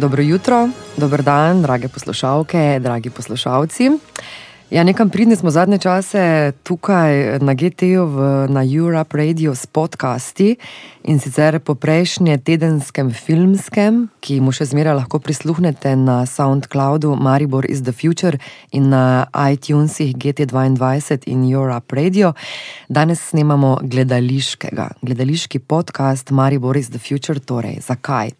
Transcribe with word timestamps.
Dobro 0.00 0.22
jutro, 0.22 0.68
dober 0.96 1.22
dan, 1.22 1.62
drage 1.62 1.88
poslušalke, 1.88 2.78
dragi 2.80 3.10
poslušalci. 3.10 3.90
Ja, 4.70 4.84
nekam 4.84 5.10
pridni 5.10 5.36
smo 5.36 5.50
zadnje 5.50 5.78
čase 5.78 6.52
tukaj 6.62 7.38
na 7.38 7.54
GT-ju 7.54 8.06
na 8.48 8.62
Europe 8.76 9.16
Radio 9.16 9.54
s 9.54 9.66
podcasti 9.66 10.56
in 11.04 11.20
sicer 11.20 11.58
po 11.58 11.74
prejšnje 11.74 12.38
tedenskem 12.38 13.12
filmskem, 13.12 14.08
ki 14.20 14.40
mu 14.40 14.56
še 14.56 14.70
zmeraj 14.72 14.96
lahko 15.02 15.20
prisluhnete 15.20 15.92
na 15.96 16.24
SoundCloudu 16.26 17.12
Maribor 17.20 17.68
is 17.68 17.82
the 17.84 17.92
Future 17.92 18.40
in 18.72 18.88
na 18.88 19.26
iTunesih 19.36 20.16
GT22 20.16 21.28
in 21.28 21.44
Europe 21.44 21.96
Radio. 21.96 22.32
Danes 22.88 23.28
snemamo 23.28 23.78
gledališkega, 23.82 24.94
gledališki 25.02 25.58
podcast 25.58 26.30
Maribor 26.30 26.76
is 26.76 26.88
the 26.88 26.98
Future, 26.98 27.40
torej 27.40 27.82
zakaj? 27.84 28.32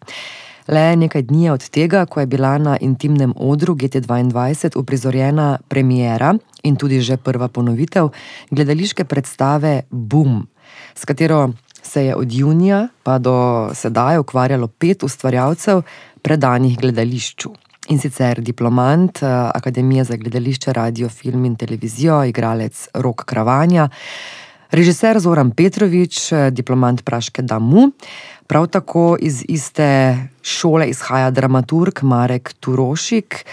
Le 0.71 0.95
nekaj 0.95 1.25
dni 1.27 1.49
od 1.51 1.69
tega, 1.69 2.05
ko 2.05 2.19
je 2.19 2.25
bila 2.31 2.57
na 2.57 2.77
intimnem 2.79 3.33
odru 3.35 3.75
GT2 3.75 4.77
uprizorjena 4.77 5.59
premjera 5.67 6.35
in 6.63 6.75
tudi 6.75 7.01
že 7.01 7.17
prva 7.17 7.47
ponovitev 7.47 8.09
gledališke 8.51 9.03
predstave 9.03 9.81
Boom, 9.89 10.47
s 10.95 11.05
katero 11.05 11.49
se 11.83 12.05
je 12.05 12.15
od 12.15 12.33
junija 12.33 12.87
pa 13.03 13.17
do 13.17 13.69
sedaj 13.73 14.17
ukvarjalo 14.17 14.67
pet 14.67 15.03
ustvarjalcev, 15.03 15.81
predanih 16.21 16.77
gledališču. 16.79 17.51
In 17.89 17.99
sicer 17.99 18.41
diplomant 18.41 19.23
eh, 19.23 19.27
Akademije 19.53 20.03
za 20.03 20.15
gledališče, 20.15 20.73
radio, 20.73 21.09
film 21.09 21.45
in 21.45 21.55
televizijo, 21.55 22.23
igralec 22.23 22.87
Rok 22.93 23.25
Kravanja, 23.25 23.89
režiser 24.71 25.19
Zoran 25.19 25.51
Petrovič, 25.51 26.31
eh, 26.31 26.51
diplomant 26.51 27.03
Praške 27.03 27.41
Damu. 27.41 27.89
Prav 28.51 28.67
tako 28.67 29.15
iz 29.19 29.45
iste 29.47 30.17
šole 30.43 30.89
izhaja 30.89 31.29
dramaturg 31.31 32.03
Marek 32.03 32.53
Turošik, 32.59 33.45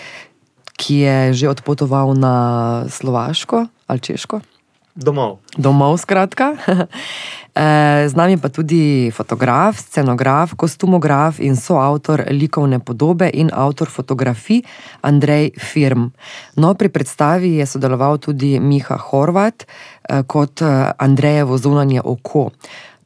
ki 0.74 0.94
je 0.94 1.32
že 1.32 1.48
odpotoval 1.48 2.18
na 2.18 2.34
Slovaško 2.90 3.66
ali 3.86 4.00
Češko. 4.00 4.40
Domov. 4.94 5.38
Domov, 5.54 6.02
skratka. 6.02 6.56
Eh, 7.58 8.08
z 8.08 8.14
nami 8.14 8.38
pa 8.38 8.48
tudi 8.54 9.10
fotograf, 9.10 9.82
scenograf, 9.82 10.54
kostumograf 10.54 11.40
in 11.42 11.56
soavtor 11.58 12.22
likovne 12.30 12.78
podobe 12.78 13.26
in 13.34 13.50
avtor 13.50 13.90
fotografij 13.90 14.62
Andrej 15.02 15.58
Firm. 15.58 16.14
No, 16.54 16.74
pri 16.78 16.86
predstavi 16.88 17.58
je 17.58 17.66
sodeloval 17.66 18.22
tudi 18.22 18.60
Miha 18.62 18.94
Horvat 19.10 19.66
eh, 19.66 20.22
kot 20.22 20.62
eh, 20.62 20.92
Andrejevo 20.98 21.58
zunanje 21.58 21.98
oko. 22.04 22.50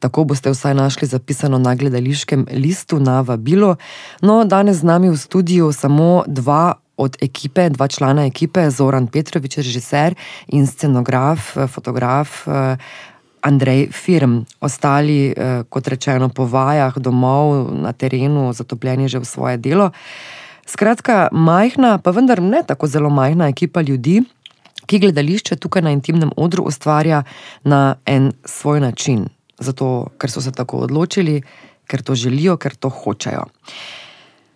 Tako 0.03 0.23
boste 0.27 0.51
vsaj 0.51 0.73
našli 0.75 1.07
zapisano 1.07 1.57
na 1.57 1.75
gledališkem 1.75 2.45
listu 2.51 2.99
na 2.99 3.21
vabilo. 3.21 3.75
No, 4.21 4.43
danes 4.43 4.77
z 4.77 4.83
nami 4.83 5.09
v 5.09 5.15
studiu 5.17 5.71
samo 5.71 6.23
dva 6.27 6.73
od 6.97 7.15
ekipe, 7.23 7.69
dva 7.69 7.87
člana 7.87 8.25
ekipe, 8.27 8.67
Zoran 8.69 9.07
Petrovič, 9.07 9.57
režiser 9.63 10.15
in 10.47 10.67
scenograf, 10.67 11.55
fotograf. 11.71 12.43
Andrej 13.43 13.91
Firm, 13.91 14.43
ostali, 14.59 15.31
kot 15.69 15.87
rečeno, 15.87 16.27
po 16.29 16.45
vajah, 16.47 16.95
domov, 16.99 17.71
na 17.71 17.91
terenu, 17.91 18.51
zatopljeni 18.53 19.07
že 19.07 19.19
v 19.19 19.27
svoje 19.27 19.57
delo. 19.57 19.91
Skratka, 20.67 21.27
majhna, 21.31 21.97
pa 22.03 22.11
vendar 22.11 22.41
ne 22.43 22.63
tako 22.67 22.87
zelo 22.87 23.09
majhna 23.09 23.47
ekipa 23.47 23.81
ljudi, 23.81 24.19
ki 24.85 24.99
gledališče 24.99 25.55
tukaj 25.55 25.81
na 25.81 25.95
intimnem 25.95 26.31
odru 26.35 26.63
ustvarja 26.67 27.23
na 27.63 27.95
en 28.05 28.31
svoj 28.43 28.79
način 28.79 29.27
zato 29.63 30.13
ker 30.19 30.31
so 30.31 30.43
se 30.43 30.51
tako 30.51 30.83
odločili, 30.87 31.41
ker 31.87 32.03
to 32.03 32.15
želijo, 32.15 32.57
ker 32.57 32.75
to 32.75 32.89
hočejo. 32.89 33.47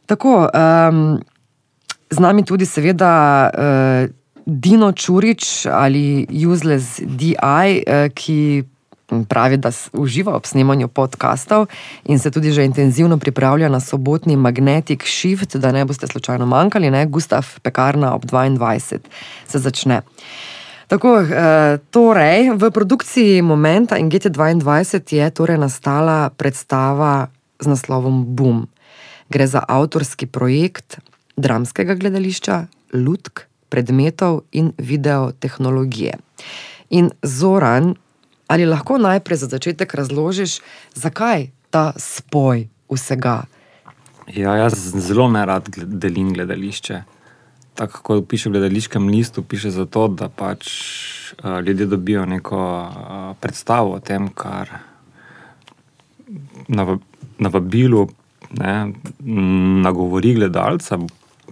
Tako, 0.08 0.48
um, 0.48 1.20
z 2.10 2.20
nami 2.24 2.46
tudi, 2.46 2.66
seveda, 2.66 3.12
uh, 3.52 4.10
Dino 4.48 4.92
Čurič 4.92 5.68
ali 5.68 6.28
Useless 6.32 7.02
DI, 7.04 7.36
uh, 7.36 8.08
ki 8.16 8.64
pravi, 9.30 9.58
da 9.58 9.72
uživa 9.94 10.36
ob 10.36 10.46
snemanju 10.46 10.88
podkastov 10.88 11.68
in 12.06 12.20
se 12.20 12.32
tudi 12.32 12.52
že 12.52 12.66
intenzivno 12.66 13.18
pripravlja 13.18 13.70
na 13.70 13.80
sobotni 13.80 14.36
Magnetic 14.36 15.04
Shift, 15.04 15.56
da 15.56 15.72
ne 15.72 15.86
boste 15.86 16.08
slučajno 16.08 16.46
manjkali, 16.46 16.92
ne? 16.92 17.06
Gustav 17.06 17.48
Pekarna 17.62 18.16
ob 18.16 18.26
22 18.26 19.00
se 19.48 19.60
začne. 19.60 20.02
Tako, 20.88 21.20
eh, 21.20 21.78
torej, 21.92 22.56
v 22.56 22.72
produkciji 22.72 23.42
Momenta 23.42 23.98
in 24.00 24.08
GT2 24.08 24.56
je 25.12 25.28
torej 25.36 25.60
nastala 25.60 26.30
predstava 26.30 27.28
z 27.60 27.68
naslovom 27.68 28.24
Boom. 28.36 28.68
Gre 29.28 29.48
za 29.48 29.60
avtorski 29.68 30.32
projekt 30.32 31.04
dramskega 31.36 31.96
gledališča, 32.00 32.68
lutk, 32.94 33.52
predmetov 33.70 34.48
in 34.52 34.72
videotehnologije. 34.78 36.16
In 36.90 37.12
Zoran, 37.20 37.96
ali 38.48 38.64
lahko 38.64 38.96
najprej 38.98 39.38
za 39.44 39.48
začetek 39.52 39.92
razložiš, 39.92 40.64
zakaj 40.96 41.52
ta 41.70 41.92
spoj 42.00 42.72
vsega? 42.88 43.44
Ja, 44.32 44.56
jaz 44.56 44.96
zelo 44.96 45.28
nerad 45.28 45.68
delim 45.76 46.32
gledališče 46.34 47.17
tako 47.78 48.02
kot 48.02 48.28
piše 48.30 48.50
v 48.50 48.58
gledališkem 48.58 49.08
listu, 49.08 49.44
piše 49.44 49.70
zato, 49.70 50.08
da 50.08 50.30
pač 50.30 50.68
uh, 51.44 51.60
ljudje 51.62 51.86
dobijo 51.86 52.26
neko 52.26 52.62
uh, 52.82 53.36
predstavo 53.40 53.94
o 53.96 54.00
tem, 54.00 54.30
kar 54.34 54.70
na, 56.68 56.98
na 57.40 57.50
vabilu 57.54 58.08
ne, 58.58 58.74
nagovori 59.84 60.34
gledalca, 60.34 60.98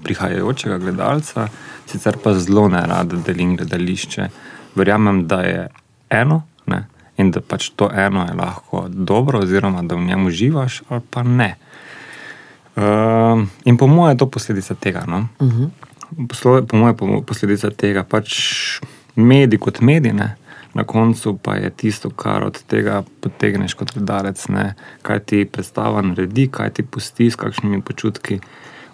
prihajajočega 0.03 0.77
gledalca, 0.81 1.47
sicer 1.85 2.17
pa 2.23 2.33
zelo 2.39 2.67
ne 2.73 2.81
rada 2.87 3.21
delim 3.27 3.55
gledališče. 3.59 4.29
Verjamem, 4.75 5.25
da 5.27 5.41
je 5.41 5.67
eno. 6.09 6.41
Ne, 6.65 6.85
In 7.15 7.29
da 7.31 7.39
pač 7.39 7.69
to 7.79 7.87
eno 7.95 8.25
je 8.27 8.33
lahko 8.35 8.87
dobro, 8.89 9.39
oziroma 9.45 9.85
da 9.87 9.95
v 9.95 10.03
njem 10.03 10.25
uživaš, 10.27 10.81
ali 10.89 11.01
pa 11.09 11.23
ne. 11.23 11.53
Uh, 12.75 13.45
in 13.63 13.77
po 13.77 13.87
mojem 13.87 14.15
je 14.15 14.19
to 14.19 14.27
posledica 14.27 14.75
tega. 14.75 15.05
No? 15.07 15.27
Uh 15.39 15.47
mhm. 15.47 15.63
-huh 15.63 15.85
po 16.67 16.77
mojem, 16.77 17.23
posledica 17.25 17.71
tega 17.71 18.03
pač 18.03 18.35
medij 19.15 19.59
kot 19.59 19.81
medij. 19.81 20.13
Ne? 20.13 20.35
Na 20.75 20.83
koncu 20.83 21.37
pa 21.39 21.55
je 21.55 21.69
tisto, 21.71 22.09
kar 22.09 22.43
od 22.43 22.59
tega 22.67 23.03
potegneš 23.23 23.77
kot 23.79 23.93
gledalec, 23.95 24.41
kaj 25.01 25.19
ti 25.23 25.45
predstava 25.45 26.01
naredi, 26.03 26.49
kaj 26.51 26.73
ti 26.75 26.83
pusti, 26.83 27.29
s 27.31 27.39
kakšnimi 27.39 27.81
počutki 27.81 28.41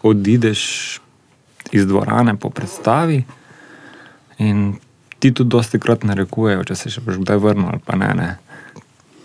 odideš 0.05 0.61
iz 1.71 1.87
dvorane 1.87 2.35
po 2.37 2.49
predstavi. 2.49 3.23
In 4.37 4.75
ti 5.19 5.33
tudi 5.33 5.49
dosti 5.49 5.79
krat 5.79 6.03
narekujejo, 6.03 6.63
če 6.69 6.75
se 6.75 6.93
še 6.93 7.01
boš 7.05 7.17
kdaj 7.21 7.41
vrnil 7.41 7.73
ali 7.73 7.81
pa 7.85 7.97
ne. 7.97 8.13
ne. 8.13 8.29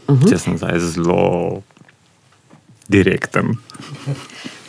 Uh. 0.08 0.16
-huh. 0.16 0.28
Če 0.30 0.38
sem 0.38 0.58
zdaj 0.58 0.80
zelo 0.80 1.62
direkten. 2.88 3.56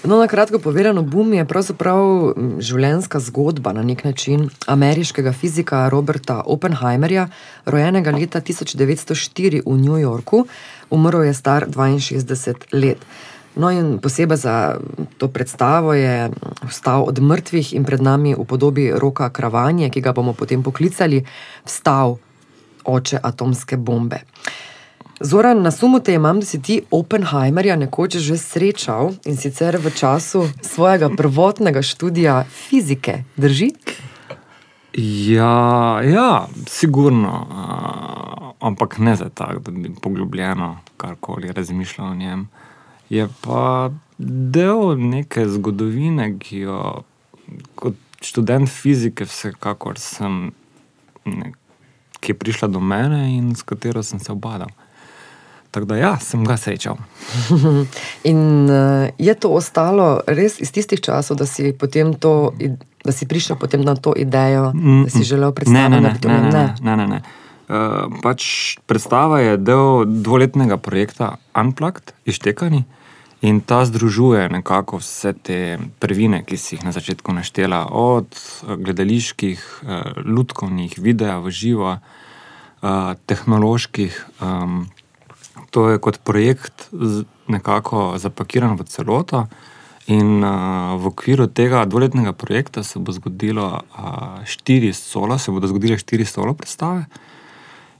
No, 0.03 0.19
na 0.19 0.27
kratko 0.27 0.59
povedano, 0.59 1.01
Boom 1.01 1.33
je 1.33 1.45
pravzaprav 1.45 2.33
življenjska 2.61 3.19
zgodba 3.19 3.73
na 3.73 3.81
nek 3.81 4.03
način 4.05 4.49
ameriškega 4.69 5.33
fizika 5.33 5.88
Roberta 5.89 6.44
Oppenheimerja, 6.45 7.27
rojenega 7.65 8.13
leta 8.13 8.41
1904 8.41 9.63
v 9.65 9.77
New 9.81 9.97
Yorku, 9.97 10.45
umrl 10.94 11.25
je 11.25 11.33
star 11.33 11.65
62 11.65 12.77
let. 12.77 13.01
No, 13.57 13.71
in 13.73 13.97
posebej 13.97 14.38
za 14.38 14.77
to 15.17 15.31
predstavo 15.33 15.94
je 15.97 16.29
vstal 16.69 17.09
od 17.09 17.17
mrtvih 17.17 17.73
in 17.73 17.81
pred 17.81 18.01
nami 18.01 18.38
v 18.38 18.45
podobi 18.45 18.91
roka 18.93 19.33
Kravanje, 19.33 19.89
ki 19.89 20.01
ga 20.01 20.13
bomo 20.13 20.38
potem 20.38 20.61
poklicali, 20.61 21.25
vstal 21.65 22.19
oče 22.85 23.17
atomske 23.17 23.81
bombe. 23.81 24.21
Zoran, 25.19 25.61
na 25.61 25.71
sumu 25.71 25.99
te 25.99 26.13
imam, 26.13 26.39
da 26.39 26.45
si 26.45 26.61
ti 26.61 26.81
Oppenheimerja 26.91 27.75
nekoč 27.75 28.19
že 28.21 28.37
srečal 28.37 29.15
in 29.25 29.37
sicer 29.37 29.77
v 29.81 29.89
času 29.89 30.45
svojega 30.61 31.09
prvotnega 31.09 31.81
študija 31.81 32.43
fizike. 32.45 33.23
Drži? 33.37 33.71
Ja, 35.33 36.01
ja 36.05 36.47
sigurno. 36.69 37.33
Uh, 37.49 38.67
ampak 38.67 38.97
ne 38.97 39.15
za 39.15 39.29
tako, 39.29 39.59
da 39.59 39.71
bi 39.71 39.91
poglobljeno 40.01 40.77
karkoli 40.97 41.51
razmišljal 41.51 42.11
o 42.11 42.15
njem. 42.15 42.49
Je 43.09 43.27
pa 43.41 43.91
del 44.17 44.97
neke 44.97 45.47
zgodovine, 45.49 46.37
ki 46.39 46.57
jo 46.57 47.03
kot 47.75 47.95
študent 48.21 48.69
fizike, 48.69 49.25
vsekakor 49.25 49.99
sem, 49.99 50.51
ne, 51.25 51.53
ki 52.19 52.31
je 52.31 52.37
prišla 52.37 52.67
do 52.67 52.79
mene 52.79 53.37
in 53.37 53.55
s 53.55 53.65
katero 53.65 54.03
sem 54.03 54.19
se 54.19 54.31
obadal. 54.31 54.69
Tako 55.71 55.85
da, 55.85 55.97
ja, 55.97 56.11
sem 56.19 56.45
ga 56.47 56.57
srečal. 56.57 56.97
In 58.31 58.69
uh, 58.69 59.09
je 59.17 59.33
to 59.35 59.51
ostalo 59.53 60.21
res 60.27 60.59
iz 60.63 60.71
tistih 60.71 61.01
časov, 61.01 61.37
da 61.37 61.45
si, 61.45 61.73
to, 62.19 62.53
da 63.03 63.11
si 63.11 63.27
prišel 63.27 63.57
na 63.83 63.95
to 63.95 64.13
idejo, 64.17 64.71
da 64.73 65.09
si 65.09 65.23
želel 65.23 65.51
predstaviti 65.51 65.89
ne, 65.89 66.01
ne, 66.01 66.15
ne, 66.23 66.41
ne, 66.41 66.51
ne, 66.51 66.75
ne, 66.81 66.95
ne, 66.95 67.07
ne. 67.07 67.21
Uh, 67.67 68.07
pač 68.23 68.77
predstava 68.87 69.41
je 69.43 69.57
del 69.59 70.07
dvoletnega 70.07 70.77
projekta 70.79 71.35
Unplugged, 71.51 72.15
iztekani. 72.25 72.85
In 73.41 73.61
ta 73.61 73.85
združuje 73.85 74.49
nekako 74.49 74.97
vse 74.97 75.33
te 75.33 75.77
prvine, 76.01 76.41
ki 76.41 76.57
si 76.57 76.73
jih 76.75 76.85
na 76.87 76.91
začetku 76.91 77.33
naštela, 77.37 77.85
od 77.93 78.33
eh, 78.33 78.75
gledaliških, 78.81 79.61
eh, 79.61 80.01
lutkovnih, 80.25 80.97
videa 80.97 81.37
v 81.37 81.53
živo, 81.53 81.91
eh, 81.97 83.13
tehnoloških. 83.29 84.25
Um, 84.41 84.89
to 85.77 85.89
je 85.89 85.97
kot 86.01 86.18
projekt 86.25 86.89
nekako 87.47 88.18
zapakiran 88.18 88.74
v 88.74 88.83
celoto. 88.89 89.45
In 90.09 90.41
uh, 90.41 90.95
v 90.97 91.12
okviru 91.12 91.45
tega 91.53 91.83
dvoletnega 91.85 92.33
projekta 92.33 92.81
se 92.81 92.97
bo 92.97 93.13
zgodilo 93.13 93.68
uh, 93.77 94.41
štiri 94.41 94.89
solo, 94.94 95.38
se 95.38 95.51
bodo 95.51 95.68
zgodile 95.69 96.00
štiri 96.00 96.25
solo 96.25 96.56
predstave 96.57 97.06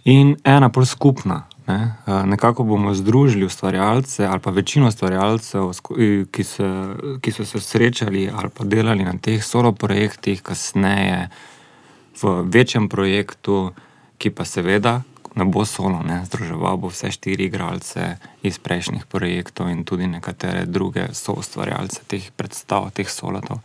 in 0.10 0.34
ena 0.42 0.72
pol 0.74 0.88
skupna. 0.90 1.44
Ne? 1.68 2.00
Uh, 2.08 2.24
nekako 2.26 2.64
bomo 2.64 2.96
združili 2.98 3.46
ustvarjalce 3.46 4.26
ali 4.26 4.40
pa 4.40 4.56
večino 4.56 4.88
ustvarjalcev, 4.88 5.70
ki, 6.32 6.44
se, 6.44 6.70
ki 7.22 7.32
so 7.36 7.46
se 7.46 7.62
srečali 7.62 8.26
ali 8.34 8.50
pa 8.50 8.66
delali 8.66 9.06
na 9.06 9.14
teh 9.22 9.44
solo 9.44 9.76
projektih, 9.76 10.42
kasneje 10.42 11.28
v 12.24 12.42
večjem 12.50 12.90
projektu, 12.90 13.76
ki 14.18 14.34
pa 14.34 14.48
seveda 14.50 15.02
ne 15.38 15.46
bo 15.46 15.66
solo, 15.66 16.02
ne? 16.04 16.26
združeval 16.26 16.78
bo 16.82 16.90
vse 16.90 17.12
štiri 17.14 17.46
igralce 17.46 18.18
iz 18.42 18.58
prejšnjih 18.58 19.06
projektov 19.06 19.70
in 19.70 19.84
tudi 19.86 20.08
nekatere 20.10 20.66
druge 20.66 21.08
soustvarjalce 21.14 22.02
teh 22.10 22.32
predstav, 22.36 22.90
teh 22.94 23.10
solotov. 23.10 23.62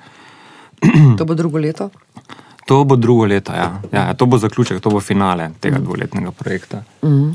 To 1.18 1.24
bo 1.24 1.34
drugo 1.34 1.58
leto? 1.58 1.90
To 2.66 2.84
bo 2.84 2.96
drugo 2.96 3.26
leto, 3.26 3.52
ja. 3.52 3.80
ja. 3.92 4.14
To 4.14 4.26
bo 4.26 4.38
zaključek, 4.38 4.80
to 4.80 4.90
bo 4.90 5.00
finale 5.00 5.50
tega 5.60 5.78
mm. 5.78 5.84
dvoletnega 5.84 6.30
projekta. 6.30 6.82
Mm. 7.02 7.32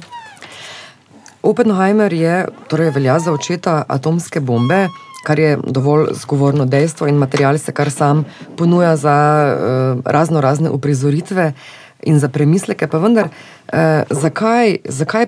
Oppenheimer 1.44 2.14
je, 2.14 2.46
torej 2.68 2.92
velja 2.92 3.20
za 3.20 3.34
očeta 3.34 3.84
atomske 3.88 4.40
bombe, 4.40 4.88
kar 5.24 5.40
je 5.40 5.58
dovolj 5.64 6.14
zgovorno 6.14 6.66
dejstvo, 6.66 7.08
in 7.08 7.16
material 7.16 7.58
se 7.58 7.72
kar 7.72 7.92
sam 7.92 8.26
ponuja 8.58 8.96
za 8.96 9.16
uh, 9.16 10.02
razno 10.06 10.42
razne 10.42 10.70
uprizoritve. 10.70 11.48
Uh, 11.48 11.87
in 12.08 12.20
za 12.20 12.30
premisleke. 12.32 12.88
Pa 12.88 12.98
vendar, 13.04 13.30
eh, 13.68 14.04
zakaj, 14.10 14.78
zakaj 14.86 15.28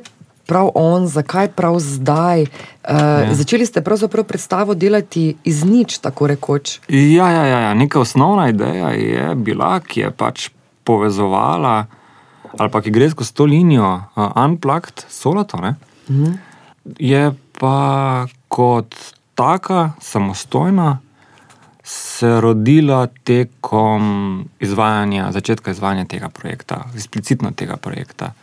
prav 0.49 0.71
on, 0.75 1.07
zakaj 1.07 1.51
prav 1.53 1.77
zdaj? 1.79 2.41
Eh, 2.41 3.29
začeli 3.31 3.65
ste 3.65 3.81
pravzaprav 3.81 4.25
predstavo 4.25 4.73
delati 4.73 5.35
iz 5.43 5.63
nič, 5.63 5.99
tako 6.01 6.27
rekoč. 6.27 6.79
Ja, 6.87 7.29
ja, 7.29 7.45
ja, 7.45 7.59
ja. 7.59 7.73
neka 7.73 7.99
osnovna 7.99 8.49
ideja 8.49 8.89
je 8.89 9.35
bila, 9.35 9.79
ki 9.79 9.99
je 9.99 10.11
pač 10.11 10.49
povezovala, 10.83 11.85
ali 12.57 12.69
pa 12.71 12.81
ki 12.81 12.91
gre 12.91 13.09
skozi 13.09 13.33
to 13.33 13.45
linijo, 13.45 14.01
uh, 14.15 14.31
unplugged, 14.45 15.05
solato. 15.09 15.61
Mhm. 16.09 16.33
Je 16.99 17.31
pa 17.59 18.25
kot 18.47 18.95
taka 19.35 19.91
samostojna 20.01 20.97
se 21.89 22.41
rodila 22.41 23.07
tekom 23.23 24.03
izvajanja, 24.59 25.31
začetka 25.31 25.71
izvajanja 25.71 26.05
tega 26.05 26.29
projekta, 26.29 26.83
eksplicitno 26.95 27.51
tega 27.51 27.77
projekta. 27.77 28.33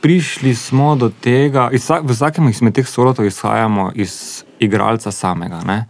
Prišli 0.00 0.54
smo 0.54 0.94
do 0.96 1.08
tega, 1.10 1.70
v 1.72 2.12
vsakem 2.12 2.48
izmed 2.48 2.76
teh 2.76 2.86
solotov 2.86 3.26
izhajamo 3.26 3.90
iz 3.94 4.44
igralca 4.60 5.10
samega, 5.10 5.62
ne? 5.66 5.86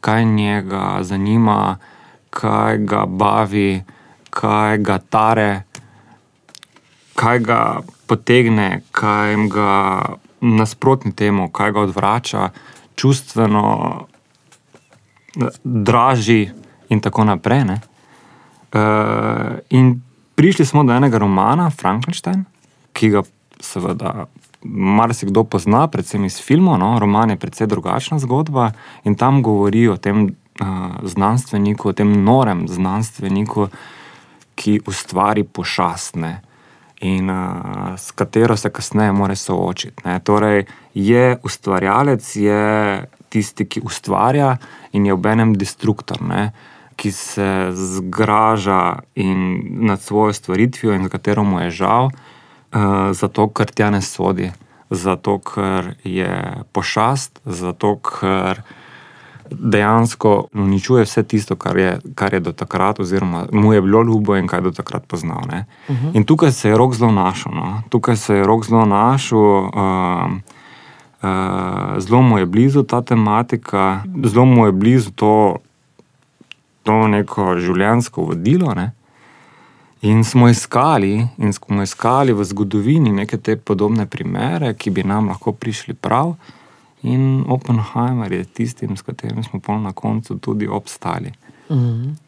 kaj 0.00 0.24
njega 0.24 0.98
zanima, 1.02 1.76
kaj 2.30 2.78
ga 2.78 3.04
bavi, 3.06 3.82
kaj 4.30 4.78
ga 4.78 4.98
tare, 4.98 5.62
kaj 7.14 7.38
ga 7.38 7.62
potegne, 8.06 8.82
kaj 8.90 9.36
ga 9.46 9.74
nasprotni 10.40 11.12
temu, 11.12 11.50
kaj 11.50 11.72
ga 11.72 11.80
odvrača, 11.80 12.50
čustveno 12.94 14.06
dražji, 15.64 16.50
in 16.88 17.00
tako 17.00 17.24
naprej. 17.24 17.64
Uh, 18.72 19.58
in 19.70 20.00
prišli 20.34 20.64
smo 20.64 20.84
do 20.84 20.92
enega 20.92 21.18
romana, 21.18 21.70
Frankenstein, 21.70 22.44
ki 22.92 23.08
ga 23.08 23.22
seveda 23.60 24.26
marsikdo 24.62 25.44
pozna, 25.44 25.86
predvsem 25.88 26.24
iz 26.24 26.40
filmov. 26.42 26.78
No? 26.78 26.98
Roman 26.98 27.30
je 27.30 27.36
precej 27.36 27.66
drugačna 27.66 28.18
zgodba 28.18 28.72
in 29.04 29.14
tam 29.14 29.42
govori 29.42 29.88
o 29.88 29.96
tem 29.96 30.26
uh, 30.26 30.66
znanstveniku, 31.02 31.88
o 31.88 31.92
tem 31.92 32.12
norem 32.24 32.66
znanstveniku, 32.68 33.68
ki 34.58 34.80
ustvari 34.86 35.44
pošastne. 35.44 36.40
In 37.06 37.30
uh, 37.30 37.94
s 37.96 38.10
katero 38.10 38.56
se 38.56 38.70
kasneje 38.70 39.12
mora 39.12 39.36
soočiti. 39.36 40.02
Ne? 40.04 40.18
Torej, 40.20 40.66
je 40.94 41.38
ustvarjalec, 41.42 42.36
je 42.36 43.04
tisti, 43.28 43.66
ki 43.66 43.80
ustvarja 43.84 44.56
in 44.92 45.06
je 45.06 45.14
ob 45.14 45.26
enem 45.26 45.54
destruktor, 45.58 46.22
ne? 46.22 46.50
ki 46.98 47.12
se 47.14 47.70
zgraža 47.78 48.98
nad 49.70 50.00
svojo 50.00 50.32
stvaritvijo 50.32 50.94
in 50.94 51.02
za 51.06 51.08
katero 51.08 51.44
mu 51.46 51.60
je 51.60 51.70
žal, 51.70 52.08
uh, 52.10 53.12
zato 53.14 53.46
ker 53.54 53.70
tja 53.70 53.90
ne 53.94 54.00
sodi, 54.02 54.50
zato 54.90 55.38
ker 55.38 55.94
je 56.02 56.64
pošast, 56.72 57.38
zato 57.44 57.94
ker 58.02 58.62
dejansko 59.50 60.48
uničuje 60.52 61.04
vse 61.04 61.22
tisto, 61.22 61.56
kar 61.56 61.78
je, 61.78 62.00
kar 62.14 62.34
je 62.34 62.40
do 62.40 62.52
takrat, 62.52 63.00
oziroma 63.00 63.46
mu 63.52 63.72
je 63.72 63.82
bilo 63.82 64.02
ljubo 64.02 64.36
in 64.36 64.46
kaj 64.46 64.58
je 64.58 64.62
do 64.62 64.70
takrat 64.70 65.06
poznal. 65.06 65.46
Uh 65.46 65.94
mhm. 65.94 66.06
-huh. 66.06 66.16
In 66.16 66.24
tukaj 66.24 66.52
se 66.52 66.68
je 66.68 66.76
rok 66.76 66.94
zelo 66.94 67.12
našel. 67.12 67.52
No? 67.54 67.82
Tukaj 67.88 68.16
se 68.16 68.34
je 68.34 68.44
rok 68.44 68.64
zelo 68.64 68.84
našel. 68.84 69.38
Uh, 69.38 70.57
zelo 71.98 72.22
mu 72.22 72.38
je 72.38 72.46
blizu 72.46 72.82
ta 72.82 73.02
tematika, 73.02 74.02
zelo 74.24 74.44
mu 74.44 74.66
je 74.66 74.72
blizu 74.72 75.10
to, 75.10 75.56
to 76.82 77.08
neko 77.08 77.56
življenjsko 77.58 78.22
vodilo. 78.22 78.74
Ne? 78.74 78.92
In 80.02 80.24
smo 80.24 80.48
iskali, 80.48 81.26
in 81.38 81.52
smo 81.52 81.82
iskali 81.82 82.32
v 82.32 82.44
zgodovini 82.44 83.12
neke 83.12 83.38
te 83.38 83.56
podobne 83.56 84.06
primere, 84.06 84.74
ki 84.74 84.90
bi 84.90 85.02
nam 85.02 85.28
lahko 85.28 85.52
prišli 85.52 85.94
prav. 85.94 86.36
In 87.02 87.44
Oppenheimer 87.48 88.32
je 88.32 88.44
tistim, 88.44 88.96
s 88.96 89.02
katerim 89.02 89.42
smo 89.44 89.78
na 89.78 89.92
koncu 89.92 90.38
tudi 90.38 90.66
obstali. 90.66 91.32
Mm 91.70 91.76
-hmm. 91.76 92.27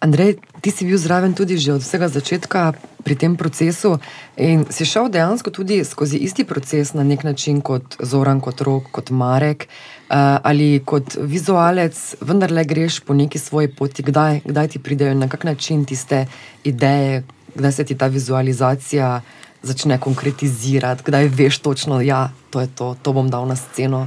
Andrej, 0.00 0.36
ti 0.62 0.70
si 0.70 0.86
bil 0.86 0.98
zraven 0.98 1.34
tudi 1.34 1.58
že 1.58 1.74
od 1.74 1.82
vsega 1.82 2.06
začetka 2.06 2.72
pri 3.02 3.14
tem 3.18 3.34
procesu 3.34 3.98
in 4.38 4.62
si 4.70 4.86
šel 4.86 5.10
dejansko 5.10 5.50
tudi 5.50 5.82
skozi 5.84 6.22
isti 6.22 6.44
proces 6.44 6.94
na 6.94 7.02
nek 7.02 7.24
način 7.24 7.60
kot 7.60 7.98
Zoran, 8.02 8.40
kot 8.40 8.60
Rok, 8.60 8.90
kot 8.94 9.10
Marek. 9.10 9.66
Uh, 10.08 10.38
ali 10.42 10.80
kot 10.84 11.18
vizualec, 11.20 11.92
vendar 12.24 12.54
le 12.54 12.64
greš 12.64 13.00
po 13.04 13.12
neki 13.14 13.38
svoji 13.38 13.68
poti, 13.68 14.02
kdaj, 14.02 14.40
kdaj 14.44 14.68
ti 14.68 14.78
pridejo 14.78 15.12
in 15.12 15.18
na 15.18 15.28
kak 15.28 15.44
način 15.44 15.84
tiste 15.84 16.26
ideje, 16.64 17.24
kdaj 17.54 17.72
se 17.72 17.84
ti 17.84 17.94
ta 17.98 18.06
vizualizacija 18.06 19.20
začne 19.62 19.98
konkretizirati, 20.00 21.02
kdaj 21.06 21.28
veš 21.28 21.58
točno, 21.58 21.96
da 21.96 22.02
ja, 22.02 22.22
to 22.50 22.60
je 22.60 22.68
to, 22.74 22.94
to 23.02 23.12
bom 23.12 23.28
dal 23.30 23.44
na 23.46 23.56
sceno. 23.56 24.06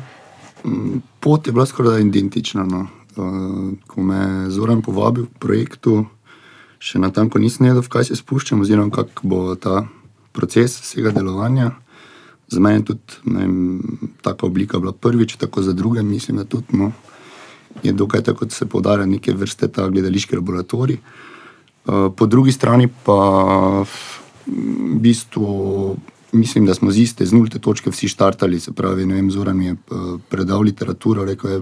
Mm, 0.66 1.04
pot 1.20 1.48
je 1.48 1.54
bila 1.54 1.66
skoraj 1.66 2.02
identična. 2.02 2.64
No. 2.64 2.88
Ko 3.16 4.04
me 4.04 4.18
je 4.18 4.52
Zoran 4.56 4.82
povabil 4.82 5.28
v 5.28 5.40
projektu, 5.40 6.06
še 6.82 7.00
na 7.00 7.12
tam, 7.14 7.30
ko 7.30 7.40
nisem 7.40 7.70
vedel, 7.70 7.84
kaj 7.84 8.10
se 8.10 8.18
spuščam, 8.18 8.64
oziroma 8.64 8.94
kako 8.94 9.28
bo 9.28 9.40
ta 9.56 9.86
proces 10.34 10.80
vsega 10.82 11.12
delovanja. 11.16 11.72
Za 12.52 12.60
mene 12.60 12.82
je 12.82 12.92
tudi 12.92 13.20
vem, 13.26 13.54
taka 14.26 14.48
oblika 14.48 14.80
bila 14.80 14.92
prvič, 14.92 15.38
tako 15.40 15.64
za 15.64 15.74
druge, 15.74 16.04
mislim, 16.04 16.42
da 16.42 16.48
tudi, 16.48 16.76
no, 16.76 16.92
je 17.84 17.94
dokaj 17.94 18.24
tako, 18.28 18.46
da 18.46 18.56
se 18.56 18.66
podarja 18.66 19.06
neke 19.06 19.34
vrste 19.34 19.68
ta 19.72 19.88
gledališki 19.88 20.36
laboratorij. 20.36 21.00
Uh, 21.82 22.10
po 22.16 22.28
drugi 22.28 22.52
strani 22.52 22.88
pa 22.88 23.20
v 24.46 25.00
bistvu 25.02 25.48
mislim, 26.32 26.66
da 26.66 26.74
smo 26.74 26.92
z 26.92 26.98
iste, 26.98 27.26
z 27.26 27.34
nulte 27.34 27.60
točke 27.60 27.90
vsi 27.90 28.08
štartali. 28.08 28.60
Se 28.60 28.72
pravi, 28.72 29.06
ne 29.06 29.16
vem, 29.16 29.32
Zoran 29.32 29.62
je 29.62 29.74
uh, 29.74 30.20
predal 30.30 30.62
literaturo, 30.62 31.26
rekel 31.26 31.52
je, 31.52 31.62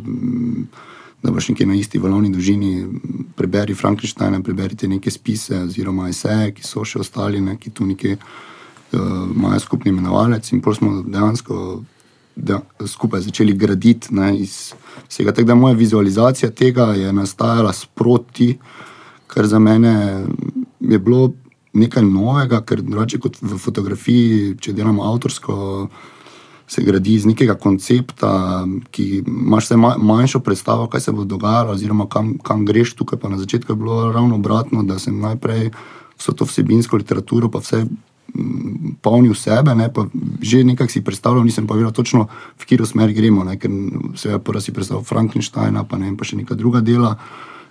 da 1.24 1.32
boš 1.32 1.50
nekje 1.50 1.66
na 1.66 1.76
isti 1.76 2.00
valovni 2.00 2.32
dolžini. 2.32 2.88
Preberi 3.36 3.76
Frankensteina, 3.76 4.42
preberite 4.44 4.88
neke 4.88 5.12
spise 5.12 5.64
oziroma 5.64 6.10
eseje, 6.10 6.54
ki 6.56 6.64
so 6.64 6.84
še 6.84 7.00
ostali, 7.04 7.42
ne, 7.42 7.58
ki 7.60 7.72
tu 7.76 7.86
nekje 7.88 8.18
uh, 8.18 9.00
imajo 9.36 9.60
skupni 9.60 9.92
imenovalec. 9.94 10.52
In 10.54 10.62
pol 10.62 10.76
smo 10.76 11.02
dejansko 11.04 11.82
da, 12.36 12.62
skupaj 12.88 13.22
začeli 13.28 13.54
graditi 13.54 14.14
ne, 14.16 14.32
iz 14.40 14.74
vsega. 15.08 15.32
Tako 15.32 15.48
da 15.48 15.56
moja 15.56 15.76
vizualizacija 15.76 16.52
tega 16.52 16.94
je 16.96 17.14
nastajala 17.14 17.74
sproti, 17.74 18.58
kar 19.28 19.48
za 19.48 19.60
mene 19.60 20.26
je 20.80 21.00
bilo 21.00 21.34
nekaj 21.74 22.04
novega, 22.04 22.62
ker 22.66 22.82
drugače 22.82 23.20
kot 23.20 23.38
v 23.42 23.58
fotografiji, 23.58 24.56
če 24.62 24.74
delamo 24.74 25.04
avtorsko. 25.12 25.90
Se 26.70 26.84
gradi 26.86 27.16
iz 27.18 27.26
nekega 27.26 27.56
koncepta, 27.58 28.66
ki 28.94 29.24
imaš 29.28 29.66
vse 29.66 29.78
manjšo 29.98 30.40
predstavo, 30.46 30.86
kaj 30.88 31.02
se 31.02 31.12
bo 31.12 31.26
dogajalo, 31.26 31.74
oziroma 31.74 32.06
kam, 32.06 32.36
kam 32.46 32.66
greš. 32.66 32.94
Tukaj 33.00 33.20
pa 33.20 33.30
na 33.30 33.40
začetku 33.42 33.74
je 33.74 33.78
bilo 33.78 34.12
ravno 34.12 34.36
obratno, 34.38 34.84
da 34.84 35.00
sem 35.00 35.18
najprej 35.20 35.72
vso 36.20 36.36
to 36.36 36.46
vsebinsko 36.46 37.00
literaturo, 37.02 37.50
pa 37.50 37.64
vse 37.64 37.86
mm, 37.86 39.00
polnil 39.02 39.34
sebe, 39.34 39.74
ne, 39.76 39.90
pa 39.94 40.06
že 40.42 40.64
nekako 40.64 40.92
si 40.92 41.02
predstavljal, 41.02 41.44
nisem 41.48 41.68
pa 41.68 41.80
vedel 41.80 41.92
točno, 41.96 42.28
v 42.60 42.66
katero 42.66 42.86
smer 42.86 43.14
gremo. 43.18 43.44
Ne, 43.48 43.58
ker 43.58 43.72
se 44.16 44.30
je 44.30 44.40
prvi 44.40 44.62
si 44.62 44.76
predstavljal 44.76 45.08
Frankensteina, 45.08 45.84
pa, 45.84 45.98
ne, 45.98 46.14
pa 46.18 46.28
še 46.28 46.38
neka 46.38 46.60
druga 46.60 46.86
dela, 46.86 47.16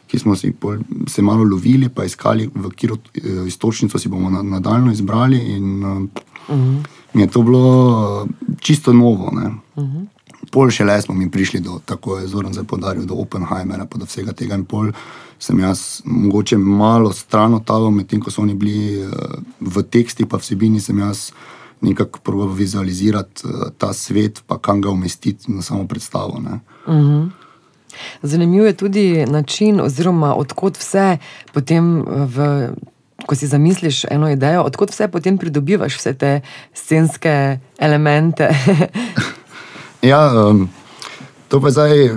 ki 0.08 0.18
smo 0.18 0.34
si 0.36 0.50
pol, 0.56 0.80
se 1.06 1.22
malo 1.22 1.44
lovili, 1.44 1.92
pa 1.92 2.08
iskali, 2.08 2.48
v 2.48 2.70
katero 2.72 2.96
eh, 3.14 3.44
istočnico 3.46 3.98
si 4.00 4.08
bomo 4.08 4.32
na, 4.32 4.42
nadaljno 4.42 4.92
izbrali. 4.92 5.38
In, 5.54 5.84
uh, 5.84 6.02
uh 6.48 6.56
-huh. 6.56 6.97
Je 7.14 7.26
to 7.26 7.42
bilo 7.42 8.26
čisto 8.60 8.92
novo. 8.92 9.32
Uh 9.76 9.84
-huh. 9.84 10.06
Pol 10.50 10.70
še 10.70 10.84
le 10.84 10.96
smo 11.02 11.14
mi 11.14 11.30
prišli 11.30 11.60
do, 11.60 11.80
tako 11.84 12.18
je 12.18 12.26
Zoran 12.26 12.52
zdaj 12.52 12.64
podaril, 12.64 13.04
do 13.06 13.14
Oppenheimera, 13.14 13.86
pa 13.86 13.98
do 13.98 14.04
vsega 14.04 14.32
tega. 14.32 14.54
In 14.54 14.64
pol 14.64 14.92
sem 15.38 15.60
jaz 15.60 16.00
mogoče 16.04 16.58
malo 16.58 17.12
stran 17.12 17.54
tega, 17.64 17.90
medtem 17.90 18.20
ko 18.20 18.30
so 18.30 18.42
oni 18.42 18.54
bili 18.54 19.02
uh, 19.04 19.10
v 19.60 19.82
teksti, 19.82 20.26
pa 20.26 20.38
vsebini 20.38 20.80
sem 20.80 20.98
jaz 20.98 21.30
nekako 21.80 22.20
proval 22.24 22.48
vizualizirati 22.48 23.46
uh, 23.46 23.68
ta 23.78 23.92
svet, 23.92 24.42
pa 24.46 24.58
kam 24.58 24.80
ga 24.80 24.90
umestiti 24.90 25.52
na 25.52 25.62
samo 25.62 25.86
predstavo. 25.86 26.38
Uh 26.38 26.94
mhm. 26.94 27.04
-huh. 27.04 27.28
Zanimiv 28.22 28.64
je 28.64 28.72
tudi 28.72 29.26
način, 29.26 29.80
oziroma 29.80 30.34
odkot 30.34 30.78
vse 30.78 31.18
potem. 31.52 32.04
V, 32.06 32.68
ko 33.26 33.34
si 33.34 33.46
zamisliš 33.46 34.04
eno 34.10 34.30
idejo, 34.30 34.62
odkot 34.68 34.92
vse 34.92 35.08
potem 35.08 35.38
pridobivaš 35.38 35.98
vse 35.98 36.14
te 36.14 36.32
scenske 36.74 37.58
elemente. 37.78 38.50
ja, 40.12 40.20
um, 40.48 40.68
to 41.48 41.60
pa 41.60 41.70
zdaj, 41.74 42.12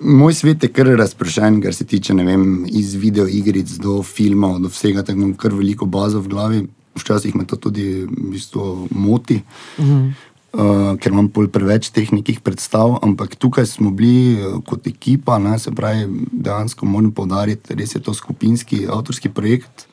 moj 0.00 0.34
svet 0.34 0.66
je 0.66 0.72
kar 0.72 0.90
razpršen, 0.98 1.60
kar 1.62 1.74
se 1.74 1.86
tiče 1.86 2.14
vem, 2.14 2.66
iz 2.66 2.94
video 2.94 3.28
igric 3.28 3.78
do 3.78 4.02
filmov, 4.02 4.58
do 4.60 4.68
vsega, 4.68 5.04
tako 5.04 5.18
imam 5.18 5.36
kar 5.38 5.54
veliko 5.54 5.86
bazo 5.86 6.20
v 6.20 6.28
glavi. 6.28 6.66
Včasih 6.98 7.36
me 7.38 7.46
to 7.46 7.56
tudi 7.56 8.02
v 8.02 8.32
bistvu 8.32 8.88
moti. 8.90 9.40
-huh 9.78 10.10
uh, 10.52 10.94
ker 11.00 11.12
imam 11.12 11.28
pol 11.32 11.48
preveč 11.52 11.90
teh 11.94 12.10
nekih 12.12 12.40
predstav, 12.44 12.98
ampak 13.04 13.36
tukaj 13.40 13.68
smo 13.70 13.92
bili 13.94 14.38
uh, 14.38 14.58
kot 14.66 14.86
ekipa, 14.90 15.38
ne, 15.42 15.58
se 15.58 15.72
pravi, 15.74 16.06
dejansko 16.32 16.88
moram 16.88 17.12
povdariti, 17.14 17.76
res 17.78 17.94
je 17.94 18.02
to 18.02 18.14
skupinski 18.16 18.86
avtorski 18.90 19.32
projekt. 19.32 19.86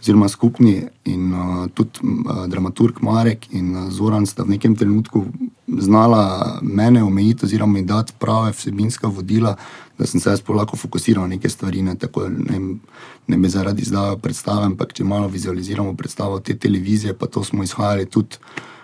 Oziroma, 0.00 0.28
skupni 0.28 0.84
in 1.04 1.32
uh, 1.32 1.66
tudi 1.74 1.98
uh, 2.02 2.44
dramaturg 2.46 3.00
Marek 3.00 3.46
in 3.50 3.74
uh, 3.74 3.90
Zoran 3.90 4.26
sta 4.26 4.44
v 4.44 4.56
nekem 4.56 4.76
trenutku 4.76 5.24
znala 5.66 6.58
mene 6.62 7.02
omejiti, 7.02 7.46
oziroma 7.46 7.72
mi 7.72 7.82
dati 7.82 8.12
prave 8.18 8.52
vsebinska 8.52 9.08
vodila, 9.08 9.56
da 9.98 10.06
sem 10.06 10.20
se 10.20 10.30
jaz 10.30 10.42
lahko 10.48 10.76
fokusiral 10.76 11.24
na 11.24 11.34
neke 11.34 11.48
stvari. 11.48 11.82
Ne, 11.82 11.94
tako, 11.94 12.28
ne, 12.28 12.60
ne 13.26 13.36
me 13.36 13.48
zaradi 13.48 13.84
zdaj 13.84 14.18
predstave, 14.22 14.66
ampak 14.66 14.92
če 14.92 15.04
malo 15.04 15.28
vizualiziramo 15.28 15.96
predstavo 15.96 16.40
te 16.40 16.58
televizije, 16.58 17.14
pa 17.14 17.26
to 17.26 17.44
smo 17.44 17.62
izhajali 17.62 18.06
tudi 18.06 18.36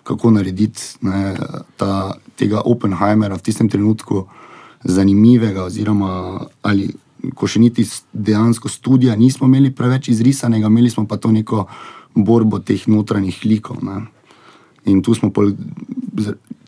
kako 0.03 0.31
narediti 0.31 0.83
ne, 1.01 1.37
ta, 1.77 2.15
tega 2.37 2.63
Oppenheimera 2.65 3.37
v 3.37 3.43
tistem 3.43 3.69
trenutku 3.69 4.27
zanimivega, 4.85 5.65
oziroma 5.65 6.41
ali 6.63 6.91
ko 7.35 7.47
še 7.47 7.61
niti 7.61 7.87
dejansko 8.13 8.69
študija 8.69 9.17
nismo 9.17 9.47
imeli 9.47 9.71
preveč 9.75 10.09
izrisanega, 10.09 10.67
imeli 10.67 10.91
smo 10.91 11.07
pa 11.07 11.17
to 11.17 11.33
neko 11.33 11.67
borbo 12.15 12.59
teh 12.59 12.89
notranjih 12.89 13.45
likov. 13.45 13.83
Ne. 13.85 14.03
In 14.91 15.03
tu 15.03 15.15
smo 15.15 15.31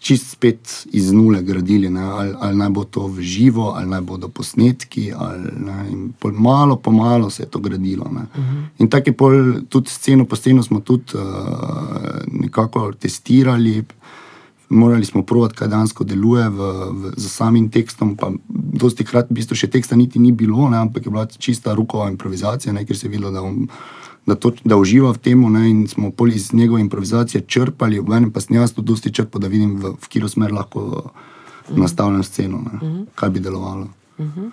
čist 0.05 0.31
spet 0.37 0.87
iz 0.93 1.13
nule 1.13 1.43
gradili, 1.43 1.89
ali, 1.89 2.35
ali 2.41 2.57
naj 2.57 2.71
bo 2.77 2.85
to 2.85 3.07
v 3.09 3.23
živo, 3.25 3.73
ali 3.77 3.89
naj 3.89 4.01
bodo 4.05 4.29
posnetki. 4.29 5.09
Ali, 5.17 5.49
ne, 5.65 6.09
malo 6.33 6.77
po 6.77 6.93
malo 6.93 7.31
se 7.31 7.43
je 7.43 7.51
to 7.51 7.59
gradilo. 7.59 8.05
Uh 8.05 8.13
mhm. 8.13 8.29
-huh. 8.35 8.65
In 8.79 8.91
tako 8.91 9.11
je 9.11 9.17
pol, 9.17 9.33
tudi 9.69 9.91
sceno 9.91 10.25
po 10.25 10.37
sceno 10.37 10.63
smo 10.63 10.81
tudi 10.81 11.05
uh, 11.15 11.21
nekako 12.27 12.93
testirali. 12.93 13.85
Morali 14.75 15.07
smo 15.07 15.23
provati, 15.23 15.55
kaj 15.59 15.69
dejansko 15.71 16.05
deluje 16.05 16.49
v, 16.51 16.71
v, 16.91 17.13
z 17.17 17.31
samim 17.31 17.69
tekstom. 17.71 18.17
Pa 18.19 18.33
dosti 18.49 19.07
krat, 19.07 19.31
v 19.31 19.39
bistvu, 19.39 19.59
še 19.59 19.71
teksta 19.71 19.97
niti 19.99 20.19
ni 20.19 20.33
bilo, 20.35 20.67
ne, 20.71 20.81
ampak 20.83 21.07
je 21.07 21.13
bila 21.15 21.27
čista 21.31 21.77
rokova 21.79 22.09
improvizacija, 22.11 22.75
ne, 22.75 22.83
ker 22.87 22.99
se 22.99 23.07
je 23.07 23.13
videlo, 23.13 23.31
da 23.35 23.45
bom 23.45 23.69
da, 24.27 24.35
to, 24.35 24.53
da 24.65 24.77
uživa 24.81 25.13
v 25.13 25.21
tem, 25.21 25.45
in 25.67 25.87
smo 25.89 26.11
poli 26.11 26.35
iz 26.35 26.53
njegove 26.53 26.81
improvizacije 26.81 27.45
črpali, 27.47 28.01
v 28.01 28.17
enem 28.17 28.33
pa 28.33 28.41
sem 28.41 28.57
jaz 28.57 28.73
tudi 28.73 28.91
dosti 28.91 29.13
črpal, 29.13 29.45
da 29.45 29.53
vidim, 29.53 29.77
v, 29.77 29.95
v 29.95 30.09
katero 30.09 30.29
smer 30.29 30.53
lahko 30.53 31.13
nastavljam 31.71 32.25
sceno, 32.25 32.63
ne, 32.65 32.79
mhm. 32.81 33.03
kaj 33.15 33.31
bi 33.31 33.45
delovalo. 33.45 33.89
Mhm. 34.19 34.49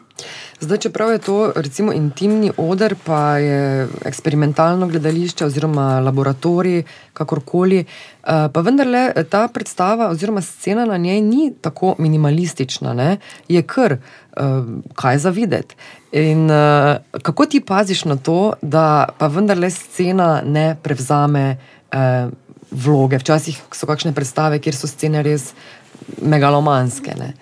Zdaj, 0.59 0.77
čeprav 0.77 1.11
je 1.11 1.17
to 1.17 1.53
recimo, 1.55 1.93
intimni 1.93 2.51
oder, 2.57 2.95
pa 3.05 3.37
je 3.37 3.87
eksperimentalno 4.05 4.87
gledališče 4.87 5.45
oziroma 5.45 5.99
laboratorij, 5.99 6.83
kakorkoli, 7.13 7.79
eh, 7.79 8.47
pa 8.53 8.61
vendarle 8.61 9.13
ta 9.29 9.47
predstava 9.47 10.09
oziroma 10.09 10.41
scena 10.41 10.85
na 10.85 10.97
njej 10.97 11.21
ni 11.21 11.53
tako 11.61 11.95
minimalistična, 11.97 12.93
ne? 12.93 13.17
je 13.47 13.61
kar 13.61 13.91
eh, 13.91 13.99
kaj 14.95 15.17
za 15.17 15.29
videti. 15.29 15.75
In 16.11 16.51
eh, 16.51 16.97
kako 17.21 17.45
ti 17.45 17.61
paziš 17.61 18.05
na 18.05 18.15
to, 18.15 18.53
da 18.61 19.09
pa 19.17 19.27
vendarle 19.27 19.69
scena 19.69 20.41
ne 20.45 20.75
prevzame 20.83 21.57
vloge? 22.71 23.17
Včasih 23.17 23.61
so 23.71 23.85
kakšne 23.85 24.13
predstave, 24.13 24.59
kjer 24.59 24.75
so 24.75 24.87
scene 24.87 25.23
res 25.23 25.53
megalomanske. 26.21 27.11
Ne? 27.19 27.33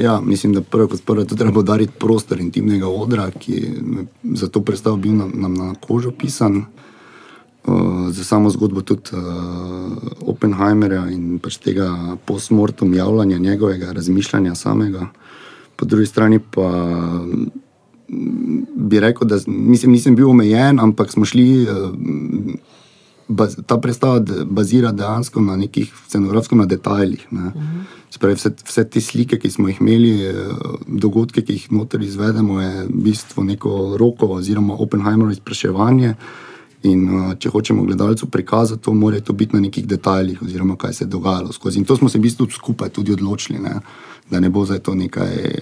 Ja, 0.00 0.20
mislim, 0.20 0.52
da 0.54 0.60
prvo 0.60 0.88
kot 0.88 1.04
prvo 1.04 1.24
treba 1.24 1.62
dariti 1.62 1.92
prostor 1.98 2.40
intimnega 2.40 2.88
odra, 2.88 3.30
ki 3.30 3.52
je 3.52 4.06
za 4.34 4.48
to 4.48 4.60
predstavo 4.60 4.96
bil 4.96 5.14
nam, 5.16 5.32
nam 5.34 5.54
na 5.54 5.74
kožo 5.80 6.10
pisan. 6.10 6.64
Uh, 7.66 8.08
za 8.10 8.24
samo 8.24 8.50
zgodbo 8.50 8.80
tudi 8.80 9.10
uh, 9.12 9.96
Oppenheimera 10.26 11.08
in 11.10 11.40
pač 11.42 11.56
tega 11.58 11.88
postmortem 12.24 12.94
javljanja 12.94 13.38
njegovega 13.38 13.92
razmišljanja 13.92 14.54
samega. 14.54 15.08
Po 15.76 15.84
drugi 15.84 16.06
strani 16.06 16.38
pa 16.38 16.70
bi 18.74 19.00
rekel, 19.00 19.26
da 19.28 19.38
mislim, 19.46 19.92
nisem 19.92 20.16
bil 20.16 20.30
omejen, 20.30 20.80
ampak 20.80 21.10
smo 21.12 21.24
šli. 21.24 21.66
Uh, 21.66 22.75
baz, 23.28 23.56
ta 23.66 23.78
predstava 23.78 24.20
bazira 24.44 24.92
dejansko 24.92 25.40
na 25.40 25.56
nekih 25.56 25.92
scenografskih 26.08 26.58
na 26.58 26.66
detajlih. 26.66 27.26
Uh 27.30 27.38
-huh. 27.38 27.84
Spravi, 28.10 28.34
vse, 28.34 28.50
vse 28.64 28.84
te 28.90 29.00
slike, 29.00 29.38
ki 29.38 29.50
smo 29.50 29.68
jih 29.68 29.80
imeli, 29.80 30.22
eh, 30.22 30.34
dogodke, 30.86 31.42
ki 31.42 31.52
jih 31.52 31.72
noter 31.72 32.02
izvedemo, 32.02 32.60
je 32.60 32.84
v 32.84 32.88
bistvu 32.92 33.44
neko 33.44 33.96
roko 33.98 34.26
oziroma 34.26 34.74
Oppenheimerovo 34.74 35.32
izpraševanje. 35.32 36.14
In, 36.82 37.08
uh, 37.14 37.34
če 37.38 37.48
hočemo 37.50 37.82
gledalcu 37.82 38.26
prikazati, 38.26 38.82
to 38.82 38.92
mora 38.92 39.20
to 39.20 39.32
biti 39.32 39.56
na 39.56 39.60
nekih 39.60 39.86
detajlih, 39.86 40.42
oziroma 40.42 40.76
kaj 40.76 40.92
se 40.92 41.04
je 41.04 41.08
dogajalo 41.08 41.52
skozi. 41.52 41.78
In 41.78 41.84
to 41.84 41.96
smo 41.96 42.08
se 42.08 42.18
v 42.18 42.22
bistvu 42.22 42.46
skupaj 42.50 42.88
tudi 42.88 43.12
odločili, 43.12 43.58
ne? 43.58 43.80
da 44.30 44.40
ne 44.40 44.50
bo 44.50 44.64
zdaj 44.64 44.78
to 44.78 44.94
nekaj 44.94 45.54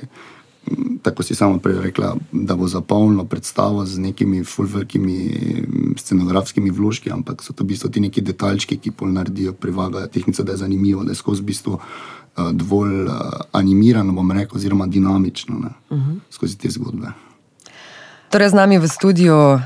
tako 1.03 1.23
si 1.23 1.35
samo 1.35 1.59
prej 1.59 1.81
rekla, 1.81 2.17
da 2.33 2.57
bo 2.57 2.69
zapolnilo 2.69 3.25
predstavo 3.25 3.85
z 3.87 3.99
nekimi 3.99 4.45
fulvrkimi 4.45 5.31
scenografskimi 5.97 6.71
vložki, 6.71 7.13
ampak 7.13 7.43
so 7.43 7.53
to 7.53 7.65
v 7.65 7.67
bistvu 7.67 7.91
ti 7.91 8.01
neki 8.01 8.21
detaljčki, 8.21 8.79
ki 8.79 8.91
pol 8.91 9.13
naredijo, 9.13 9.53
privagajo 9.53 10.07
tehnico, 10.07 10.43
da 10.43 10.53
je 10.53 10.63
zanimivo, 10.65 11.05
da 11.05 11.13
je 11.13 11.21
skozi 11.21 11.43
v 11.43 11.47
bistvu 11.47 11.77
uh, 11.77 12.51
dovolj 12.53 13.05
uh, 13.05 13.13
animirano, 13.53 14.13
bom 14.13 14.33
rekel, 14.33 14.57
oziroma 14.57 14.87
dinamično 14.87 15.59
ne, 15.59 15.71
uh 15.91 15.99
mhm. 15.99 16.11
-huh. 16.11 16.19
skozi 16.31 16.59
te 16.59 16.71
zgodbe. 16.71 17.13
Torej, 18.31 18.49
z 18.49 18.55
nami 18.55 18.79
v 18.79 18.89
studiu. 18.89 19.61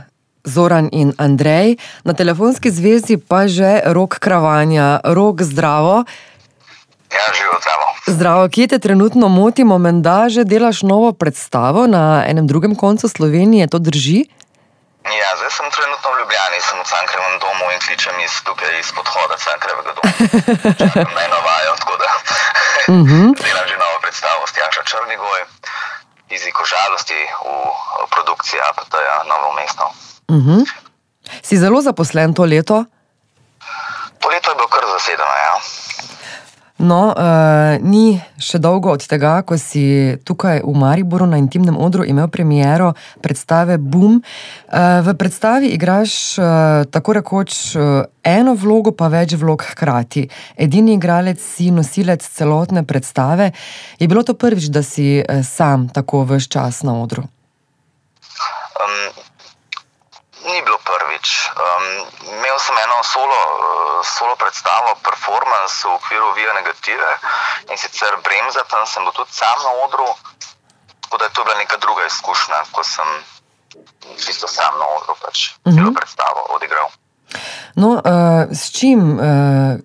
Zoran 0.44 0.88
in 0.92 1.12
Andrej, 1.18 1.76
na 2.04 2.12
telefonski 2.12 2.70
zvezi 2.70 3.16
pa 3.16 3.48
že 3.48 3.82
rok 3.84 4.16
kravanja, 4.18 5.00
rok 5.04 5.42
zdravo. 5.42 6.04
Ja, 7.16 7.24
živo 7.34 7.54
zdravo. 7.60 7.86
Zdravo, 8.06 8.48
kje 8.48 8.66
te 8.68 8.78
trenutno 8.78 9.28
motimo, 9.28 9.78
menda 9.78 10.28
že 10.28 10.44
delaš 10.44 10.82
novo 10.82 11.12
predstavo 11.12 11.86
na 11.86 12.24
enem 12.28 12.46
drugem 12.46 12.74
koncu 12.76 13.08
Slovenije, 13.08 13.66
to 13.72 13.78
drži? 13.78 14.28
Ja, 15.08 15.30
zdaj 15.40 15.50
sem 15.56 15.68
trenutno 15.76 16.08
v 16.12 16.18
Ljubljani, 16.20 16.58
sem 16.60 16.78
v 16.80 16.84
Cankrevem 16.92 17.36
domu 17.40 17.64
in 17.72 17.80
kličem 17.80 18.16
iz 18.20 18.34
tukaj 18.44 18.72
iz 18.80 18.92
podhoda 18.92 19.36
Cankrevega 19.44 19.92
doma. 19.96 20.12
Me 21.16 21.24
navajo, 21.32 21.72
tako 21.80 21.96
da 22.02 22.10
uh 22.88 22.94
mhm. 22.94 23.08
-huh. 23.08 23.28
delam 23.46 23.66
že 23.70 23.76
novo 23.84 23.96
predstavo 24.04 24.42
s 24.46 24.52
Tjaša 24.52 24.82
Črnigoj, 24.90 25.40
jeziko 26.30 26.62
žalosti 26.72 27.20
v 28.04 28.10
produkciji 28.14 28.60
APT-ja 28.68 29.16
Novo 29.30 29.50
mesto. 29.58 29.84
Uh 30.28 30.36
mhm. 30.36 30.50
-huh. 30.50 30.62
Si 31.42 31.56
zelo 31.56 31.80
zaposlen 31.80 32.34
to 32.34 32.44
leto? 32.44 32.84
To 34.20 34.28
leto 34.28 34.50
je 34.50 34.56
bilo 34.56 34.68
kar 34.68 34.84
zasedeno, 34.92 35.34
ja. 35.46 35.54
No, 36.78 37.10
uh, 37.10 37.74
ni 37.82 38.20
še 38.38 38.60
dolgo 38.62 38.92
od 38.94 39.02
tega, 39.10 39.40
ko 39.42 39.56
si 39.58 40.14
tukaj 40.22 40.62
v 40.62 40.74
Mariboru 40.78 41.26
na 41.26 41.40
intimnem 41.40 41.74
odru 41.74 42.06
imel 42.06 42.30
premiero 42.30 42.92
predstave 43.18 43.80
Boom. 43.82 44.20
Uh, 44.22 45.02
v 45.02 45.14
predstavi 45.18 45.72
igraš 45.74 46.38
uh, 46.38 46.86
tako 46.86 47.18
rekoč 47.18 47.74
uh, 47.74 48.06
eno 48.22 48.54
vlogo, 48.54 48.94
pa 48.94 49.10
več 49.10 49.34
vlog 49.34 49.66
hkrati. 49.72 50.28
Edini 50.54 50.94
igralec 50.94 51.42
si 51.42 51.72
nosilec 51.74 52.22
celotne 52.22 52.86
predstave. 52.86 53.50
Je 53.98 54.06
bilo 54.06 54.22
to 54.22 54.38
prvič, 54.38 54.70
da 54.70 54.86
si 54.86 55.18
uh, 55.18 55.42
sam 55.42 55.90
tako 55.90 56.22
vse 56.30 56.46
čas 56.46 56.86
na 56.86 56.94
odru? 56.94 57.26
Um, 58.78 59.27
Ni 60.48 60.62
bilo 60.64 60.78
prvič. 60.80 61.28
Um, 61.52 61.86
imel 62.34 62.58
sem 62.58 62.78
eno 62.78 63.02
solo, 63.04 63.38
solo 64.04 64.36
predstavo, 64.36 64.96
performance 65.04 65.84
v 65.84 65.92
okviru 65.92 66.32
Vija 66.32 66.52
Negative 66.56 67.08
in 67.68 67.76
sicer 67.76 68.16
Bremza, 68.24 68.64
tam 68.64 68.86
sem 68.86 69.04
bil 69.04 69.12
tudi 69.12 69.32
sam 69.32 69.58
na 69.62 69.72
odru. 69.84 70.08
Tako 71.04 71.18
da 71.18 71.24
je 71.24 71.34
to 71.36 71.44
bila 71.44 71.56
neka 71.56 71.76
druga 71.76 72.06
izkušnja, 72.06 72.64
ko 72.72 72.84
sem 72.84 73.08
čisto 74.24 74.48
sam 74.48 74.78
na 74.78 74.86
odru 74.96 75.14
pač 75.20 75.52
uh 75.64 75.72
-huh. 75.72 75.94
predstavo 75.94 76.40
odigral. 76.56 76.88
No, 77.74 77.88
uh, 77.88 78.02
s 78.50 78.72
čim, 78.72 79.18
uh, 79.18 79.20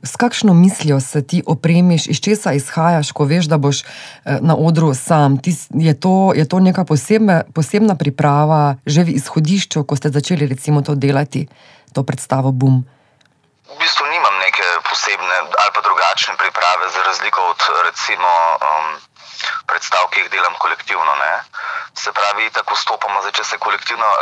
s 0.04 0.16
kakšno 0.16 0.54
mislijo 0.54 1.00
se 1.00 1.28
ti 1.28 1.44
opremiš, 1.46 2.08
iz 2.08 2.22
česa 2.22 2.54
izhajaš, 2.54 3.12
ko 3.12 3.26
veš, 3.26 3.46
da 3.46 3.58
boš 3.58 3.84
uh, 3.84 4.40
na 4.42 4.56
odru 4.56 4.94
sam? 4.94 5.38
Ti, 5.38 5.56
je, 5.70 5.94
to, 6.00 6.32
je 6.36 6.48
to 6.50 6.60
neka 6.60 6.86
posebna, 6.86 7.44
posebna 7.54 7.96
priprava, 7.96 8.76
že 8.86 9.04
v 9.04 9.20
izhodišču, 9.20 9.84
ko 9.84 9.96
ste 9.96 10.10
začeli 10.10 10.48
recimo 10.48 10.82
to 10.82 10.96
delati, 10.96 11.48
to 11.94 12.04
predstavo 12.04 12.52
Bum? 12.52 12.84
V 13.74 13.76
bistvu 13.80 14.06
nimam 14.06 14.36
neke 14.46 14.66
posebne 14.90 15.36
ali 15.62 15.72
pa 15.76 15.82
drugačne 15.82 16.34
priprave, 16.38 16.84
za 16.94 17.02
razliko 17.10 17.40
od 17.52 17.62
recimo. 17.90 18.30
Um, 18.62 19.13
predstav, 19.68 20.08
ki 20.12 20.20
jih 20.20 20.30
delam 20.32 20.56
kolektivno. 20.60 21.16
Ne. 21.16 21.34
Se 21.96 22.12
pravi, 22.12 22.50
tako 22.50 22.76
stopamo, 22.76 23.22
zdaj, 23.22 23.32
če 23.38 23.44
se, 23.44 23.58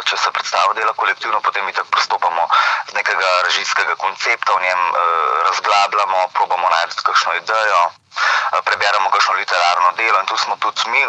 če 0.10 0.18
se 0.18 0.32
predstava 0.32 0.74
dela 0.74 0.94
kolektivno, 0.94 1.42
potem 1.42 1.66
mi 1.66 1.74
tako 1.74 1.90
pristopamo 1.96 2.48
z 2.90 2.94
nekega 2.94 3.30
režijskega 3.48 3.96
koncepta, 3.96 4.54
v 4.54 4.62
njem 4.62 4.80
eh, 4.80 5.02
razglabljamo, 5.48 6.28
probamo 6.34 6.70
najti 6.70 7.04
kakšno 7.04 7.34
idejo, 7.40 7.82
eh, 7.88 8.62
preberemo 8.66 9.10
kakšno 9.10 9.34
literarno 9.40 9.92
delo 9.98 10.20
in 10.20 10.26
tu 10.26 10.38
smo 10.38 10.56
tudi 10.60 10.90
mi 10.90 11.06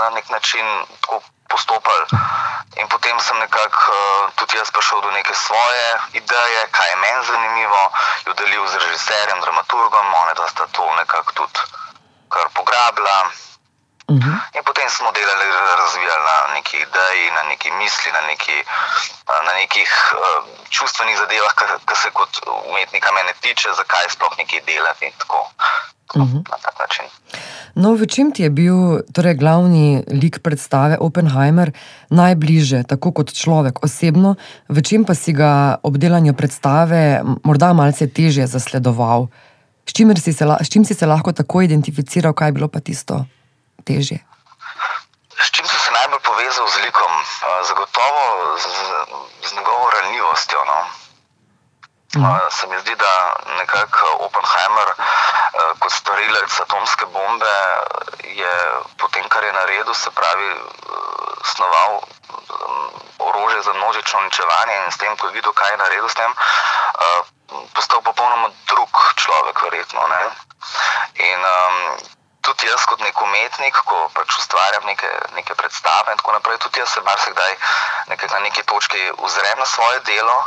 na 0.00 0.10
nek 0.10 0.28
način 0.30 0.66
tako. 1.00 1.22
Postopali. 1.46 2.04
In 2.76 2.88
potem 2.88 3.20
sem 3.22 3.38
nekako 3.38 3.92
uh, 3.94 4.30
tudi 4.34 4.58
jaz 4.58 4.70
prišel 4.74 5.00
do 5.00 5.10
neke 5.14 5.34
svoje 5.34 5.86
ideje, 6.12 6.66
kaj 6.74 6.90
je 6.90 6.96
meni 6.96 7.22
zanimivo, 7.22 7.82
jo 8.26 8.34
delil 8.34 8.66
z 8.66 8.74
režiserjem, 8.82 9.40
dramaturgom, 9.40 10.14
one 10.14 10.34
da 10.34 10.48
sta 10.48 10.66
to 10.74 10.94
nekako 10.98 11.32
tudi 11.32 11.60
kar 12.28 12.50
pograbila. 12.54 13.30
Uh 14.08 14.14
mhm. 14.16 14.28
-huh. 14.30 14.38
In 14.56 14.62
potem 14.68 14.88
smo 14.96 15.08
delali, 15.18 15.46
razvijali 15.82 16.24
na 16.30 16.36
neki 16.56 16.76
ideji, 16.86 17.24
na 17.38 17.42
neki 17.50 17.68
misli, 17.80 18.10
na, 18.18 18.22
neki, 18.30 18.56
na 19.46 19.52
nekih 19.60 19.90
uh, 20.14 20.18
čustvenih 20.76 21.16
zadevah, 21.22 21.52
ki 21.88 21.94
se 22.02 22.08
kot 22.18 22.32
umetnika 22.70 23.08
mene 23.16 23.32
tiče, 23.42 23.68
zakaj 23.80 24.06
sploh 24.14 24.34
nekaj 24.40 24.60
delati. 24.70 25.06
Tako, 25.20 25.38
tako, 26.06 26.18
uh 26.18 26.24
mhm. 26.24 26.36
-huh. 26.36 26.42
Na 26.52 26.56
tak 26.64 26.74
način. 26.84 27.06
No, 27.74 27.88
v 28.00 28.06
čem 28.14 28.32
ti 28.32 28.42
je 28.42 28.50
bil 28.50 28.78
torej, 29.14 29.34
glavni 29.34 30.04
lik 30.22 30.38
predstave 30.42 30.96
Oppenheimer 31.00 31.72
najbližje, 32.10 32.84
tako 32.88 33.12
kot 33.12 33.28
človek 33.42 33.84
osebno, 33.84 34.34
v 34.68 34.78
čem 34.82 35.04
pa 35.04 35.14
si 35.14 35.32
ga 35.32 35.76
ob 35.82 35.94
delanju 35.96 36.32
predstave 36.32 37.22
morda 37.44 37.72
malce 37.72 38.06
težje 38.06 38.46
zasledoval? 38.46 39.26
S 39.88 39.92
čim, 39.92 40.16
si 40.16 40.32
se, 40.32 40.44
s 40.60 40.68
čim 40.72 40.84
si 40.84 40.94
se 40.94 41.06
lahko 41.06 41.32
tako 41.32 41.62
identificiral, 41.62 42.32
kaj 42.32 42.48
je 42.48 42.52
bilo 42.52 42.68
pa 42.68 42.80
tisto 42.80 43.26
težje? 43.86 44.18
S 45.36 45.50
čim 45.54 45.66
sem 45.68 45.78
se 45.78 45.92
najbolj 45.92 46.20
povezal 46.20 46.68
z 46.68 46.76
likom? 46.84 47.12
Zagotovo 47.62 48.22
z, 48.58 48.66
z 49.48 49.52
njegovo 49.56 49.90
ranljivostjo. 49.90 50.64
No? 50.64 50.78
Mm. 52.16 52.24
Se 52.50 52.66
mi 52.66 52.78
zdi, 52.80 52.94
da 52.96 53.36
nekako 53.58 54.06
Oppenheimer 54.26 54.88
kot 55.78 55.92
storilec 55.92 56.60
atomske 56.60 57.06
bombe 57.06 57.56
je 58.24 58.54
potem, 58.96 59.28
kar 59.28 59.44
je 59.44 59.52
naredil, 59.52 59.94
se 59.94 60.10
pravi, 60.10 60.48
snoval 61.44 62.00
orožje 63.18 63.62
za 63.62 63.72
množično 63.72 64.18
uničevanje 64.18 64.76
in 64.84 64.92
s 64.92 64.96
tem, 64.96 65.16
ko 65.16 65.26
je 65.26 65.32
videl, 65.32 65.52
kaj 65.52 65.70
je 65.70 65.76
naredil 65.76 66.08
s 66.08 66.14
tem, 66.14 66.32
postal 67.74 68.02
popolnoma 68.02 68.48
drug 68.66 68.92
človek, 69.16 69.62
verjetno. 69.62 70.06
Ne? 70.08 70.22
In 71.14 71.40
um, 71.40 71.76
tudi 72.46 72.70
jaz, 72.70 72.86
kot 72.86 73.00
nek 73.02 73.22
umetnik, 73.22 73.78
ko 73.90 74.06
pač 74.14 74.38
ustvarjam 74.38 74.86
neke, 74.86 75.10
neke 75.34 75.54
predstave 75.58 76.14
in 76.14 76.20
tako 76.22 76.36
naprej, 76.38 76.58
tudi 76.62 76.80
jaz 76.80 76.94
se 76.94 77.02
marsikdaj 77.08 77.56
na 78.06 78.40
neki 78.46 78.62
točki 78.62 79.02
ozrem 79.18 79.58
na 79.58 79.66
svoje 79.66 80.00
delo 80.06 80.38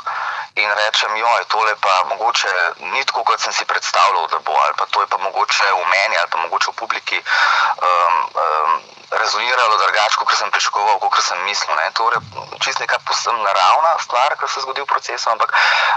in 0.56 0.70
rečem, 0.76 1.16
joj, 1.16 1.44
tole 1.48 1.76
pa 1.82 2.04
mogoče 2.10 2.52
ni 2.94 3.04
tako, 3.06 3.24
kot 3.24 3.40
sem 3.40 3.54
si 3.54 3.66
predstavljal, 3.66 4.28
da 4.28 4.40
bo, 4.40 4.56
ali 4.66 4.74
pa 4.78 4.86
to 4.86 5.02
je 5.02 5.08
pa 5.08 5.18
mogoče 5.18 5.72
v 5.72 5.84
meni, 5.90 6.18
ali 6.18 6.30
pa 6.32 6.38
mogoče 6.38 6.72
v 6.72 6.80
publiki 6.82 7.20
um, 7.20 8.16
um, 8.44 8.82
rezoniralo 9.12 9.78
drugače, 9.78 10.16
kot 10.16 10.38
sem 10.38 10.52
pričakoval, 10.52 11.00
kot 11.00 11.24
sem 11.24 11.44
mislil. 11.44 11.76
Ne. 11.76 11.92
To 11.94 12.12
je 12.12 12.20
čisto 12.64 12.84
neka 12.84 13.00
posebna 13.08 13.44
naravna 13.44 13.96
stvar, 14.04 14.36
ki 14.40 14.48
se 14.48 14.62
zgodi 14.62 14.82
v 14.82 14.92
procesu, 14.92 15.30
ampak 15.30 15.54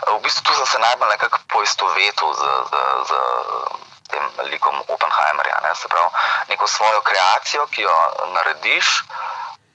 v 0.06 0.18
bistvu 0.22 0.44
tu 0.44 0.54
sem 0.54 0.66
se 0.66 0.78
najbolj 0.78 1.10
nekako 1.16 1.38
poistovetil 1.48 2.34
z, 2.34 2.42
z, 2.70 2.72
z 3.08 3.91
tem 4.12 4.48
likom 4.52 4.76
Oppenheimerja. 4.88 5.60
Ne. 5.64 5.74
Se 5.74 5.88
pravi, 5.88 6.10
neko 6.48 6.66
svojo 6.68 7.00
kreacijo, 7.00 7.66
ki 7.66 7.82
jo 7.82 7.96
narediš, 8.34 8.86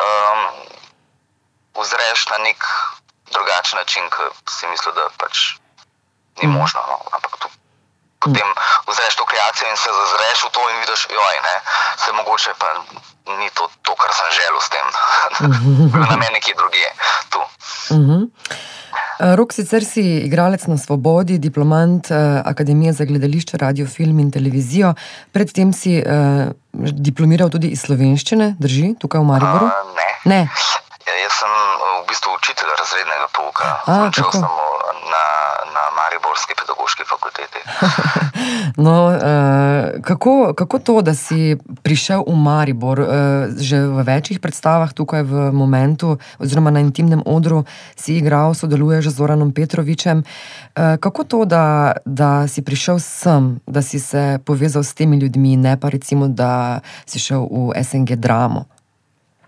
um, 0.07 0.41
uzreš 1.83 2.27
na 2.29 2.37
nek 2.37 2.65
drugačen 3.33 3.79
način, 3.79 4.09
ki 4.09 4.29
si 4.49 4.67
misliš, 4.67 4.95
da 4.95 5.09
pač 5.17 5.37
ni 6.41 6.47
mhm. 6.47 6.57
možno. 6.59 6.81
No? 6.87 6.99
Ampak 7.11 7.37
tu 7.41 7.49
potem 8.19 8.49
vzreš 8.87 9.15
to 9.15 9.25
kreacijo 9.25 9.69
in 9.69 9.77
se 9.77 9.89
zazreš 9.93 10.43
v 10.43 10.49
to 10.51 10.69
in 10.69 10.79
vidiš, 10.79 11.07
da 11.43 11.55
se 12.03 12.11
mogoče 12.11 12.53
pa 12.59 12.67
ni 13.37 13.49
to, 13.49 13.69
to 13.81 13.95
kar 13.95 14.13
sem 14.13 14.31
želel 14.31 14.61
s 14.61 14.69
tem. 14.69 14.87
Na 16.09 16.15
meni 16.15 16.33
nekje 16.33 16.55
drugje. 16.55 16.89
Mhm. 17.91 18.21
Eh, 18.23 18.76
Rok, 19.19 19.53
sicer 19.53 19.81
si 19.81 20.01
igralec 20.25 20.67
na 20.69 20.77
Svobodi, 20.77 21.39
diplomant 21.41 22.11
eh, 22.11 22.41
Akademije 22.45 22.93
za 22.93 23.05
gledališče, 23.05 23.57
radio, 23.57 23.87
film 23.87 24.19
in 24.19 24.31
televizijo. 24.31 24.93
Predtem 25.31 25.73
si 25.73 25.97
eh, 25.97 26.51
diplomiral 26.77 27.49
tudi 27.49 27.73
iz 27.73 27.81
slovenščine, 27.81 28.55
drži, 28.59 28.93
tukaj 29.01 29.21
v 29.21 29.29
Mariboru? 29.31 29.65
Uh, 29.65 29.95
ne. 29.97 30.35
ne. 30.35 30.41
Ja, 31.07 31.13
jaz 31.23 31.39
sem 31.39 31.51
v 32.03 32.03
bistvu 32.09 32.35
učitelj 32.35 32.67
razrednega 32.79 33.27
pouka. 33.31 33.79
Začel 33.87 34.27
sem 34.31 34.43
na, 35.07 35.25
na 35.71 35.83
Mariborski 35.95 36.51
pedagoški 36.59 37.03
fakulteti. 37.07 37.59
no, 38.85 39.15
uh, 39.15 40.03
kako, 40.03 40.53
kako 40.53 40.79
to, 40.79 40.95
da 41.01 41.15
si 41.15 41.55
prišel 41.83 42.27
v 42.27 42.35
Maribor, 42.35 42.99
uh, 42.99 43.07
že 43.55 43.79
v 43.87 44.03
večjih 44.03 44.43
predstavah 44.43 44.91
tukaj 44.91 45.23
v 45.23 45.47
momentu, 45.55 46.19
oziroma 46.43 46.75
na 46.75 46.83
intimnem 46.83 47.23
odru, 47.25 47.63
si 47.95 48.19
igral, 48.19 48.51
sodeluješ 48.51 49.07
z 49.07 49.15
Zoranom 49.15 49.55
Petrovičem. 49.55 50.27
Uh, 50.27 50.99
kako 50.99 51.23
to, 51.23 51.39
da, 51.47 51.95
da 52.03 52.51
si 52.51 52.61
prišel 52.61 52.99
sem, 52.99 53.63
da 53.63 53.79
si 53.81 53.99
se 53.99 54.43
povezal 54.43 54.83
s 54.83 54.91
temi 54.91 55.15
ljudmi, 55.17 55.55
ne 55.55 55.79
pa 55.79 55.87
recimo, 55.87 56.27
da 56.27 56.83
si 57.07 57.19
šel 57.19 57.47
v 57.47 57.79
SNG 57.79 58.19
dramo? 58.19 58.76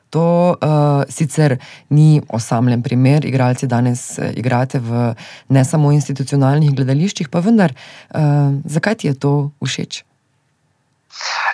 To 0.09 0.57
uh, 0.57 1.03
sicer 1.09 1.57
ni 1.89 2.21
osamljen 2.33 2.81
primer, 2.83 3.25
igralci 3.25 3.67
danes 3.69 4.17
uh, 4.17 4.31
igrate 4.33 4.79
v 4.81 5.13
ne 5.53 5.65
samo 5.65 5.91
institucionalnih 5.93 6.73
gledališčih, 6.73 7.29
pa 7.29 7.43
vendar, 7.45 7.75
uh, 8.09 8.55
zakaj 8.65 9.01
ti 9.01 9.07
je 9.07 9.13
to 9.13 9.33
všeč? 9.61 10.03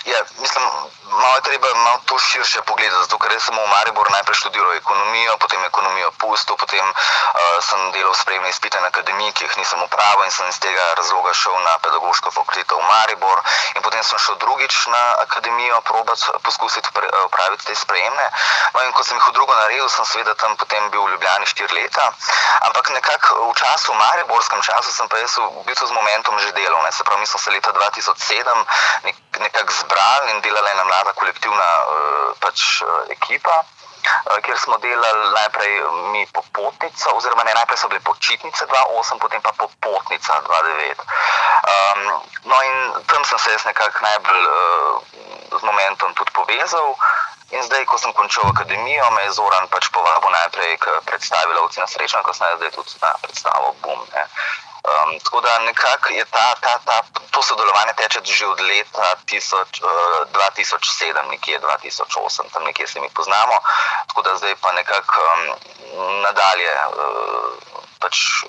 Ja, 0.08 0.22
mislim, 0.39 0.85
malo 1.21 1.41
treba 1.41 1.73
malo 1.73 1.99
to 2.06 2.19
širše 2.19 2.62
pogledati, 2.62 3.04
zato 3.04 3.17
ker 3.17 3.32
sem 3.41 3.56
v 3.56 3.67
Mariboru 3.67 4.10
najprej 4.12 4.38
študiral 4.39 4.73
ekonomijo, 4.73 5.38
potem 5.38 5.63
ekonomijo 5.63 6.12
pustil, 6.17 6.56
potem 6.58 6.86
uh, 6.86 6.95
sem 7.62 7.91
delal 7.91 8.13
spremne 8.13 8.49
izpite 8.49 8.82
na 8.82 8.88
akademiji, 8.88 9.34
ki 9.34 9.45
jih 9.45 9.58
nisem 9.58 9.84
upravil 9.84 10.25
in 10.25 10.32
sem 10.32 10.47
iz 10.49 10.60
tega 10.60 10.86
razloga 10.97 11.34
šel 11.34 11.56
na 11.63 11.78
pedagoško 11.80 12.32
fakulteto 12.32 12.78
v 12.78 12.88
Maribor 12.88 13.41
in 13.75 13.82
potem 13.82 14.04
sem 14.04 14.19
šel 14.19 14.36
drugič 14.43 14.88
na 14.88 15.04
akademijo 15.25 15.82
probat 15.82 16.19
poskusiti 16.43 16.89
upraviti 17.25 17.65
te 17.65 17.75
spremne. 17.75 18.25
No 18.73 18.84
in 18.84 18.91
ko 18.91 19.04
sem 19.04 19.17
jih 19.17 19.28
v 19.30 19.36
drugo 19.36 19.56
naredil, 19.56 19.89
sem 19.89 20.06
seveda 20.06 20.36
tam 20.36 20.56
potem 20.58 20.89
bil 20.91 21.06
v 21.06 21.12
Ljubljani 21.15 21.45
štiri 21.45 21.73
leta, 21.75 22.12
ampak 22.67 22.89
nekako 22.89 23.51
v 23.51 23.54
času, 23.56 23.93
v 23.93 23.97
mariborskem 23.99 24.62
času 24.62 24.91
sem 24.91 25.08
pa 25.10 25.17
jaz 25.19 25.38
v 25.38 25.63
bistvu 25.67 25.88
z 25.88 25.93
momentom 25.93 26.39
že 26.39 26.51
delal, 26.51 26.84
ne? 26.84 26.91
se 26.91 27.04
pravi, 27.04 27.21
mi 27.21 27.28
smo 27.28 27.39
se 27.39 27.51
leta 27.51 27.71
2007 27.73 28.65
nek, 29.04 29.15
nekako 29.39 29.74
zbrali 29.80 30.32
in 30.32 30.41
delali 30.41 30.69
ena 30.71 30.84
mlada 30.84 31.13
kolektivna 31.13 31.69
uh, 31.86 32.30
pač, 32.39 32.82
uh, 32.82 33.04
ekipa. 33.10 33.63
Uh, 33.63 34.38
Ker 34.45 34.58
smo 34.60 34.78
delali 34.78 35.34
najprej 35.34 35.74
mi 36.13 36.28
popotnica, 36.34 37.10
oziroma 37.17 37.43
ne, 37.43 37.54
najprej 37.58 37.78
so 37.78 37.89
bile 37.89 38.00
počitnice 38.06 38.65
2.8, 38.65 39.17
potem 39.19 39.41
pa 39.41 39.52
popotnica 39.58 40.41
2.9. 40.45 41.06
Um, 41.65 42.02
no, 42.45 42.62
in 42.62 42.78
tam 43.10 43.26
sem 43.26 43.39
se 43.39 43.52
jaz 43.52 43.65
nekako 43.65 44.06
najbolj 44.06 44.43
uh, 44.45 45.02
z 45.60 45.63
momentom 45.63 46.13
tudi 46.13 46.32
povezal. 46.32 46.95
In 47.54 47.62
zdaj, 47.63 47.86
ko 47.86 47.98
sem 47.98 48.13
končal 48.13 48.50
akademijo, 48.50 49.06
me 49.12 49.21
je 49.30 49.38
Zoran 49.38 49.69
pač 49.69 49.89
povabil 49.93 50.30
najprej 50.34 50.78
k 50.82 50.86
predstavi 51.06 51.54
Lovci 51.54 51.80
na 51.80 51.88
srečo, 51.88 52.21
kasneje 52.26 52.58
zdaj 52.58 52.71
tudi 52.74 52.98
na 53.02 53.13
predstavo 53.21 53.76
Bum. 53.82 54.02
Um, 54.86 55.19
tako 55.19 55.41
da 55.41 55.60
nekako 55.60 56.13
je 56.13 56.26
ta, 56.26 56.56
ta, 56.62 56.80
ta, 56.86 57.02
to 57.32 57.41
sodelovanje 57.41 57.93
teče 57.98 58.19
že 58.24 58.45
od 58.45 58.60
leta 58.62 59.15
tisoč, 59.26 59.82
uh, 59.82 59.89
2007, 60.30 61.30
nekje 61.30 61.60
2008, 61.60 62.54
tam 62.54 62.63
nekje 62.63 62.88
se 62.88 63.00
mi 63.00 63.10
poznamo, 63.10 63.58
tako 64.08 64.21
da 64.21 64.38
zdaj 64.38 64.56
pa 64.62 64.71
nekako 64.71 65.21
um, 65.21 66.21
nadalje. 66.21 66.74
Uh, 66.88 67.76
Pač 68.00 68.43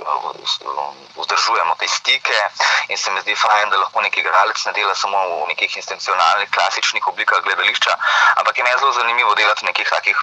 vzdržujemo 1.17 1.75
te 1.79 1.89
stike, 1.89 2.41
in 2.89 2.99
se 2.99 3.11
mi 3.11 3.21
zdi 3.21 3.37
fajn, 3.37 3.71
da 3.71 3.79
lahko 3.79 4.01
neki 4.01 4.21
igralec 4.21 4.65
ne 4.67 4.73
dela 4.73 4.95
samo 4.95 5.17
v 5.17 5.49
nekih 5.49 5.77
institucionalnih, 5.77 6.51
klasičnih 6.51 7.07
oblikah 7.09 7.41
gledališča, 7.43 7.97
ampak 8.37 8.59
je 8.59 8.65
meni 8.65 8.79
zelo 8.79 8.93
zanimivo 8.93 9.35
delati 9.35 9.65
v 9.65 9.69
nekih 9.71 9.89
takih 9.89 10.19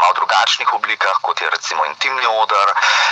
malo 0.00 0.12
drugačnih 0.14 0.72
oblikah, 0.72 1.16
kot 1.22 1.40
je 1.42 1.50
recimo 1.50 1.84
intimni 1.84 2.26
odr, 2.26 2.68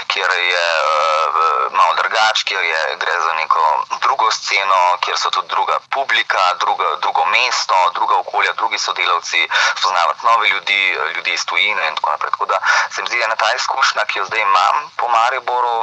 kjer 0.07 0.31
je 0.53 0.69
uh, 0.81 1.73
malo 1.79 1.95
drugač, 2.01 2.43
kjer 2.49 2.65
je, 2.65 2.81
gre 3.01 3.15
za 3.27 3.33
neko 3.41 3.63
drugo 4.03 4.31
sceno, 4.31 4.81
kjer 5.01 5.17
so 5.19 5.31
tudi 5.31 5.49
druga 5.49 5.77
publika, 5.91 6.43
druga, 6.61 6.89
drugo 7.03 7.25
mesto, 7.25 7.79
druga 7.95 8.15
okolja, 8.25 8.53
drugi 8.53 8.79
sodelavci, 8.79 9.49
spoznavati 9.81 10.27
nove 10.31 10.49
ljudi, 10.49 10.81
ljudi 11.17 11.33
iz 11.33 11.45
tujine 11.47 11.89
in 11.89 11.95
tako 11.95 12.11
naprej. 12.11 12.31
Tako 12.31 12.47
da 12.47 12.59
se 12.93 13.03
mi 13.03 13.09
zdi 13.09 13.23
ena 13.25 13.37
ta 13.37 13.49
izkušnja, 13.57 14.03
ki 14.09 14.19
jo 14.19 14.25
zdaj 14.25 14.43
imam 14.43 14.77
po 14.97 15.07
Mariboru, 15.09 15.77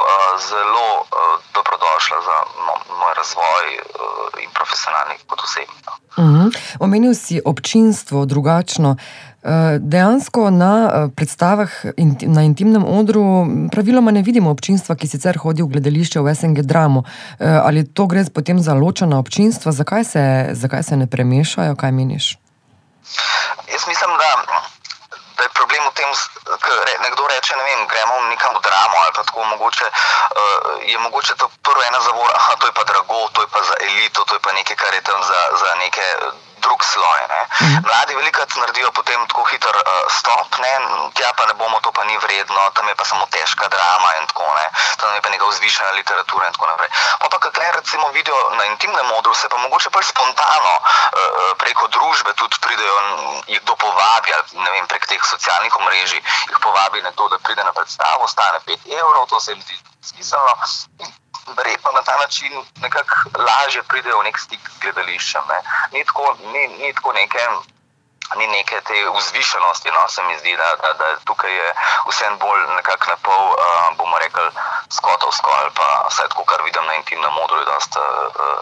zelo 0.48 0.88
dobrodošla 1.54 2.18
za 2.28 2.36
mo 2.66 2.74
moj 3.00 3.14
razvoj 3.14 3.64
in 4.44 4.50
profesionalni 4.58 5.14
kot 5.26 5.40
osebni. 5.46 5.76
Uh 6.16 6.24
-huh. 6.24 6.48
Omenil 6.80 7.14
si 7.14 7.40
občinstvo 7.44 8.24
drugačno. 8.24 8.96
Dejansko 9.78 10.50
na 10.50 10.72
eh, 10.86 11.08
predstavah 11.16 11.70
na 12.22 12.42
intimnem 12.42 12.84
odru 12.84 13.46
praviloma 13.72 14.10
ne 14.10 14.22
vidimo 14.22 14.50
občinstva, 14.50 14.94
ki 14.94 15.08
sicer 15.10 15.38
hodi 15.42 15.66
v 15.66 15.72
gledališče 15.74 16.22
v 16.22 16.34
SNG 16.34 16.62
dramo. 16.62 17.02
Eh, 17.02 17.50
ali 17.50 17.82
to 17.82 18.06
gre 18.06 18.22
potem 18.30 18.62
za 18.62 18.74
ločena 18.74 19.18
občinstva, 19.18 19.72
zakaj 19.72 20.04
se, 20.04 20.22
zakaj 20.52 20.82
se 20.82 20.96
ne 20.96 21.06
premešajo, 21.10 21.74
kaj 21.74 21.90
meniš? 21.90 22.38
Jaz 23.66 23.82
mislim, 23.90 24.10
da, 24.22 24.30
da 25.36 25.42
je 25.42 25.50
problem 25.58 25.82
v 25.90 25.92
tem, 25.98 26.10
da 26.46 26.54
nekdo 27.02 27.26
reče, 27.34 27.58
ne 27.58 27.64
vem, 27.66 27.82
gremo 27.90 28.14
nekam 28.30 28.54
v 28.54 28.62
dramo 28.62 28.96
ali 29.02 29.12
pa 29.16 29.26
tako 29.26 29.42
mogoče. 29.58 29.86
Je 30.86 30.98
mogoče 31.02 31.34
to 31.34 31.50
prvo 31.66 31.82
ena 31.82 31.98
zavora, 32.06 32.38
ah, 32.38 32.54
to 32.62 32.70
je 32.70 32.74
pa 32.78 32.84
drago, 32.86 33.26
to 33.34 33.42
je 33.42 33.48
pa 33.50 33.60
za 33.66 33.74
elito, 33.90 34.22
to 34.22 34.38
je 34.38 34.42
pa 34.46 34.54
nekaj, 34.54 34.76
kar 34.78 34.94
je 34.94 35.02
tam 35.02 35.18
za, 35.30 35.40
za 35.60 35.70
neke 35.82 36.06
drug 36.64 36.80
sloj. 36.84 37.20
Mhm. 37.62 37.78
Mladi 37.86 38.14
velikrat 38.14 38.54
naredijo 38.56 38.92
potem 38.92 39.26
tako 39.28 39.44
hiter 39.50 39.76
uh, 39.76 39.82
stop, 40.18 40.58
ne? 40.64 40.72
tja 41.14 41.32
pa 41.36 41.46
ne 41.46 41.54
bomo, 41.54 41.80
to 41.80 41.92
pa 41.92 42.04
ni 42.04 42.16
vredno, 42.18 42.70
tam 42.74 42.88
je 42.88 42.94
pa 42.94 43.04
samo 43.04 43.26
težka 43.26 43.68
drama 43.68 44.08
in 44.20 44.26
tako 44.26 44.42
naprej, 44.48 44.70
tam 45.00 45.14
je 45.14 45.20
pa 45.22 45.28
neka 45.28 45.46
vzvišena 45.46 45.90
literatura 45.98 46.46
in 46.46 46.52
tako 46.52 46.66
naprej. 46.66 46.90
Pa 47.20 47.28
pa 47.28 47.38
kaj 47.38 47.72
recimo 47.78 48.08
vidijo 48.08 48.50
na 48.58 48.64
intimnem 48.64 49.06
modru, 49.06 49.34
se 49.34 49.48
pa 49.48 49.56
mogoče 49.56 49.90
pa 49.90 50.02
spontano 50.02 50.74
uh, 50.78 51.56
preko 51.58 51.88
družbe 51.88 52.32
tudi 52.32 52.56
pridejo, 52.60 52.96
jih 53.46 53.60
kdo 53.62 53.76
povabi, 53.76 54.32
ali 54.34 54.64
ne 54.64 54.70
vem, 54.70 54.86
prek 54.86 55.06
teh 55.06 55.24
socialnih 55.24 55.76
omrežij 55.76 56.22
jih 56.50 56.58
povabi 56.62 57.02
nekdo, 57.02 57.28
da 57.28 57.38
pride 57.38 57.64
na 57.64 57.72
predstavo, 57.72 58.28
stane 58.28 58.58
5 58.66 58.92
evrov, 59.00 59.26
to 59.28 59.40
se 59.40 59.52
jim 59.52 59.62
zdi 59.62 59.76
smiselno 60.02 60.56
verjetno 61.56 61.90
na 61.92 62.02
ta 62.02 62.14
način 62.24 62.52
nekako 62.80 63.14
lažje 63.48 63.82
pridejo 63.82 64.18
v 64.18 64.24
nek 64.24 64.38
stik 64.38 64.62
z 64.74 64.80
gledališčem. 64.82 65.42
Ne. 65.48 65.58
Ni, 65.92 66.04
tako, 66.04 66.36
ni, 66.52 66.62
ni 66.78 66.94
tako 66.94 67.12
neke. 67.12 67.42
Ni 68.36 68.46
neke 68.46 68.80
te 68.88 68.96
vzvišenosti, 69.16 69.88
no, 69.92 70.08
se 70.08 70.22
mi 70.22 70.38
zdi, 70.38 70.56
da, 70.56 70.68
da, 70.82 70.90
da 71.00 71.06
tukaj 71.28 71.52
je 71.52 71.68
vse 72.08 72.24
bolj 72.40 72.62
nekako 72.76 73.10
na 73.10 73.16
pol, 73.26 73.42
uh, 73.52 73.96
bomo 73.98 74.16
rekli, 74.24 74.46
skotovsko 74.96 75.50
ali 75.58 75.70
pa 75.76 75.88
vse 76.08 76.24
tako, 76.32 76.44
kar 76.44 76.62
vidim 76.64 76.86
na 76.86 76.94
intimnem 76.94 77.34
modru, 77.40 77.58
je 77.60 77.68
dosta, 77.74 78.00
uh, 78.00 78.60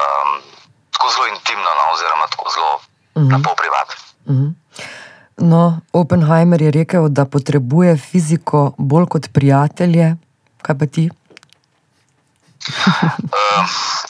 um, 0.00 0.42
tako 0.92 1.08
zelo 1.14 1.26
intimno, 1.26 1.70
no, 1.78 1.84
oziroma 1.94 2.26
tako 2.26 2.50
zelo 2.54 2.74
uh 2.74 2.82
-huh. 3.22 3.30
na 3.32 3.38
pol 3.44 3.54
privat. 3.56 3.88
Uh 4.28 4.34
-huh. 4.36 4.50
No, 5.38 5.80
Oppenheimer 5.92 6.62
je 6.62 6.70
rekel, 6.70 7.08
da 7.08 7.24
potrebuje 7.24 7.96
fiziko 7.96 8.72
bolj 8.78 9.06
kot 9.06 9.32
prijatelje. 9.32 10.16
Kaj 10.62 10.78
pa 10.78 10.86
ti? 10.86 11.10
Uh, 13.28 13.64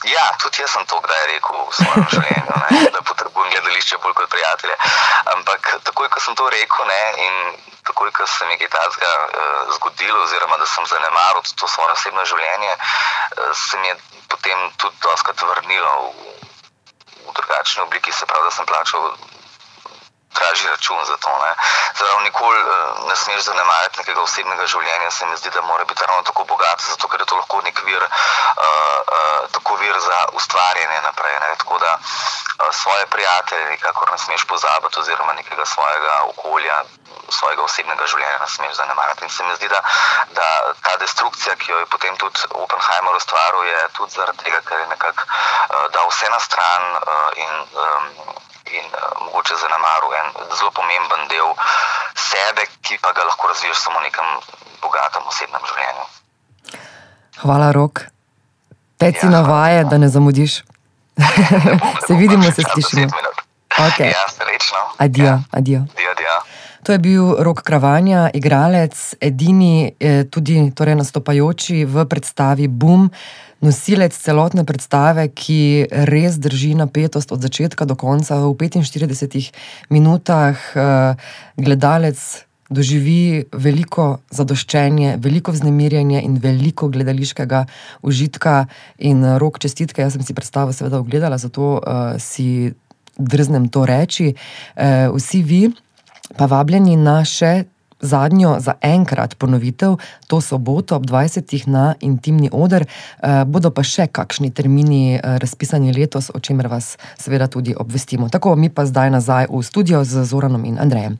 ja, 0.05 0.25
tudi 0.39 0.63
jaz 0.63 0.71
sem 0.73 0.85
to 0.87 1.01
kdaj 1.01 1.25
rekel 1.31 1.59
v 1.59 1.75
svojem 1.75 2.07
življenju, 2.13 2.59
ne, 2.63 2.83
da 2.95 3.01
potrebujem 3.03 3.51
gledališče 3.55 3.99
bolj 4.03 4.15
kot 4.19 4.31
prijatelje. 4.31 4.77
Ampak 5.35 5.73
takoj, 5.89 6.09
ko 6.09 6.23
sem 6.23 6.37
to 6.39 6.49
rekel 6.55 6.87
ne, 6.91 7.03
in 7.27 7.35
takoj, 7.89 8.13
ko 8.13 8.27
se 8.27 8.47
mi 8.47 8.55
je 8.55 8.61
kaj 8.63 8.71
takega 8.77 9.13
uh, 9.27 9.75
zgodilo, 9.79 10.23
oziroma 10.23 10.59
da 10.61 10.67
sem 10.67 10.87
zanemaril 10.87 11.43
to 11.55 11.69
svoje 11.69 11.93
osebno 11.97 12.25
življenje, 12.25 12.75
uh, 12.77 13.51
se 13.55 13.79
mi 13.79 13.89
je 13.89 13.97
potem 14.29 14.71
tudi 14.77 14.97
doskrat 15.03 15.43
vrnilo 15.43 15.95
v, 16.13 16.37
v 17.27 17.37
drugačni 17.41 17.83
obliki, 17.83 18.13
se 18.13 18.27
pravi, 18.27 18.49
da 18.49 18.55
sem 18.55 18.67
plačal 18.67 19.13
dražji 20.35 20.71
račun 20.71 21.05
za 21.05 21.17
to. 21.17 21.31
Zdaj, 21.97 22.23
nikoli 22.25 22.59
eh, 22.61 23.09
ne 23.09 23.17
smeš 23.17 23.43
zanemariti 23.45 23.99
nekega 23.99 24.21
osebnega 24.21 24.67
življenja, 24.67 25.11
se 25.11 25.27
mi 25.27 25.37
zdi, 25.37 25.51
da 25.51 25.61
mora 25.63 25.85
biti 25.85 26.05
ravno 26.07 26.23
tako 26.23 26.45
bogat, 26.45 26.81
zato 26.81 27.09
ker 27.09 27.21
je 27.21 27.27
to 27.27 27.37
lahko 27.37 27.61
nek 27.65 27.83
vir, 27.85 28.03
uh, 28.03 28.99
uh, 29.69 29.79
vir 29.81 29.99
za 30.01 30.19
ustvarjanje 30.33 31.01
naprej. 31.03 31.39
Ne? 31.41 31.55
Tako 31.59 31.79
da 31.79 31.99
uh, 31.99 32.75
svoje 32.75 33.07
prijatelje 33.07 33.71
nikakor 33.71 34.11
ne 34.11 34.19
smeš 34.19 34.45
pozabiti, 34.45 35.01
oziroma 35.01 35.33
nekega 35.33 35.65
svojega 35.67 36.23
okolja. 36.35 36.83
Svojega 37.29 37.63
osebnega 37.63 38.07
življenja 38.07 38.39
ne 38.41 38.49
smeš 38.49 38.77
zanemariti. 38.77 39.25
In 39.25 39.31
se 39.31 39.45
mi 39.45 39.57
zdi, 39.57 39.69
da, 39.69 39.83
da 40.33 40.49
ta 40.83 40.97
destrukcija, 40.97 41.57
ki 41.61 41.73
jo 41.73 41.79
je 41.79 41.87
potem 41.87 42.17
tudi 42.17 42.41
Oppenheimer 42.51 43.17
ustvaril, 43.17 43.65
je 43.69 43.89
tudi 43.97 44.17
zaradi 44.17 44.45
tega, 44.45 44.61
ker 44.65 44.81
je 44.81 44.87
nekako 44.95 45.27
uh, 45.29 45.87
dal 45.93 46.09
vse 46.09 46.31
na 46.33 46.41
stran 46.41 46.85
uh, 46.97 47.29
in 47.37 47.53
um, 47.85 48.39
in 48.79 48.87
uh, 48.93 49.01
mogoče 49.25 49.55
zanemaril 49.63 50.13
en 50.21 50.29
zelo 50.57 50.71
pomemben 50.79 51.29
del 51.33 51.51
sebe, 52.29 52.67
ki 52.83 52.99
pa 53.03 53.13
ga 53.17 53.25
lahko 53.29 53.49
razviješ 53.53 53.79
samo 53.85 54.01
v 54.01 54.09
nekem 54.09 54.29
bogatem 54.83 55.27
osebnem 55.31 55.65
življenju. 55.71 56.07
Hvala, 57.43 57.73
rok. 57.73 58.05
Teci 58.99 59.27
ja, 59.27 59.31
na 59.31 59.43
vaje, 59.47 59.85
da 59.85 59.99
ne 59.99 60.09
zamudiš. 60.09 60.63
se 62.07 62.15
vidimo, 62.15 62.51
se 62.53 62.63
slišimo. 62.73 63.09
Okay. 63.79 64.11
Ja, 64.11 64.25
srečno. 64.29 64.79
Adijo, 64.99 65.27
ja. 65.27 65.41
adijo. 65.51 65.85
adijo, 65.95 66.11
adijo. 66.11 66.39
To 66.83 66.93
je 66.93 66.99
bil 66.99 67.35
rok 67.45 67.63
Kravanja, 67.63 68.31
igralec, 68.35 69.15
edini, 69.21 69.93
eh, 70.01 70.25
tudi 70.31 70.71
torej 70.75 70.95
nastopajoči 70.95 71.85
v 71.85 72.05
predstavi 72.09 72.69
Boom 72.69 73.11
nosilec 73.65 74.15
celotne 74.15 74.65
predstave, 74.65 75.29
ki 75.29 75.89
res 76.09 76.39
drži 76.39 76.75
napetost 76.79 77.33
od 77.35 77.43
začetka 77.43 77.85
do 77.85 77.99
konca. 77.99 78.39
V 78.43 78.55
45 78.55 79.51
minutah 79.91 80.55
uh, 80.75 81.19
gledalec 81.59 82.19
doživi 82.69 83.49
veliko 83.53 84.21
zadoščenje, 84.31 85.17
veliko 85.25 85.53
vznemirjenje 85.57 86.21
in 86.21 86.37
veliko 86.43 86.91
gledališkega 86.93 87.65
užitka. 88.05 88.67
In 88.99 89.25
eh, 89.25 89.39
rok 89.41 89.57
čestitke, 89.59 90.05
jaz 90.05 90.19
sem 90.19 90.25
si 90.27 90.37
predstavo 90.37 90.75
seveda 90.77 91.01
ogledala, 91.01 91.39
zato 91.41 91.79
uh, 91.79 92.21
si 92.21 92.69
drznem 93.17 93.71
to 93.73 93.87
reči. 93.89 94.35
Uh, 94.77 95.17
vsi 95.17 95.43
vi 95.43 95.63
pa 96.37 96.45
vabljeni 96.45 96.97
na 97.01 97.23
še 97.25 97.65
zadnjo 98.01 98.57
za 98.61 98.75
enkrat 98.81 99.35
ponovitev, 99.35 99.97
to 100.27 100.41
soboto 100.41 100.97
ob 100.97 101.07
20. 101.07 101.69
na 101.69 101.95
intimni 102.01 102.51
oder. 102.53 102.85
Eh, 103.23 103.45
bodo 103.45 103.71
pa 103.71 103.83
še 103.83 104.07
kakšni 104.07 104.51
termini 104.51 105.17
eh, 105.17 105.39
razpisani 105.39 105.93
letos, 105.93 106.31
o 106.35 106.41
čemer 106.41 106.69
vas 106.69 106.97
seveda 107.19 107.47
tudi 107.47 107.75
obvestimo. 107.75 108.29
Tako 108.29 108.57
mi 108.57 108.71
pa 108.71 108.87
zdaj 108.87 109.11
nazaj 109.11 109.47
v 109.51 109.63
studio 109.63 110.05
z 110.05 110.25
Zoranom 110.25 110.65
in 110.65 110.79
Andrejem. 110.79 111.19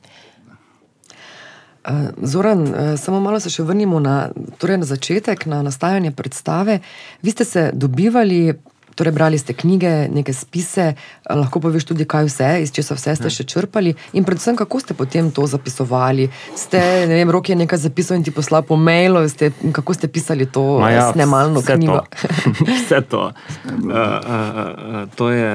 Eh, 1.85 2.11
Zoran, 2.23 2.67
samo 2.97 3.21
malo 3.21 3.41
se 3.41 3.51
še 3.51 3.63
vrnimo 3.63 4.01
na, 4.01 4.31
torej 4.59 4.79
na 4.79 4.87
začetek, 4.87 5.47
na 5.47 5.63
nastajanje 5.63 6.11
predstave. 6.11 6.81
Vi 7.23 7.31
ste 7.31 7.45
se 7.45 7.71
dobivali 7.75 8.55
Torej, 8.99 9.13
brali 9.15 9.39
ste 9.39 9.55
knjige, 9.55 10.09
neke 10.11 10.33
spise, 10.35 10.93
lahko 11.31 11.61
poveš 11.63 11.85
tudi, 11.87 12.03
kaj 12.09 12.27
vse, 12.27 12.49
iz 12.65 12.73
česa 12.75 12.97
vse 12.99 13.15
ste 13.15 13.31
ja. 13.31 13.35
še 13.37 13.45
črpali, 13.47 13.93
in 14.19 14.25
predvsem, 14.27 14.57
kako 14.59 14.81
ste 14.83 14.97
potem 14.99 15.29
to 15.31 15.45
zapisovali. 15.47 16.27
Ste, 16.59 16.81
ne 17.07 17.21
vem, 17.21 17.31
roke 17.31 17.55
je 17.55 17.59
nekaj 17.61 17.79
zapisal 17.85 18.19
in 18.19 18.25
ti 18.27 18.35
poslal 18.35 18.65
po 18.67 18.75
mailu, 18.75 19.23
ste, 19.31 19.53
kako 19.71 19.95
ste 19.95 20.11
pisali 20.11 20.49
to 20.51 20.81
ja, 20.83 21.13
snemalno 21.13 21.63
vse 21.63 21.77
knjigo. 21.79 22.01
To. 22.03 22.33
vse 22.75 23.01
to. 23.07 23.23
Uh, 23.31 23.87
uh, 23.87 23.95
uh, 23.95 24.99
to 25.15 25.31
je 25.31 25.53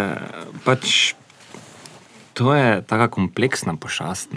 pač. 0.64 1.14
To 2.34 2.56
je 2.56 2.80
tako 2.90 3.12
kompleksna 3.20 3.76
pošast. 3.78 4.32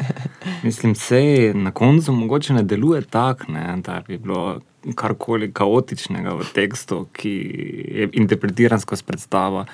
Mislim, 0.66 0.92
da 0.92 1.20
na 1.54 1.70
koncu 1.70 2.12
mogoče 2.12 2.52
ne 2.52 2.62
deluje 2.62 3.00
tako, 3.02 3.46
da 3.80 4.02
bi 4.06 4.18
bilo 4.18 4.58
karkoli 4.94 5.52
kaotičnega 5.52 6.34
v 6.34 6.46
tekstu, 6.54 7.06
ki 7.12 7.36
je 7.94 8.10
interpretiran 8.12 8.80
skozi 8.80 9.04
predstavo. 9.04 9.64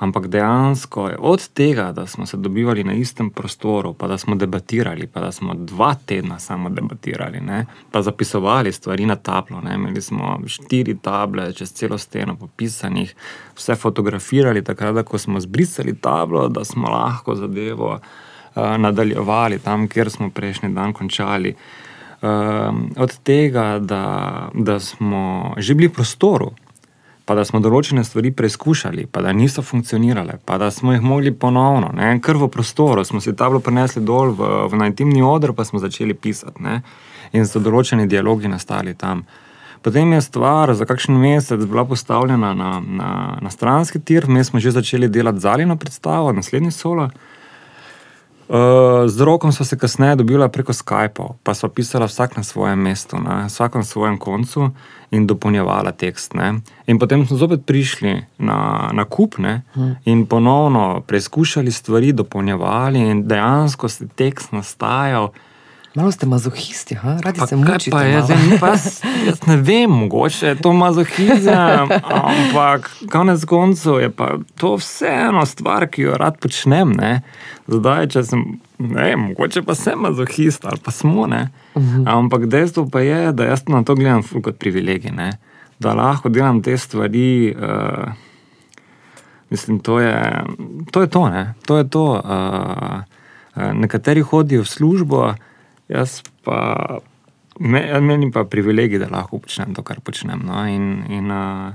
Ampak 0.00 0.30
dejansko 0.32 1.08
je 1.08 1.16
od 1.20 1.48
tega, 1.48 1.92
da 1.92 2.06
smo 2.06 2.26
se 2.26 2.36
dobivali 2.36 2.84
na 2.84 2.92
istem 2.92 3.30
prostoru, 3.30 3.92
pa 3.92 4.08
da 4.08 4.18
smo 4.18 4.34
debatirali, 4.34 5.06
pa 5.06 5.20
da 5.20 5.32
smo 5.32 5.54
dva 5.54 5.94
tedna 6.06 6.38
samo 6.38 6.70
debatirali, 6.70 7.40
ne, 7.40 7.66
pa 7.90 8.02
zapisovali 8.02 8.72
stvari 8.72 9.06
na 9.06 9.16
tablo. 9.16 9.60
Ne. 9.60 9.74
Imeli 9.74 10.02
smo 10.02 10.40
štiri 10.46 10.96
table, 11.02 11.52
čez 11.52 11.72
celo 11.72 11.98
steno 11.98 12.36
popisanih, 12.36 13.14
vse 13.56 13.76
fotografirali, 13.76 14.64
takrat, 14.64 15.04
ko 15.04 15.18
smo 15.18 15.40
zbrisali 15.40 15.96
tablo, 16.00 16.48
da 16.48 16.64
smo 16.64 16.88
lahko 16.88 17.34
zadevo 17.34 17.92
uh, 17.92 18.62
nadaljevali 18.78 19.58
tam, 19.58 19.88
kjer 19.88 20.10
smo 20.10 20.30
prejšnji 20.30 20.72
dan 20.74 20.92
končali. 20.92 21.50
Uh, 21.50 21.79
od 22.96 23.18
tega, 23.22 23.78
da, 23.78 24.48
da 24.54 24.80
smo 24.80 25.54
že 25.56 25.74
bili 25.74 25.88
v 25.88 25.96
prostoru, 25.96 26.50
pa 27.24 27.36
da 27.38 27.44
smo 27.46 27.60
določene 27.62 28.02
stvari 28.04 28.32
preizkušali, 28.34 29.06
pa 29.06 29.22
da 29.22 29.32
niso 29.32 29.62
funkcionirale, 29.62 30.40
pa 30.44 30.58
da 30.58 30.70
smo 30.74 30.92
jih 30.92 31.04
mogli 31.04 31.32
ponovno, 31.32 31.92
ne, 31.94 32.16
kar 32.20 32.36
v 32.36 32.48
prostoru, 32.50 33.04
smo 33.04 33.20
si 33.22 33.36
tablo 33.36 33.60
prenesli 33.62 34.02
dol 34.02 34.34
v, 34.34 34.48
v 34.72 34.80
najtimni 34.80 35.22
odr, 35.22 35.54
pa 35.54 35.64
smo 35.64 35.78
začeli 35.78 36.14
pisati. 36.14 36.58
Ne, 36.64 36.80
in 37.32 37.46
so 37.46 37.62
določeni 37.62 38.08
dialogi 38.10 38.50
nastali 38.50 38.96
tam. 38.98 39.22
Potem 39.80 40.12
je 40.12 40.20
stvar 40.20 40.74
za 40.76 40.84
kakšen 40.84 41.16
mesec 41.16 41.62
bila 41.64 41.86
postavljena 41.88 42.50
na, 42.54 42.72
na, 42.84 43.12
na 43.40 43.50
stranski 43.50 44.00
tir, 44.02 44.26
mi 44.28 44.44
smo 44.44 44.60
že 44.60 44.74
začeli 44.76 45.08
delati 45.08 45.40
zaljeno 45.40 45.76
predstavo, 45.76 46.34
naslednji 46.36 46.70
solo. 46.70 47.08
Uh, 48.50 48.56
z 49.06 49.20
rokom 49.20 49.52
smo 49.52 49.64
se 49.64 49.78
kasneje 49.78 50.16
dobili 50.16 50.48
preko 50.48 50.72
Skypa, 50.72 51.28
pa 51.42 51.54
smo 51.54 51.68
pisali 51.68 52.06
vsak 52.06 52.36
na 52.36 52.42
svojem 52.42 52.78
mestu, 52.78 53.16
na 53.18 53.46
vsakem 53.46 53.84
svojem 53.84 54.18
koncu 54.18 54.70
in 55.10 55.26
dopolnjevali 55.26 55.92
tekst. 55.96 56.34
Ne. 56.34 56.54
In 56.86 56.98
potem 56.98 57.26
smo 57.26 57.36
zopet 57.36 57.60
prišli 57.66 58.24
na, 58.38 58.90
na 58.92 59.04
kup 59.04 59.38
ne, 59.38 59.62
in 60.04 60.26
ponovno 60.26 61.00
preizkušali 61.06 61.70
stvari, 61.70 62.12
dopolnjevali 62.12 62.98
in 62.98 63.28
dejansko 63.28 63.88
se 63.88 64.08
tekst 64.08 64.52
nastajal. 64.52 65.30
Malo 65.94 66.12
ste 66.12 66.26
mazohisti, 66.26 66.94
ha? 66.94 67.18
radi 67.22 67.38
Pa 67.38 67.46
se 67.46 67.56
mučite. 67.56 67.90
pa 67.90 68.02
je, 68.02 68.22
zdaj, 68.22 68.36
pa 68.60 68.68
jaz, 68.68 69.02
jaz 69.26 69.40
ne 69.46 69.56
vem, 69.56 69.90
mogoče 69.90 70.46
je 70.46 70.54
to 70.62 70.72
mazohizem, 70.72 71.88
ampak 72.26 72.90
konec 73.12 73.44
koncev 73.44 73.98
je 74.00 74.10
pa 74.10 74.38
to 74.54 74.76
vseeno 74.78 75.46
stvar, 75.46 75.88
ki 75.90 76.02
jo 76.02 76.14
rad 76.14 76.38
počnem. 76.38 76.94
Ne? 76.94 77.22
Zdaj, 77.66 78.06
če 78.14 78.22
sem, 78.22 78.44
ne 78.78 79.08
vem, 79.08 79.26
mogoče 79.32 79.64
pa 79.66 79.74
sem 79.74 79.98
mazohist 79.98 80.64
ali 80.64 80.78
pa 80.78 80.94
smo. 80.94 81.26
Ne? 81.26 81.48
Ampak 82.06 82.46
dejstvo 82.46 82.86
pa 82.86 83.02
je, 83.02 83.32
da 83.32 83.50
jaz 83.50 83.66
na 83.66 83.82
to 83.82 83.98
gledam 83.98 84.22
kot 84.22 84.62
privilegij, 84.62 85.10
ne? 85.10 85.32
da 85.82 85.96
lahko 85.96 86.30
delam 86.30 86.62
te 86.62 86.78
stvari. 86.78 87.54
Uh, 87.56 88.12
Mislim, 89.50 89.80
to 89.80 89.98
je 89.98 90.14
to. 90.92 91.00
Je 91.02 91.10
to, 91.10 91.28
ne. 91.28 91.54
to, 91.66 91.78
je 91.78 91.88
to. 91.90 92.04
Uh, 92.24 93.02
uh, 93.56 93.72
nekateri 93.74 94.22
hodijo 94.22 94.62
v 94.62 94.68
službo, 94.68 95.34
jaz 95.90 96.20
pa, 96.46 97.00
me, 97.58 97.82
meni 98.00 98.30
pa 98.32 98.44
privilegij, 98.48 99.02
da 99.02 99.10
lahko 99.10 99.42
počnem 99.42 99.74
to, 99.74 99.84
kar 99.86 100.00
počnem. 100.04 100.44
No. 100.46 100.62
In, 100.70 101.02
in, 101.10 101.30
uh, 101.34 101.74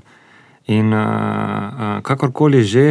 in 0.71 0.93
uh, 0.93 1.03
uh, 1.03 1.99
kakorkoli 2.07 2.63
že, 2.63 2.87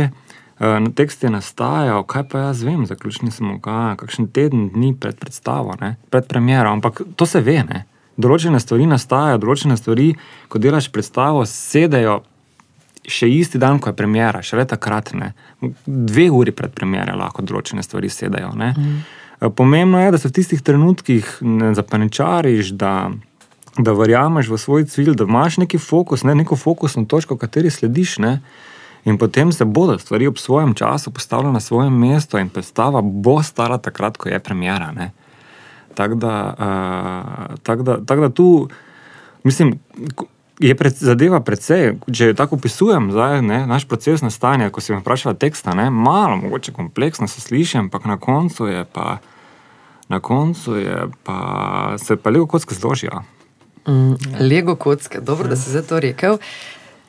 na 0.61 0.91
tekst 0.95 1.25
je 1.25 1.31
nastajal, 1.31 2.05
kaj 2.07 2.29
pa 2.31 2.39
jaz 2.39 2.63
vem, 2.63 2.87
zaključni 2.87 3.31
smo 3.31 3.59
ga, 3.59 3.97
kakšen 3.99 4.29
teden 4.31 4.69
dni 4.71 4.95
pred 5.01 5.19
predstavo, 5.19 5.75
ne, 5.81 5.97
pred 6.11 6.29
premjero, 6.31 6.71
ampak 6.71 7.03
to 7.17 7.27
se 7.27 7.41
ve. 7.41 7.59
Ne. 7.67 7.85
Določene 8.17 8.61
stvari 8.63 8.87
nastajajo, 8.87 9.41
določene 9.43 9.77
stvari, 9.77 10.13
ko 10.49 10.63
delaš 10.63 10.89
predstavo, 10.95 11.43
sedejo 11.51 12.21
še 13.05 13.29
isti 13.29 13.59
dan, 13.61 13.81
ko 13.83 13.91
je 13.91 13.99
premjera, 13.99 14.41
še 14.47 14.57
le 14.61 14.65
takrat, 14.69 15.13
ne. 15.19 15.33
dve 15.85 16.31
uri 16.33 16.55
pred 16.55 16.73
premjero 16.73 17.17
lahko 17.19 17.43
določene 17.43 17.83
stvari 17.83 18.09
sedajo. 18.09 18.55
Mm. 18.55 18.97
Pomembno 19.57 20.01
je, 20.01 20.11
da 20.11 20.19
se 20.19 20.29
v 20.29 20.33
tistih 20.33 20.63
trenutkih 20.63 21.39
ne 21.41 21.75
zapaničariš, 21.75 22.71
da, 22.79 23.11
da 23.79 23.93
verjameš 23.93 24.49
v 24.49 24.59
svoj 24.59 24.85
cilj, 24.85 25.15
da 25.15 25.25
imaš 25.25 25.57
neki 25.57 25.79
fokus, 25.79 26.23
ne, 26.25 26.35
neko 26.35 26.57
fokusno 26.57 27.05
točko, 27.05 27.37
kateri 27.37 27.71
slediš. 27.71 28.19
Ne. 28.19 28.39
In 29.05 29.19
potem 29.19 29.53
se 29.53 29.65
bodo 29.65 29.99
stvari 29.99 30.27
ob 30.27 30.39
svojem 30.39 30.75
času 30.75 31.11
postavile 31.11 31.53
na 31.53 31.61
svoje 31.61 31.91
mesto, 31.91 32.39
in 32.39 32.49
predstava 32.49 33.03
bo 33.03 33.43
stala 33.43 33.79
takrat, 33.79 34.17
ko 34.17 34.29
je 34.29 34.41
premjera. 34.41 34.93
Ne. 34.93 35.11
Tako 35.95 36.15
da, 36.15 36.35
uh, 36.59 37.57
tak 37.63 37.83
da, 37.83 37.99
tak 38.05 38.21
da 38.21 38.29
tu, 38.29 38.69
mislim, 39.45 39.79
je 40.61 40.75
pred, 40.75 40.95
zadeva 40.95 41.41
precej, 41.41 41.97
če 42.13 42.31
jo 42.31 42.37
tako 42.39 42.59
opisujem, 42.61 43.11
zdaj, 43.15 43.43
ne, 43.43 43.65
naš 43.67 43.87
proces 43.91 44.23
nastajanja, 44.23 44.71
ko 44.71 44.81
si 44.81 44.95
me 44.95 45.01
vprašala 45.03 45.35
teksta, 45.35 45.75
ne, 45.75 45.89
malo, 45.91 46.37
mogoče 46.37 46.73
kompleksno 46.73 47.29
se 47.29 47.41
sliši, 47.41 47.79
ampak 47.79 48.07
na 48.07 48.19
koncu 48.21 48.69
je 48.71 48.85
pa, 48.93 49.19
na 50.09 50.21
koncu 50.21 50.77
je 50.79 50.99
pa, 51.27 51.39
se 51.99 52.17
pa 52.17 52.31
lego 52.31 52.47
kocke 52.47 52.75
zložijo. 52.75 53.25
Mm, 53.89 54.15
Lego 54.41 54.77
kocke, 54.77 55.21
dobro, 55.21 55.49
da 55.49 55.57
si 55.57 55.71
zdaj 55.71 55.83
to 55.83 56.01
rekel. 56.01 56.39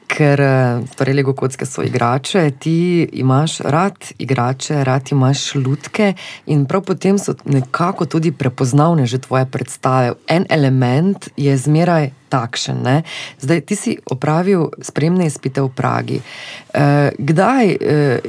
Ker 0.08 0.42
eh, 0.42 0.84
torej 0.98 1.16
Lego 1.18 1.34
kocke 1.34 1.66
so 1.66 1.84
igrače, 1.84 2.52
ti 2.60 3.08
imaš 3.14 3.60
rad 3.60 3.98
igrače, 4.18 4.84
rad 4.84 5.12
imaš 5.12 5.56
lutke, 5.56 6.14
in 6.46 6.66
prav 6.66 6.84
potem 6.86 7.18
so 7.20 7.36
nekako 7.46 8.06
tudi 8.06 8.32
prepoznavne 8.32 9.06
že 9.06 9.20
tvoje 9.20 9.46
predstave. 9.46 10.14
En 10.28 10.46
element 10.50 11.30
je 11.38 11.58
zmeraj 11.58 12.12
takšen. 12.30 12.82
Ne? 12.84 13.04
Zdaj, 13.40 13.62
ti 13.62 13.76
si 13.76 13.98
opravil 14.12 14.70
spremne 14.82 15.26
izpite 15.26 15.62
v 15.62 15.70
Pragi. 15.70 16.22
Eh, 16.22 17.12
kdaj 17.18 17.66
eh, 17.72 18.20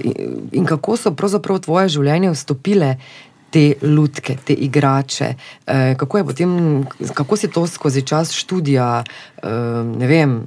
in 0.53 0.67
kako 0.67 0.97
so 0.97 1.15
pravzaprav 1.15 1.65
tvoje 1.65 1.89
življenje 1.89 2.35
vstopile? 2.35 2.97
te 3.57 3.75
lutke, 3.83 4.37
te 4.45 4.53
igrače. 4.53 5.35
Eh, 5.67 5.95
kako, 5.99 6.25
potem, 6.25 6.85
kako 7.15 7.37
si 7.37 7.49
to 7.49 7.67
skozi 7.67 8.03
čas 8.03 8.33
študija, 8.33 9.05
eh, 9.05 9.49
ne 9.99 10.07
vem, 10.07 10.41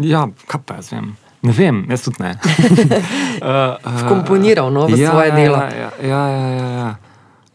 Ja, 0.00 0.28
kaj 0.46 0.60
pa 0.66 0.80
jaz 0.80 0.92
vem. 0.92 1.14
Ne 1.44 1.52
vem, 1.52 1.84
jaz 1.92 2.06
tudi 2.06 2.24
ne. 2.24 2.34
uh, 2.34 3.76
uh, 3.86 3.98
Vkomponiral, 4.04 4.72
no, 4.72 4.86
v 4.88 4.96
svoje 4.96 5.30
delo. 5.36 5.60
Ja, 5.60 5.90
ja, 6.00 6.22
ja, 6.28 6.48
ja, 6.48 6.68
ja. 6.78 6.90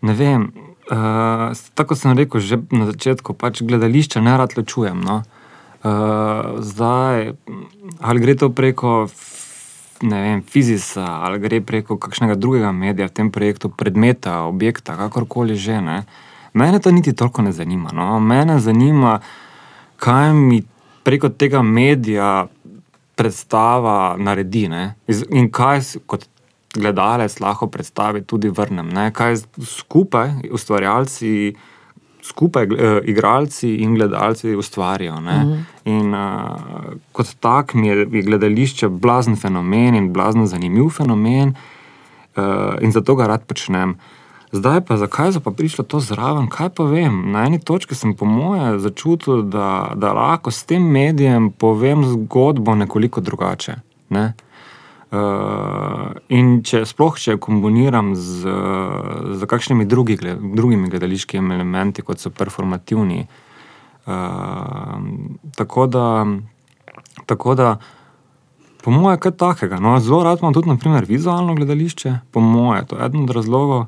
Ne 0.01 0.13
vem. 0.13 0.51
Uh, 0.89 1.53
tako 1.77 1.93
sem 1.93 2.17
rekel 2.17 2.41
že 2.41 2.57
na 2.73 2.89
začetku, 2.89 3.37
pač 3.37 3.61
gledališča 3.61 4.21
ne 4.21 4.37
rad 4.37 4.57
ločujem. 4.57 5.01
No. 5.01 5.21
Uh, 5.79 6.59
zdaj, 6.61 7.33
ali 8.01 8.17
gre 8.19 8.33
to 8.35 8.49
preko 8.49 9.09
vem, 10.01 10.41
fizisa, 10.41 11.21
ali 11.25 11.39
gre 11.39 11.61
preko 11.61 11.97
kakšnega 11.97 12.35
drugega 12.35 12.71
medija 12.71 13.07
v 13.07 13.15
tem 13.15 13.29
projektu, 13.31 13.69
predmeta, 13.69 14.45
objekta, 14.49 14.97
kakorkoli 14.97 15.55
že. 15.55 15.81
Ne. 15.81 16.03
Mene 16.53 16.79
to 16.79 16.91
niti 16.91 17.13
toliko 17.13 17.41
ne 17.41 17.51
zanima. 17.51 17.89
No. 17.93 18.19
Mene 18.19 18.59
zanima, 18.59 19.19
kaj 19.97 20.33
mi 20.33 20.63
preko 21.09 21.29
tega 21.29 21.61
medija 21.65 22.47
predstava 23.17 24.15
naredi 24.17 24.67
ne? 24.69 24.83
In 25.33 25.49
kaj 25.51 25.81
kot 26.05 26.27
gledalec 26.75 27.39
lahko 27.41 27.67
predstavi 27.73 28.21
tudi 28.29 28.51
vrnem. 28.53 28.91
Ne? 28.93 29.07
Kaj 29.15 29.39
skupaj 29.65 30.51
ustvarjalci, 30.53 31.31
skupaj 32.29 32.69
uh, 32.69 32.99
igralci 33.09 33.71
in 33.81 33.95
gledalci 33.97 34.53
ustvarijo. 34.55 35.15
Mm 35.19 35.25
-hmm. 35.25 35.57
In 35.85 36.13
uh, 36.13 36.93
kot 37.11 37.33
tak 37.39 37.73
mi 37.73 37.87
je, 37.87 37.97
je 38.11 38.21
gledališče 38.29 38.89
blazen 38.89 39.35
fenomen 39.35 39.95
in 39.95 40.13
blazno 40.13 40.45
zanimiv 40.45 40.89
fenomen 40.89 41.55
uh, 42.35 42.43
in 42.81 42.91
zato 42.91 43.15
ga 43.15 43.27
rad 43.27 43.43
počnem. 43.45 43.97
Zdaj 44.51 44.81
pa, 44.81 44.97
zakaj 44.97 45.33
so 45.33 45.39
pa 45.45 45.51
prišlo 45.51 45.85
to 45.85 45.99
zraven, 46.01 46.47
kaj 46.49 46.71
pa 46.73 46.83
vem. 46.89 47.31
Na 47.31 47.45
eni 47.45 47.59
točki 47.61 47.95
sem, 47.95 48.15
po 48.17 48.25
moje, 48.25 48.79
začutil, 48.81 49.43
da, 49.45 49.93
da 49.95 50.13
lahko 50.13 50.51
s 50.51 50.65
tem 50.65 50.81
medijem 50.81 51.51
povem 51.51 52.01
zgodbo 52.05 52.75
nekoliko 52.75 53.21
drugače. 53.21 53.75
Ne? 54.09 54.33
Uh, 55.09 56.17
in 56.29 56.59
če 56.65 56.83
sploh 56.85 57.15
če 57.17 57.37
kombiniram 57.41 58.11
z, 58.17 58.49
z 59.37 59.49
kakšnimi 59.49 59.85
drugi, 59.89 60.17
drugimi 60.17 60.89
gledališkimi 60.89 61.53
elementi, 61.53 62.05
kot 62.05 62.21
so 62.21 62.33
performativni. 62.33 63.23
Uh, 64.09 64.97
tako 65.57 65.85
da, 65.89 66.25
tako 67.29 67.55
da 67.57 67.77
po 68.81 68.91
mojem, 68.91 69.17
je 69.17 69.23
kaj 69.27 69.37
takega. 69.37 69.77
No, 69.81 69.97
zelo 70.01 70.23
rad 70.25 70.41
imam 70.41 70.53
tudi, 70.57 70.69
naprimer, 70.73 71.05
vizualno 71.05 71.53
gledališče, 71.57 72.17
po 72.31 72.41
mojem, 72.41 72.89
to 72.89 72.97
je 72.97 73.05
eden 73.05 73.29
od 73.29 73.37
razlogov. 73.37 73.85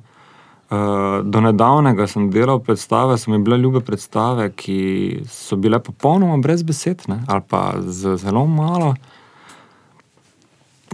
Uh, 0.71 1.19
do 1.27 1.41
nedavnega 1.43 2.05
sem 2.07 2.29
delal 2.31 2.61
predstave, 2.63 3.17
so 3.19 3.31
mi 3.31 3.41
bile 3.43 3.57
ljube 3.59 3.81
predstave, 3.83 4.45
ki 4.55 5.19
so 5.27 5.57
bile 5.59 5.81
popolnoma 5.83 6.37
brez 6.39 6.63
besed, 6.63 7.03
ne, 7.11 7.17
ali 7.27 7.43
pa 7.43 7.73
z 7.83 8.15
zelo 8.21 8.45
malo. 8.47 8.93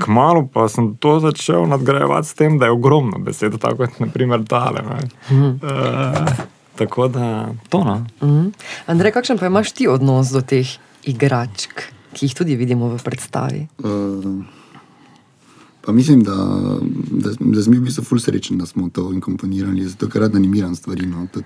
Kmalo 0.02 0.48
pa 0.50 0.66
sem 0.66 0.96
to 0.98 1.20
začel 1.22 1.70
nadgrajevati 1.70 2.28
s 2.28 2.34
tem, 2.34 2.58
da 2.58 2.66
je 2.66 2.74
ogromno 2.74 3.22
besed, 3.22 3.60
tako 3.62 3.86
kot 3.86 4.02
naprimer 4.02 4.48
tale. 4.50 4.82
Mm. 5.30 5.62
Uh, 5.62 6.34
tako 6.76 7.08
da 7.14 7.54
to 7.70 7.84
no. 7.86 8.02
Mm. 8.22 8.50
Andrej, 8.90 9.14
kakšen 9.14 9.38
pa 9.38 9.46
imaš 9.46 9.78
ti 9.78 9.86
odnos 9.86 10.34
do 10.34 10.42
teh 10.42 10.74
igračk, 11.06 11.86
ki 12.18 12.26
jih 12.26 12.34
tudi 12.34 12.58
vidimo 12.58 12.90
v 12.90 12.98
predstavi? 13.06 13.68
Uh, 13.86 14.42
Pa 15.88 15.94
mislim, 15.94 16.24
da, 16.24 16.36
da, 17.12 17.30
da 17.40 17.64
smo 17.64 17.74
bili 17.74 17.92
zelo 17.92 18.20
srečni, 18.20 18.58
da 18.58 18.66
smo 18.66 18.90
to 18.90 19.14
inkomponirali, 19.14 19.88
zato 19.88 20.10
ker 20.10 20.22
rad 20.22 20.36
animiram 20.36 20.76
stvari. 20.76 21.06
No. 21.06 21.28
Tudi, 21.34 21.46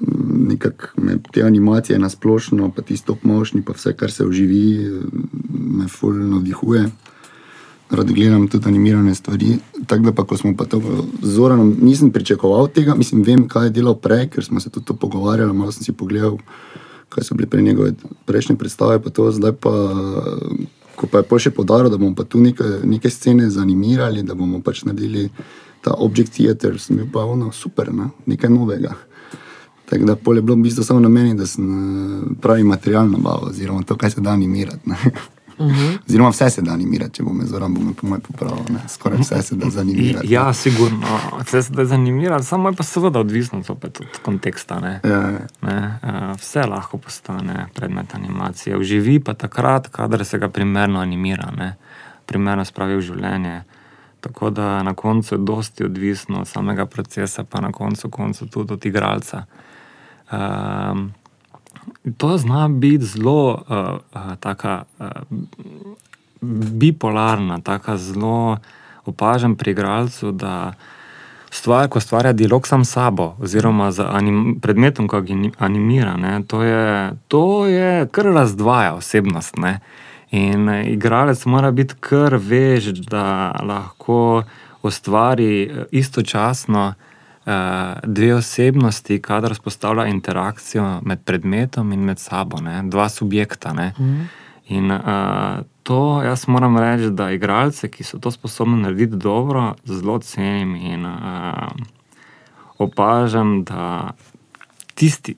mm, 0.00 0.48
Nekako 0.48 0.86
me 0.96 1.16
te 1.32 1.42
animacije 1.42 1.98
na 1.98 2.08
splošno, 2.08 2.70
pa 2.76 2.82
ti 2.82 2.96
stop 2.96 3.24
mošni, 3.24 3.62
pa 3.62 3.72
vse, 3.72 3.92
kar 3.96 4.12
se 4.12 4.26
oživi, 4.26 4.90
me 5.52 5.88
fulno 5.88 6.26
navdihuje. 6.26 6.90
Rad 7.90 8.12
gledam 8.12 8.48
tudi 8.48 8.68
animirane 8.68 9.14
stvari. 9.14 9.56
Tako 9.86 10.02
da, 10.02 10.12
pa, 10.12 10.24
ko 10.24 10.36
smo 10.36 10.52
pa 10.56 10.64
to 10.64 10.82
z 11.22 11.32
Zoranom, 11.32 11.76
nisem 11.82 12.10
pričakoval 12.12 12.68
tega, 12.68 12.94
mislim, 12.94 13.22
vem, 13.22 13.48
kaj 13.48 13.66
je 13.66 13.70
delal 13.70 13.94
prej, 13.94 14.28
ker 14.28 14.44
smo 14.44 14.60
se 14.60 14.70
tudi 14.70 14.86
to 14.86 14.94
pogovarjali. 14.94 15.56
Malo 15.56 15.72
sem 15.72 15.84
si 15.84 15.92
pogledal, 15.92 16.36
kaj 17.08 17.24
so 17.24 17.34
bile 17.34 17.48
prej 17.48 17.62
njegove 17.62 17.94
prejšnje 18.26 18.56
predstave, 18.56 19.00
pa 19.02 19.10
to 19.10 19.30
zdaj 19.32 19.52
pa 19.52 19.72
ko 21.00 21.08
pa 21.08 21.22
je 21.22 21.28
pa 21.30 21.38
še 21.40 21.54
podaril, 21.56 21.88
da 21.88 21.96
bomo 21.96 22.12
pa 22.14 22.26
tu 22.28 22.42
neke, 22.44 22.84
neke 22.84 23.08
scene 23.10 23.48
zanimirali, 23.50 24.22
da 24.26 24.36
bomo 24.36 24.60
pač 24.60 24.84
naredili 24.84 25.30
ta 25.80 25.94
objekt 25.96 26.36
theater, 26.36 26.76
sem 26.76 26.98
bil 27.00 27.08
pa 27.12 27.24
ono 27.24 27.48
super, 27.56 27.88
ne? 27.88 28.10
nekaj 28.28 28.52
novega. 28.52 28.92
Tako 29.88 30.06
da 30.06 30.14
pol 30.16 30.38
je 30.38 30.42
bilo 30.44 30.58
v 30.58 30.68
bistvu 30.68 30.84
samo 30.84 31.00
na 31.00 31.08
meni, 31.08 31.32
da 31.34 31.48
sem 31.48 31.64
eh, 31.66 32.34
pravi 32.40 32.66
material 32.68 33.08
nabavil, 33.10 33.48
oziroma 33.48 33.82
to, 33.82 33.96
kaj 33.96 34.10
se 34.10 34.20
da 34.20 34.36
animirati. 34.36 34.92
-hmm. 35.60 35.98
Oziroma, 36.08 36.30
vse 36.30 36.50
se 36.50 36.62
da 36.62 36.72
animirati, 36.72 37.14
če 37.14 37.22
bomo 37.22 37.46
zoran, 37.46 37.74
bomo 37.74 37.92
po 37.92 38.06
mojem 38.06 38.20
popravili. 38.20 38.78
Skoraj 38.88 39.18
vse 39.18 39.42
se 39.42 39.56
da 39.56 39.70
zanimirati. 39.70 40.32
Ja, 40.32 40.52
sigurno. 40.52 41.06
Vse 41.46 41.62
se 41.62 41.72
da 41.72 41.84
zanimirati, 41.84 42.46
samo 42.46 42.68
je 42.68 42.76
pa 42.76 42.82
seveda 42.82 43.20
odvisno 43.20 43.62
od 43.68 44.00
konteksta. 44.22 44.80
Ne? 44.80 45.00
Ja, 45.04 45.10
ja. 45.10 45.38
Ne? 45.62 45.98
Eh, 46.02 46.34
vse 46.38 46.62
lahko 46.62 46.98
postane 46.98 47.66
predmet 47.74 48.14
animacije. 48.14 48.78
Vživi 48.78 49.20
pa 49.20 49.34
takrat, 49.34 49.88
kadar 49.88 50.24
se 50.24 50.38
ga 50.38 50.48
primerno 50.48 51.00
animira, 51.00 51.50
ne? 51.58 51.76
primerno 52.26 52.64
spravi 52.64 52.96
v 52.96 53.00
življenje. 53.00 53.62
Tako 54.20 54.50
da 54.50 54.82
na 54.82 54.94
koncu 54.94 55.34
je 55.34 55.38
dosti 55.38 55.84
odvisno 55.84 56.40
od 56.40 56.48
samega 56.48 56.86
procesa, 56.86 57.44
pa 57.44 57.60
na 57.60 57.72
koncu, 57.72 58.10
koncu 58.10 58.46
tudi 58.46 58.72
od 58.72 58.86
igralca. 58.86 59.44
Um, 60.32 61.12
To 62.16 62.38
zna 62.38 62.68
biti 62.68 63.04
zelo 63.04 63.50
uh, 63.50 63.76
uh, 64.14 64.36
taka, 64.40 64.84
uh, 64.98 65.06
bipolarna, 66.40 67.60
tako 67.60 67.96
zelo 67.96 68.58
opažen 69.04 69.54
pri 69.56 69.70
igralcu, 69.70 70.32
da 70.32 70.72
stvar, 71.50 71.88
ko 71.88 71.98
ustvarja 71.98 72.32
dialog 72.32 72.66
sam 72.66 72.84
s 72.84 72.92
sabo, 72.92 73.36
oziroma 73.40 73.90
z 73.92 74.06
anim, 74.08 74.58
predmetom, 74.62 75.08
ki 75.08 75.20
ga 75.20 75.50
animira, 75.58 76.16
ne, 76.16 76.42
to, 76.46 76.62
je, 76.62 77.12
to 77.28 77.66
je 77.66 78.06
kar 78.06 78.24
razdvaja 78.24 78.94
osebnost. 78.94 79.58
Ne. 79.58 79.80
In 80.30 80.68
igralec 80.68 81.44
mora 81.46 81.70
biti 81.70 81.94
kar 82.00 82.36
vež, 82.38 82.92
da 83.10 83.52
lahko 83.62 84.42
ustvari 84.82 85.70
istočasno. 85.90 86.94
Eh, 87.50 87.94
dve 88.02 88.34
osebnosti, 88.34 89.22
kadar 89.22 89.54
spostavlja 89.54 90.06
interakcijo 90.06 91.00
med 91.02 91.24
predmetom 91.24 91.92
in 91.92 92.04
med 92.04 92.18
sabo, 92.18 92.60
ne? 92.60 92.82
dva 92.84 93.08
subjekta. 93.08 93.72
Mm. 93.72 94.28
In 94.68 94.90
uh, 94.90 95.00
to 95.82 96.22
jaz 96.22 96.46
moram 96.48 96.78
reči, 96.78 97.10
da 97.10 97.30
igralce, 97.30 97.88
ki 97.90 98.04
so 98.04 98.20
to 98.22 98.30
sposobni 98.30 98.76
narediti 98.82 99.16
dobro, 99.16 99.74
zelo 99.84 100.18
cenim 100.18 100.76
in 100.76 101.06
uh, 101.06 101.72
opažam, 102.78 103.64
da 103.64 104.12
tisti, 104.94 105.34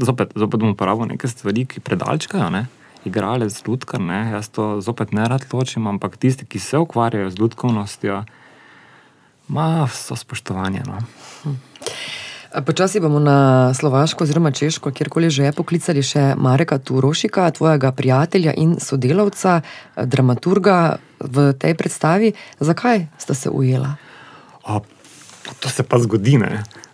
zopet, 0.00 0.32
zopet 0.34 0.60
bom 0.60 0.72
uporabil 0.72 1.12
neke 1.12 1.28
stvari, 1.28 1.66
ki 1.66 1.84
predalčkajo. 1.84 2.48
Ne? 2.50 2.66
Igralec, 3.04 3.60
lutkar, 3.66 4.00
ne? 4.00 4.30
jaz 4.32 4.48
to 4.48 4.78
zopet 4.80 5.12
ne 5.12 5.28
rad 5.28 5.44
ločim, 5.52 5.86
ampak 5.92 6.16
tisti, 6.16 6.48
ki 6.48 6.58
se 6.58 6.80
ukvarjajo 6.80 7.30
z 7.30 7.42
lutkovnostjo, 7.42 8.22
ima 9.50 9.84
vso 9.84 10.16
spoštovanje. 10.16 10.82
No? 10.86 10.98
Počasi 12.66 13.00
bomo 13.00 13.18
na 13.18 13.74
Slovaško, 13.74 14.24
oziroma 14.24 14.50
Češko, 14.50 14.90
kjerkoli 14.90 15.30
že 15.30 15.44
je 15.44 15.52
poklicali 15.52 16.02
še 16.02 16.34
Mareka 16.38 16.78
Turošika, 16.78 17.50
tvojega 17.50 17.92
prijatelja 17.92 18.54
in 18.54 18.76
sodelavca, 18.80 19.60
dramaturga 19.94 20.98
v 21.18 21.52
tej 21.54 21.74
predstavi. 21.74 22.32
Zakaj 22.60 23.06
sta 23.18 23.34
se 23.34 23.50
ujela? 23.50 23.94
O, 24.66 24.82
to 25.60 25.68
se 25.68 25.82
pa 25.82 25.98
zgodi. 25.98 26.38
Uh, 26.38 26.46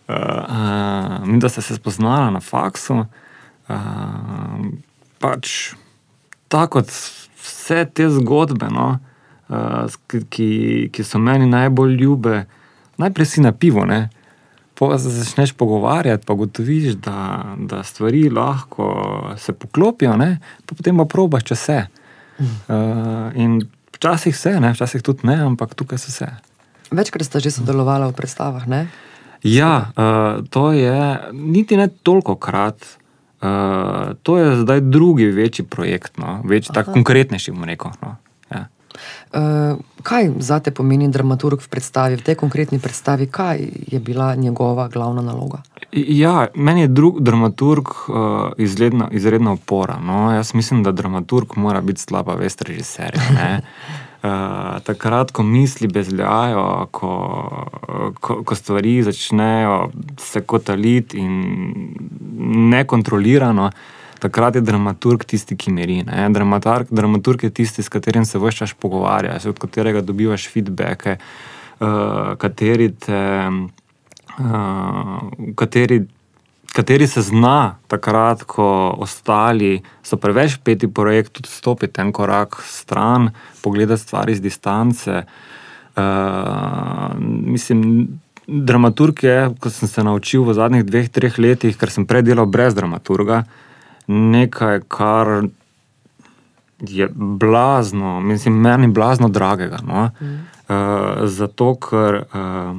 uh, 0.08 1.24
mi, 1.28 1.40
da 1.40 1.48
sta 1.48 1.64
se 1.64 1.76
spoznala 1.76 2.30
na 2.30 2.40
faksu. 2.40 3.04
Uh, 3.68 3.76
pač 5.20 5.72
tako 6.48 6.80
kot 6.80 6.92
vse 7.42 7.84
te 7.92 8.08
zgodbe, 8.12 8.68
no, 8.70 8.88
uh, 8.96 9.15
ki, 10.30 10.50
ki 10.92 11.04
so 11.04 11.18
meni 11.18 11.46
najbolj 11.46 11.96
ljube, 12.00 12.44
najprej 12.98 13.26
si 13.26 13.40
na 13.40 13.52
pivo. 13.52 13.84
Ne? 13.86 14.08
pa 14.78 14.98
se 14.98 15.10
začneš 15.10 15.52
pogovarjati, 15.52 16.26
pa 16.26 16.34
gotoviš, 16.34 16.94
da, 17.00 17.44
da 17.58 17.82
stvari 17.82 18.30
lahko 18.30 18.86
se 19.36 19.52
poklopijo, 19.52 20.16
ne? 20.16 20.38
pa 20.66 20.74
potem 20.74 20.96
pa 20.96 21.04
probaš, 21.04 21.44
če 21.48 21.56
se. 21.56 21.78
Uh, 22.38 23.32
in 23.34 23.62
včasih 23.96 24.36
se, 24.36 24.52
ne? 24.60 24.74
včasih 24.76 25.02
tudi 25.02 25.26
ne, 25.28 25.38
ampak 25.46 25.74
tukaj 25.74 25.98
se 25.98 26.12
vse. 26.12 26.28
Večkrat 26.90 27.26
ste 27.26 27.40
že 27.40 27.54
sodelovali 27.56 28.10
v 28.12 28.16
predstavah. 28.16 28.68
Ne? 28.68 28.86
Ja, 29.42 29.88
uh, 29.96 30.44
to 30.52 30.72
je 30.76 31.32
niti 31.32 31.76
ne 31.76 31.88
toliko 31.88 32.36
krat. 32.36 32.84
Uh, 33.40 34.12
to 34.22 34.38
je 34.38 34.60
zdaj 34.60 34.80
drugi 34.80 35.30
večji 35.32 35.64
projekt, 35.64 36.20
no? 36.20 36.42
večji, 36.44 36.74
tako 36.74 36.92
konkretnejši, 36.92 37.52
bomo 37.56 37.66
rekel. 37.66 37.96
No? 38.04 38.16
Uh, 39.32 39.78
kaj 40.02 40.30
za 40.38 40.60
te 40.60 40.70
pomeni 40.70 41.08
dramaturg 41.08 41.60
v 41.60 41.68
predstavi, 41.68 42.16
v 42.16 42.22
tej 42.22 42.34
konkretni 42.34 42.78
predstavi, 42.78 43.26
kaj 43.26 43.60
je 43.92 44.00
bila 44.00 44.34
njegova 44.34 44.88
glavna 44.88 45.22
naloga? 45.22 45.62
Ja, 45.92 46.46
meni 46.54 46.80
je 46.80 46.88
drug 46.88 47.20
dramaturg 47.20 47.88
uh, 47.88 48.16
izredna, 48.58 49.08
izredna 49.12 49.52
opora. 49.52 49.98
No? 50.00 50.32
Jaz 50.32 50.54
mislim, 50.54 50.82
da 50.82 50.92
dramaturg 50.92 51.56
mora 51.56 51.80
biti 51.80 52.00
slaba 52.00 52.34
vest 52.34 52.62
režiserja. 52.62 53.22
Uh, 54.22 54.30
takrat, 54.88 55.30
ko 55.30 55.42
misli 55.42 55.88
bezljajo, 55.88 56.86
ko, 56.90 57.12
ko, 58.20 58.42
ko 58.44 58.54
stvari 58.54 59.02
začnejo 59.02 59.90
se 60.18 60.40
kotaliti 60.40 61.18
in 61.18 61.42
nekontrolirano, 62.70 63.64
uh, 63.64 63.94
takrat 64.18 64.54
je 64.54 64.60
dramaturg 64.60 65.24
tisti, 65.24 65.56
ki 65.56 65.72
meri. 65.72 66.00
Dramaturg, 66.04 66.90
dramaturg 66.90 67.46
je 67.46 67.50
tisti, 67.50 67.82
s 67.82 67.92
katerim 67.92 68.24
se 68.24 68.38
vse 68.38 68.68
pogovarjaš, 68.80 69.46
od 69.46 69.58
katerega 69.58 70.00
dobivaš 70.00 70.48
feedback, 70.52 71.06
uh, 71.06 72.34
kateri, 72.38 72.90
te, 72.92 73.22
uh, 74.38 75.54
kateri, 75.54 76.04
kateri 76.72 77.06
se 77.06 77.22
zna 77.22 77.78
takrat, 77.88 78.44
ko 78.44 78.94
ostali 78.98 79.80
so 80.02 80.16
preveč 80.16 80.58
peti 80.64 80.88
projekt, 80.88 81.32
tudi 81.32 81.52
stopiti 81.52 82.00
en 82.00 82.12
korak 82.12 82.60
stran, 82.64 83.30
pogledati 83.62 84.02
stvari 84.02 84.34
z 84.34 84.40
distance. 84.40 85.24
Uh, 85.96 87.12
mislim, 87.20 88.08
dramaturg 88.46 89.22
je, 89.24 89.38
ko 89.60 89.70
sem 89.70 89.88
se 89.88 90.04
naučil 90.04 90.44
v 90.44 90.54
zadnjih 90.54 90.84
dveh, 90.84 91.08
treh 91.08 91.38
letih, 91.38 91.76
ker 91.76 91.90
sem 91.90 92.04
prej 92.06 92.22
delal 92.28 92.46
brez 92.46 92.76
dramaturga. 92.76 93.44
Uh, 93.46 93.62
nekaj, 94.06 94.80
kar 94.88 95.26
je 96.80 97.08
blazno, 97.14 98.20
mislim, 98.20 98.60
meni 98.60 98.88
blazno 98.88 99.28
dragega. 99.28 99.78
No? 99.82 100.10
Mm. 100.20 100.46
Uh, 100.68 101.28
zato, 101.28 101.74
ker 101.74 102.24
uh, 102.34 102.76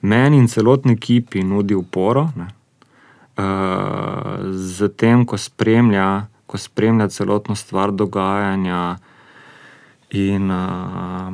meni 0.00 0.36
in 0.36 0.48
celotni 0.48 0.92
ekipi 0.92 1.42
nudi 1.42 1.74
uporo, 1.74 2.28
uh, 2.36 3.44
z 4.52 4.88
tem, 4.96 5.26
ko 5.26 5.38
spremlja, 5.38 6.26
ko 6.46 6.58
spremlja 6.58 7.08
celotno 7.08 7.54
stvar 7.54 7.92
dogajanja. 7.92 8.96
In 10.10 10.50
uh, 10.50 11.32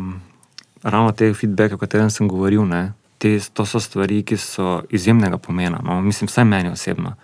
ravno 0.83 1.13
te 1.13 1.33
feedbacke, 1.35 1.75
o 1.75 1.79
katerem 1.79 2.11
sem 2.11 2.29
govoril, 2.29 2.67
ne, 2.69 2.93
te, 3.19 3.39
to 3.41 3.65
so 3.65 3.81
stvari, 3.81 4.21
ki 4.23 4.37
so 4.37 4.83
izjemnega 4.93 5.39
pomena. 5.39 5.81
No? 5.85 6.03
Mislim, 6.05 6.29
vsaj 6.29 6.45
meni 6.45 6.69
osebno. 6.71 7.15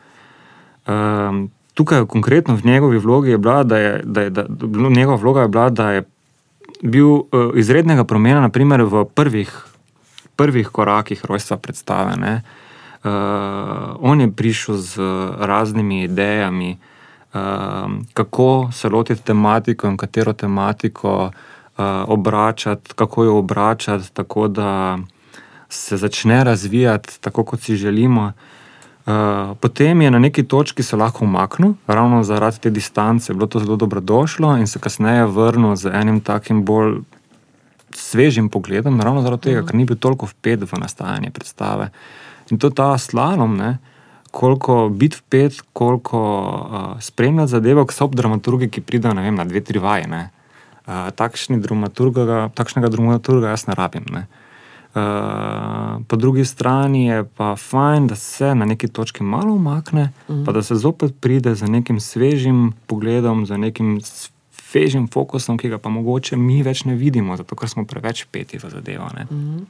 Uh, 0.87 1.45
tukaj 1.75 2.07
konkretno 2.07 2.55
v 2.55 2.65
njegovi 2.65 2.99
vlogi 2.99 3.31
je 3.31 3.39
bila, 3.39 3.63
da 3.63 3.79
je, 3.79 4.01
da 4.05 4.21
je, 4.21 4.31
da, 4.31 4.47
njegova 4.91 5.17
vloga 5.17 5.41
je 5.41 5.49
bila, 5.49 5.71
da 5.71 5.91
je 5.91 6.03
bil 6.83 7.09
uh, 7.09 7.25
izrednega 7.55 8.05
pomena, 8.05 8.41
naprimer 8.41 8.83
v 8.83 9.05
prvih, 9.05 9.65
prvih 10.37 10.69
korakih 10.69 11.25
rojstva 11.25 11.57
predstave. 11.57 12.43
Uh, 13.03 13.11
on 14.01 14.21
je 14.21 14.33
prišel 14.33 14.77
z 14.77 15.03
raznimi 15.39 16.03
idejami, 16.05 16.79
uh, 17.35 17.41
kako 18.13 18.71
se 18.73 18.89
lotiti 18.89 19.23
tematiko 19.23 19.89
in 19.89 19.97
katero 19.97 20.33
tematiko 20.33 21.25
uh, 21.25 21.85
obračati, 22.07 22.91
kako 22.95 23.25
jo 23.25 23.39
obračati, 23.39 24.15
tako 24.15 24.49
da 24.49 24.99
se 25.69 25.97
začne 25.97 26.45
razvijati 26.45 27.21
tako, 27.21 27.45
kot 27.45 27.61
si 27.61 27.77
želimo. 27.77 28.33
Uh, 29.07 29.33
Eh, 29.53 29.55
potem 29.61 30.03
je 30.03 30.11
na 30.11 30.19
neki 30.19 30.45
točki 30.47 30.83
se 30.83 30.97
lahko 30.97 31.25
umaknil, 31.25 31.75
ravno 31.87 32.23
zaradi 32.23 32.59
te 32.59 32.71
distance, 32.71 33.35
bilo 33.35 33.47
to 33.47 33.59
zelo 33.59 33.77
dobrodošlo 33.77 34.57
in 34.57 34.67
se 34.67 34.79
kasneje 34.79 35.27
vrnil 35.27 35.77
z 35.77 35.91
enim 35.95 36.21
takim 36.21 36.65
bolj 36.65 37.01
svežim 37.91 38.49
pogledom, 38.49 39.01
ravno 39.01 39.23
zaradi 39.23 39.43
tega, 39.43 39.65
ker 39.67 39.75
ni 39.75 39.85
bil 39.85 39.99
toliko 39.99 40.27
vpet 40.27 40.63
v 40.71 40.79
nastajanje 40.79 41.31
predstave. 41.31 41.91
In 42.51 42.59
to 42.59 42.71
ta 42.71 42.95
slalom, 42.99 43.57
ne, 43.57 43.79
koliko 44.31 44.89
biti 44.89 45.19
vpet, 45.19 45.61
koliko 45.73 46.21
uh, 46.23 47.01
spremljati 47.03 47.51
zadevo, 47.51 47.85
ki 47.87 47.95
so 47.95 48.07
ob 48.07 48.15
dramaturgi, 48.15 48.71
ki 48.71 48.81
pridejo 48.81 49.19
vem, 49.19 49.35
na 49.35 49.45
dve, 49.45 49.61
tri 49.61 49.83
vaje. 49.83 50.07
Uh, 50.87 51.11
takšnega 51.11 52.89
dramaturga 52.89 53.51
jaz 53.51 53.67
ne 53.67 53.75
rabim. 53.75 54.07
Ne. 54.15 54.27
Uh, 54.95 56.03
po 56.09 56.17
drugi 56.17 56.45
strani 56.45 57.07
je 57.07 57.25
pa 57.25 57.57
fajn, 57.57 58.07
da 58.07 58.17
se 58.17 58.55
na 58.55 58.65
neki 58.65 58.89
točki 58.89 59.23
malo 59.23 59.55
umakne, 59.55 60.13
mm. 60.29 60.45
pa 60.45 60.53
da 60.53 60.63
se 60.63 60.75
zopet 60.75 61.15
pride 61.21 61.55
z 61.55 61.69
nekim 61.69 62.01
svežim 62.01 62.73
pogledom, 62.87 63.47
z 63.47 63.57
nekim 63.59 64.01
svežim 64.51 65.09
fokusom, 65.09 65.57
ki 65.59 65.69
ga 65.69 65.79
pa 65.79 65.89
mogoče 65.89 66.37
mi 66.37 66.63
več 66.63 66.85
ne 66.85 66.95
vidimo, 66.95 67.37
zato 67.37 67.57
ker 67.57 67.73
smo 67.73 67.87
preveč 67.89 68.27
peti 68.31 68.61
v 68.61 68.69
zadevo. 68.69 69.09
Mm. 69.31 69.65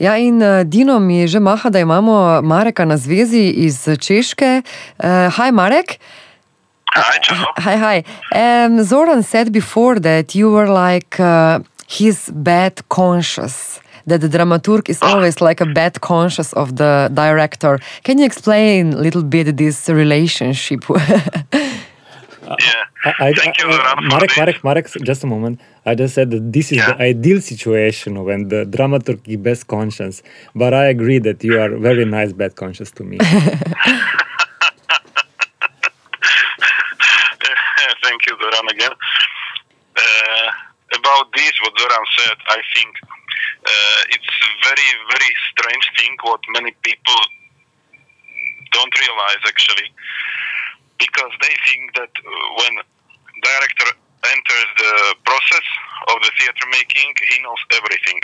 Ja, 0.00 0.16
in 0.16 0.40
uh, 0.40 0.64
Dino 0.64 0.96
mi 0.98 1.18
je 1.18 1.26
že 1.36 1.40
maha, 1.40 1.68
da 1.70 1.78
imamo 1.84 2.40
Mareka 2.42 2.84
na 2.84 2.96
zvezi 2.96 3.52
iz 3.68 3.84
Češke. 4.00 4.62
Hi, 5.36 5.48
uh, 5.48 5.54
Marek. 5.54 5.98
Hi, 7.56 7.76
hi. 7.76 8.02
Um, 8.32 8.82
Zoran 8.84 9.22
said 9.22 9.52
before 9.52 10.00
that 10.00 10.34
you 10.34 10.50
were 10.50 10.72
like 10.72 11.20
uh, 11.20 11.60
his 11.86 12.30
bad 12.32 12.80
conscious. 12.88 13.80
That 14.06 14.20
the 14.20 14.28
dramaturg 14.28 14.88
is 14.88 15.02
always 15.02 15.40
like 15.40 15.60
a 15.60 15.66
bad 15.66 16.00
conscious 16.00 16.52
of 16.54 16.76
the 16.76 17.10
director. 17.12 17.78
Can 18.04 18.18
you 18.18 18.24
explain 18.24 18.92
a 18.94 18.96
little 18.96 19.22
bit 19.22 19.56
this 19.56 19.88
relationship? 19.88 20.84
yeah. 20.90 22.84
I, 23.04 23.32
Thank 23.32 23.58
you, 23.58 23.68
uh, 23.68 23.96
Marek, 24.02 24.36
Marek, 24.36 24.64
Marek, 24.64 24.86
just 25.02 25.24
a 25.24 25.26
moment. 25.26 25.60
I 25.86 25.94
just 25.94 26.14
said 26.14 26.30
that 26.30 26.52
this 26.52 26.70
is 26.72 26.78
yeah. 26.78 26.92
the 26.92 27.02
ideal 27.02 27.40
situation 27.40 28.22
when 28.24 28.48
the 28.48 28.66
dramaturg 28.66 29.20
is 29.26 29.36
best 29.38 29.66
conscious. 29.66 30.22
But 30.54 30.74
I 30.74 30.86
agree 30.86 31.18
that 31.20 31.42
you 31.42 31.60
are 31.60 31.70
very 31.76 32.04
nice 32.04 32.32
bad 32.32 32.56
conscious 32.56 32.90
to 32.92 33.04
me. 33.04 33.18
Thank 38.02 38.26
you, 38.26 38.36
Zoran, 38.40 38.68
again. 38.70 38.92
Uh, 39.96 40.50
about 40.98 41.32
this, 41.34 41.52
what 41.62 41.72
Zoran 41.78 42.04
said, 42.18 42.36
I 42.48 42.60
think 42.74 42.96
uh, 43.64 44.00
it's 44.14 44.32
very, 44.64 44.90
very 45.10 45.32
strange 45.52 45.86
thing 45.96 46.16
what 46.22 46.40
many 46.52 46.72
people 46.82 47.20
don't 48.72 48.94
realize 49.00 49.42
actually 49.46 49.88
because 51.00 51.32
they 51.40 51.54
think 51.66 51.94
that 51.96 52.12
uh, 52.12 52.30
when 52.60 52.72
director 53.42 53.88
enters 54.20 54.68
the 54.76 54.94
process 55.24 55.66
of 56.12 56.16
the 56.20 56.30
theater 56.38 56.66
making, 56.70 57.08
he 57.32 57.36
knows 57.40 57.62
everything. 57.72 58.20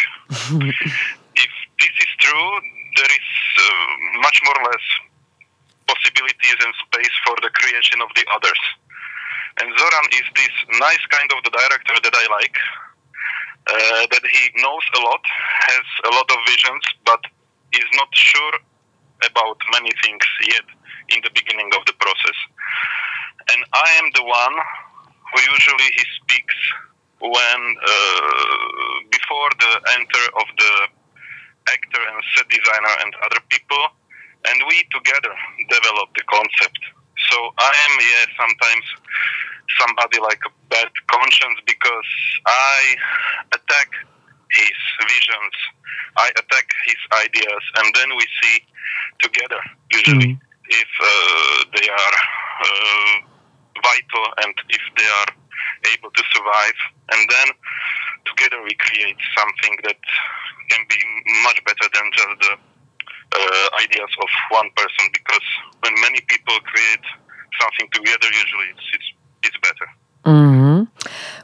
if 1.34 1.52
this 1.80 1.94
is 2.04 2.12
true, 2.20 2.48
there 3.00 3.12
is 3.12 3.28
uh, 3.56 4.20
much 4.20 4.38
more 4.44 4.56
or 4.60 4.66
less 4.68 4.86
possibilities 5.88 6.58
and 6.60 6.72
space 6.84 7.16
for 7.24 7.36
the 7.40 7.50
creation 7.56 8.02
of 8.04 8.10
the 8.14 8.24
others. 8.28 8.60
And 9.60 9.72
Zoran 9.72 10.06
is 10.12 10.26
this 10.36 10.54
nice 10.76 11.04
kind 11.08 11.32
of 11.32 11.40
the 11.44 11.52
director 11.52 11.96
that 11.96 12.12
I 12.12 12.24
like, 12.28 12.56
uh, 13.66 14.06
that 14.10 14.22
he 14.22 14.62
knows 14.62 14.84
a 14.94 15.00
lot, 15.00 15.22
has 15.66 15.86
a 16.06 16.14
lot 16.14 16.30
of 16.30 16.38
visions, 16.46 16.82
but 17.04 17.20
is 17.72 17.88
not 17.94 18.08
sure 18.14 18.54
about 19.24 19.58
many 19.72 19.90
things 20.02 20.22
yet 20.46 20.66
in 21.10 21.20
the 21.22 21.30
beginning 21.34 21.70
of 21.78 21.84
the 21.86 21.94
process. 21.98 22.38
And 23.54 23.64
I 23.72 23.88
am 24.02 24.10
the 24.14 24.24
one 24.24 24.56
who 25.32 25.38
usually 25.52 25.90
he 25.98 26.04
speaks 26.22 26.56
when 27.20 27.60
uh, 27.82 28.94
before 29.10 29.50
the 29.58 29.72
enter 29.98 30.24
of 30.36 30.46
the 30.58 30.74
actor 31.72 32.02
and 32.02 32.22
set 32.36 32.48
designer 32.48 32.94
and 33.02 33.12
other 33.24 33.40
people, 33.48 33.82
and 34.46 34.62
we 34.68 34.84
together 34.94 35.32
develop 35.70 36.10
the 36.14 36.22
concept. 36.30 36.78
So 37.30 37.36
I 37.58 37.72
am 37.72 37.92
yeah 37.98 38.26
sometimes 38.38 38.86
somebody 39.80 40.18
like 40.20 40.40
a 40.46 40.52
bad 40.68 40.88
conscience 41.10 41.58
because 41.66 42.10
I 42.46 42.96
attack 43.52 43.90
his 44.50 44.78
visions, 45.08 45.54
I 46.16 46.28
attack 46.30 46.66
his 46.86 47.00
ideas, 47.24 47.62
and 47.78 47.94
then 47.94 48.08
we 48.16 48.26
see 48.42 48.62
together 49.20 49.60
usually. 49.90 50.34
Mm-hmm 50.34 50.46
if 50.68 50.90
uh, 50.98 51.64
they 51.78 51.88
are 51.88 52.16
uh, 52.62 53.14
vital 53.82 54.24
and 54.42 54.54
if 54.70 54.82
they 54.96 55.06
are 55.06 55.30
able 55.94 56.10
to 56.10 56.22
survive. 56.34 56.78
And 57.12 57.22
then 57.30 57.48
together 58.26 58.62
we 58.62 58.74
create 58.74 59.18
something 59.36 59.74
that 59.84 59.98
can 60.70 60.82
be 60.88 60.98
much 61.44 61.62
better 61.64 61.86
than 61.94 62.06
just 62.12 62.34
the 62.42 62.54
uh, 62.54 63.66
ideas 63.82 64.10
of 64.18 64.28
one 64.50 64.70
person. 64.74 65.06
Because 65.12 65.46
when 65.80 65.94
many 66.02 66.20
people 66.26 66.58
create 66.66 67.06
something 67.60 67.88
together, 67.92 68.26
usually 68.26 68.68
it's, 68.74 68.86
it's, 68.94 69.10
better. 69.62 69.88
Mm-hmm. 70.24 70.84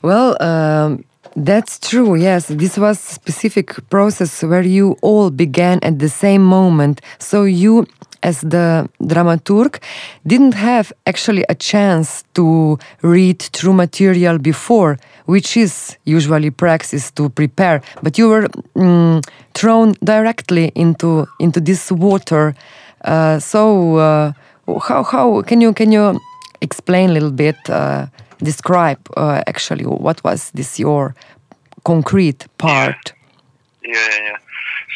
Well, 0.02 0.42
um, 0.42 1.04
that's 1.36 1.78
true. 1.78 2.14
Yes, 2.14 2.48
this 2.48 2.76
was 2.76 2.98
specific 2.98 3.88
process 3.88 4.42
where 4.42 4.62
you 4.62 4.96
all 5.02 5.30
began 5.30 5.78
at 5.82 5.98
the 5.98 6.08
same 6.08 6.42
moment. 6.42 7.00
So 7.18 7.44
you 7.44 7.86
as 8.22 8.40
the 8.40 8.88
dramaturg 9.02 9.80
didn't 10.26 10.54
have 10.54 10.92
actually 11.06 11.44
a 11.48 11.54
chance 11.54 12.22
to 12.34 12.78
read 13.02 13.40
true 13.52 13.72
material 13.72 14.38
before, 14.38 14.98
which 15.26 15.56
is 15.56 15.96
usually 16.04 16.50
practice 16.50 17.10
to 17.10 17.28
prepare. 17.30 17.82
But 18.02 18.18
you 18.18 18.28
were 18.28 18.48
mm, 18.76 19.24
thrown 19.54 19.94
directly 20.04 20.70
into 20.74 21.26
into 21.38 21.60
this 21.60 21.90
water. 21.90 22.54
Uh, 23.04 23.38
so 23.40 23.96
uh, 23.96 24.32
how 24.88 25.02
how 25.02 25.42
can 25.42 25.60
you 25.60 25.72
can 25.72 25.90
you 25.92 26.20
explain 26.62 27.10
a 27.10 27.12
little 27.12 27.36
bit? 27.44 27.58
Uh, 27.68 28.06
describe 28.38 29.00
uh, 29.16 29.42
actually 29.46 29.84
what 29.84 30.22
was 30.24 30.50
this 30.50 30.78
your 30.78 31.14
concrete 31.84 32.46
part? 32.58 33.12
yeah, 33.84 33.92
yeah. 33.92 34.24
yeah. 34.28 34.38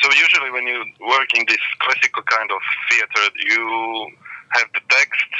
So 0.02 0.12
usually 0.12 0.50
when 0.50 0.66
you 0.66 0.84
work 1.00 1.32
in 1.34 1.44
this 1.48 1.64
classical 1.80 2.22
kind 2.24 2.50
of 2.50 2.60
theater, 2.90 3.24
you 3.48 4.12
have 4.50 4.68
the 4.74 4.80
text 4.88 5.30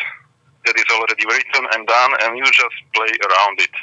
that 0.65 0.77
is 0.77 0.89
already 0.91 1.25
written 1.27 1.63
and 1.73 1.87
done, 1.87 2.13
and 2.23 2.39
you 2.39 2.45
just 2.45 2.79
play 2.95 3.13
around 3.29 3.61
it. 3.61 3.75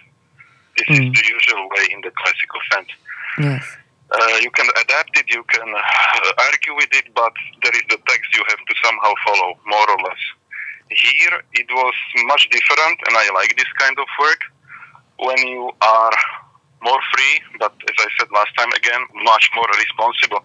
This 0.78 0.88
mm. 0.90 1.00
is 1.00 1.22
the 1.22 1.26
usual 1.30 1.70
way 1.78 1.86
in 1.94 2.02
the 2.02 2.12
classical 2.12 2.62
sense. 2.74 2.92
Yes. 3.40 3.64
Uh, 4.12 4.38
you 4.42 4.52
can 4.52 4.68
adapt 4.82 5.18
it, 5.18 5.26
you 5.32 5.44
can 5.44 5.68
uh, 5.74 6.44
argue 6.50 6.76
with 6.76 6.90
it, 6.92 7.06
but 7.16 7.34
there 7.64 7.74
is 7.74 7.84
the 7.90 7.98
text 8.08 8.28
you 8.34 8.44
have 8.48 8.60
to 8.60 8.76
somehow 8.84 9.14
follow, 9.26 9.58
more 9.66 9.90
or 9.90 9.98
less. 10.04 10.22
Here 11.02 11.42
it 11.54 11.68
was 11.72 11.94
much 12.26 12.50
different, 12.50 13.00
and 13.08 13.18
I 13.18 13.30
like 13.34 13.56
this 13.58 13.72
kind 13.80 13.98
of 13.98 14.06
work 14.20 14.42
when 15.18 15.38
you 15.48 15.72
are 15.82 16.12
more 16.84 17.00
free, 17.14 17.40
but 17.60 17.72
as 17.90 17.96
I 18.00 18.08
said 18.20 18.28
last 18.34 18.52
time, 18.58 18.72
again, 18.74 19.02
much 19.24 19.50
more 19.56 19.68
responsible 19.78 20.44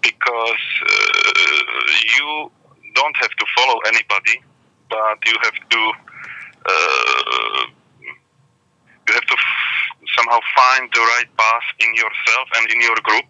because 0.00 0.64
uh, 0.86 1.82
you 2.16 2.50
don't 2.94 3.16
have 3.16 3.30
to 3.30 3.46
follow 3.58 3.78
anybody, 3.88 4.40
but 4.88 5.18
you 5.26 5.36
have 5.42 5.58
to 5.70 5.92
uh, 6.66 7.66
you 9.08 9.12
have 9.14 9.26
to 9.26 9.36
f- 9.36 10.06
somehow 10.16 10.38
find 10.56 10.88
the 10.94 11.00
right 11.00 11.30
path 11.36 11.66
in 11.80 11.94
yourself 11.94 12.48
and 12.56 12.70
in 12.70 12.80
your 12.80 12.96
group. 13.02 13.28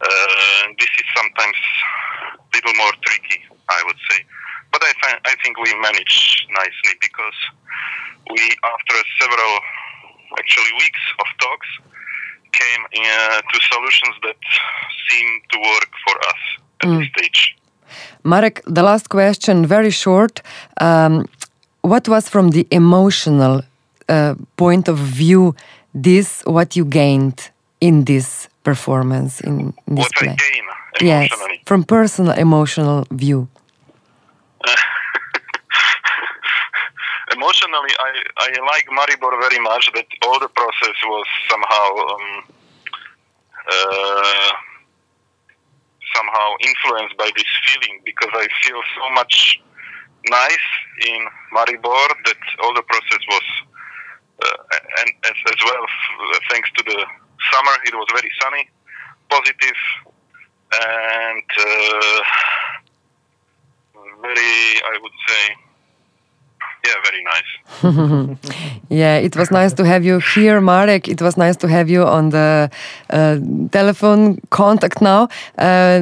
Uh, 0.00 0.64
this 0.78 0.88
is 0.98 1.06
sometimes 1.16 1.56
a 2.38 2.56
little 2.56 2.74
more 2.74 2.92
tricky, 3.02 3.42
I 3.68 3.82
would 3.86 4.00
say, 4.10 4.24
but 4.72 4.82
I, 4.82 4.92
th- 5.02 5.20
I 5.24 5.34
think 5.42 5.58
we 5.58 5.72
managed 5.88 6.48
nicely 6.50 6.94
because 7.00 7.38
we, 8.30 8.42
after 8.74 8.96
several 9.20 9.52
actually 10.38 10.72
weeks 10.84 11.04
of 11.20 11.26
talks 11.40 11.68
came 12.52 12.82
uh, 12.84 13.40
to 13.50 13.56
solutions 13.72 14.14
that 14.22 14.40
seem 15.08 15.26
to 15.52 15.58
work 15.58 15.90
for 16.04 16.14
us 16.30 16.40
at 16.82 16.88
mm. 16.88 16.98
this 16.98 17.08
stage. 17.16 17.56
Marek, 18.24 18.62
the 18.66 18.82
last 18.82 19.08
question, 19.08 19.66
very 19.66 19.90
short. 19.90 20.42
Um, 20.80 21.26
what 21.82 22.08
was 22.08 22.28
from 22.28 22.50
the 22.50 22.66
emotional 22.70 23.62
uh, 24.08 24.34
point 24.56 24.88
of 24.88 24.98
view 24.98 25.54
this 25.94 26.42
what 26.46 26.74
you 26.76 26.84
gained 26.84 27.50
in 27.80 28.04
this 28.04 28.48
performance 28.64 29.40
in, 29.40 29.74
in 29.86 29.94
this 29.96 30.04
what 30.04 30.12
play? 30.14 30.28
I 30.28 30.36
gain 30.36 30.64
yes, 31.00 31.30
from 31.66 31.84
personal 31.84 32.32
emotional 32.32 33.06
view. 33.10 33.48
emotionally, 37.32 37.90
I, 37.98 38.22
I 38.36 38.48
like 38.66 38.86
Maribor 38.86 39.38
very 39.40 39.58
much. 39.60 39.90
That 39.94 40.06
all 40.22 40.38
the 40.38 40.48
process 40.48 40.96
was 41.04 41.26
somehow 41.50 41.96
um, 42.14 42.44
uh, 43.70 44.50
somehow 46.14 46.56
influenced 46.60 47.16
by 47.16 47.30
this 47.36 47.46
feeling 47.66 48.00
because 48.04 48.30
I 48.32 48.46
feel 48.62 48.80
so 48.96 49.10
much 49.14 49.60
nice 50.28 50.68
in 51.06 51.26
Maribor 51.54 52.08
that 52.26 52.38
all 52.62 52.74
the 52.74 52.82
process 52.82 53.22
was, 53.28 53.42
uh, 54.44 54.62
and 55.00 55.10
as, 55.24 55.36
as 55.48 55.56
well, 55.64 55.86
thanks 56.50 56.70
to 56.76 56.84
the 56.84 57.06
summer. 57.52 57.72
It 57.84 57.94
was 57.94 58.06
very 58.12 58.30
sunny, 58.40 58.68
positive, 59.28 59.78
and 60.72 61.44
uh, 61.58 62.20
very, 64.22 64.80
I 64.92 64.98
would 65.02 65.16
say, 65.28 65.42
yeah, 66.86 66.98
very 67.04 67.22
nice. 67.34 68.38
Yeah, 68.90 69.16
it 69.16 69.36
was 69.36 69.50
nice 69.50 69.72
to 69.74 69.84
have 69.84 70.04
you 70.04 70.18
here, 70.34 70.60
Marek. 70.60 71.08
It 71.08 71.22
was 71.22 71.36
nice 71.36 71.56
to 71.58 71.68
have 71.68 71.88
you 71.88 72.02
on 72.04 72.30
the 72.30 72.70
uh, 73.10 73.38
telephone 73.70 74.38
contact 74.50 75.00
now. 75.00 75.28
Uh, 75.56 76.00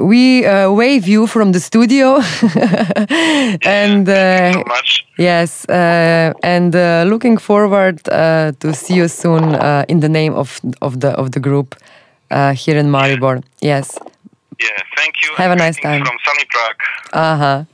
we 0.00 0.46
uh, 0.46 0.70
wave 0.72 1.06
you 1.08 1.26
from 1.26 1.52
the 1.52 1.60
studio. 1.60 2.16
and 3.66 4.06
Thank 4.06 4.08
you 4.08 4.14
uh, 4.14 4.52
so 4.52 4.64
much. 4.66 5.04
yes, 5.18 5.64
uh, 5.68 6.32
and 6.42 6.74
uh, 6.74 7.04
looking 7.06 7.36
forward 7.38 8.00
uh, 8.08 8.52
to 8.60 8.72
see 8.72 8.94
you 8.94 9.08
soon 9.08 9.54
uh, 9.54 9.84
in 9.88 10.00
the 10.00 10.08
name 10.08 10.34
of, 10.34 10.60
of, 10.80 11.00
the, 11.00 11.10
of 11.10 11.32
the 11.32 11.40
group 11.40 11.74
uh, 12.30 12.52
here 12.54 12.76
in 12.78 12.90
Maribor. 12.90 13.42
Yes. 13.60 13.98
Yeah, 14.60 14.78
thank 14.96 15.14
you. 15.22 15.30
Have 15.36 15.52
a 15.52 15.56
nice 15.56 15.78
time. 15.80 16.04
From 16.04 16.18
sunny 16.24 16.44
Prague. 16.52 16.80
Uh 17.12 17.36
huh. 17.42 17.64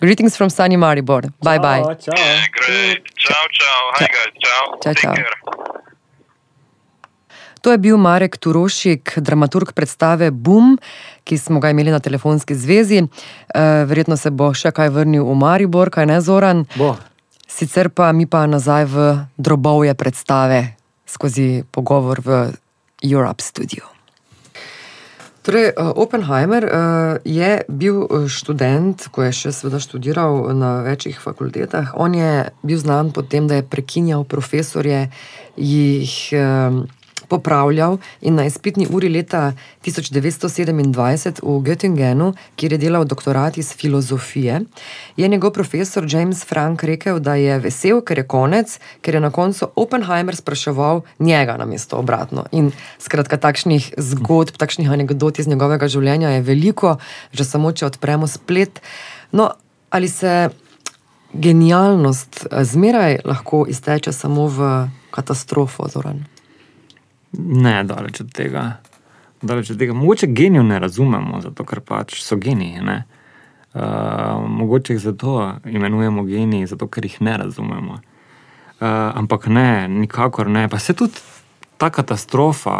Greetings 0.00 0.36
from 0.36 0.50
sunny 0.50 0.76
Maribor. 0.76 1.22
Bye 1.42 1.58
bye. 1.58 1.82
Ciao, 1.82 1.94
ciao. 1.94 2.14
Yeah, 2.16 2.46
great. 2.52 3.00
Ciao, 3.16 3.44
ciao. 3.58 3.82
Hi, 3.98 4.06
guys. 4.06 4.32
Ciao. 4.44 4.64
Ciao, 4.66 4.92
Take 4.92 5.00
ciao. 5.00 5.14
care. 5.14 5.36
To 7.60 7.72
je 7.72 7.78
bil 7.78 7.96
Marek 7.96 8.36
Turošik, 8.36 9.18
dramaturg 9.18 9.72
predstave 9.74 10.30
Boom, 10.30 10.78
ki 11.24 11.38
smo 11.38 11.58
ga 11.60 11.70
imeli 11.70 11.90
na 11.90 11.98
telefonski 11.98 12.54
zvezi. 12.54 13.02
Eh, 13.02 13.84
Verjetno 13.88 14.16
se 14.16 14.30
bo 14.30 14.52
še 14.54 14.70
kaj 14.70 14.88
vrnil 14.94 15.24
v 15.26 15.34
Maribor, 15.34 15.90
kaj 15.90 16.06
ne 16.06 16.20
Zoran. 16.20 16.62
Bo. 16.76 16.94
Sicer 17.48 17.88
pa 17.88 18.12
mi 18.12 18.26
pa 18.26 18.46
nazaj 18.46 18.84
v 18.84 19.18
drobovje 19.38 19.94
predstave 19.94 20.76
skozi 21.06 21.64
pogovor 21.70 22.20
v 22.20 22.52
Europe 23.02 23.42
Studio. 23.42 23.95
Torej, 25.46 25.70
eh, 25.70 25.74
Oppenheimer 25.78 26.64
eh, 26.64 26.70
je 27.24 27.62
bil 27.68 28.02
eh, 28.02 28.26
študent, 28.26 28.98
ko 29.14 29.22
je 29.22 29.30
še 29.30 29.52
seveda 29.54 29.78
študiral 29.78 30.50
na 30.58 30.82
večjih 30.82 31.20
fakultetah. 31.22 31.94
On 31.94 32.10
je 32.10 32.50
bil 32.66 32.78
znan 32.82 33.14
po 33.14 33.22
tem, 33.22 33.46
da 33.46 33.60
je 33.60 33.68
prekinjal 33.70 34.26
profesorje, 34.26 35.06
jih 35.54 36.10
popravljal 37.28 37.98
in 38.20 38.34
na 38.34 38.44
izpitni 38.46 38.86
uri 38.90 39.08
leta 39.08 39.52
1927 39.84 41.42
v 41.42 41.60
Göttingenu, 41.62 42.32
kjer 42.56 42.72
je 42.72 42.78
delal 42.78 43.04
doktorat 43.04 43.58
iz 43.58 43.72
filozofije, 43.72 44.60
je 45.16 45.28
njegov 45.28 45.50
profesor 45.52 46.06
James 46.08 46.44
Frank 46.44 46.82
rekel, 46.82 47.18
da 47.20 47.34
je 47.34 47.58
vesel, 47.58 48.00
ker 48.00 48.18
je 48.18 48.26
konec, 48.26 48.78
ker 49.00 49.14
je 49.14 49.20
na 49.20 49.30
koncu 49.30 49.68
Oppenheimer 49.76 50.36
spraševal 50.36 51.02
njega 51.18 51.56
na 51.56 51.64
mesto 51.64 51.96
obratno. 51.96 52.44
In 52.52 52.72
skratka, 52.98 53.36
takšnih 53.36 53.94
zgodb, 53.96 54.56
takšnih 54.56 54.90
anegdot 54.90 55.38
iz 55.38 55.48
njegovega 55.48 55.88
življenja 55.88 56.30
je 56.36 56.42
veliko, 56.42 56.96
že 57.32 57.44
samo 57.44 57.72
če 57.72 57.86
odpremo 57.86 58.26
splet. 58.26 58.80
No, 59.32 59.50
ali 59.90 60.08
se 60.08 60.48
genialnost 61.32 62.46
eh, 62.50 62.64
zmeraj 62.64 63.18
lahko 63.24 63.64
izteče 63.68 64.12
samo 64.12 64.46
v 64.48 64.88
katastrofo, 65.10 65.88
Zoran? 65.88 66.24
Ne, 67.38 67.84
daleč 67.84 68.20
od 68.20 68.32
tega. 68.32 68.76
Daleč 69.42 69.70
od 69.70 69.78
tega. 69.78 69.94
Mogoče 69.94 70.26
genijev 70.26 70.64
ne 70.64 70.78
razumemo, 70.78 71.40
zato 71.40 71.64
ker 71.64 71.80
pač 71.80 72.20
so 72.22 72.36
geniji. 72.36 72.80
ne. 72.80 73.04
Uh, 73.76 73.82
mogoče 74.48 74.94
jih 74.94 75.00
zato 75.02 75.52
imenujemo 75.64 76.22
geniji, 76.24 76.66
zato 76.66 76.86
ker 76.88 77.04
jih 77.04 77.20
ne 77.20 77.36
razumemo. 77.36 77.92
Uh, 77.92 78.86
ampak 79.14 79.46
ne, 79.46 79.88
nikakor 79.88 80.48
ne. 80.48 80.68
Pa 80.68 80.78
se 80.78 80.94
tudi 80.94 81.20
ta 81.76 81.90
katastrofa, 81.90 82.76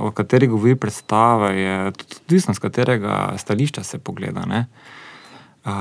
o 0.00 0.10
kateri 0.14 0.46
govori 0.46 0.76
predstava, 0.76 1.50
je 1.50 1.92
tudi 1.92 2.14
odvisna, 2.24 2.54
z 2.54 2.58
katerega 2.58 3.34
stališča 3.38 3.82
se 3.82 3.98
pogleda. 3.98 4.46
Ne? 4.46 4.66
Uh, 5.64 5.72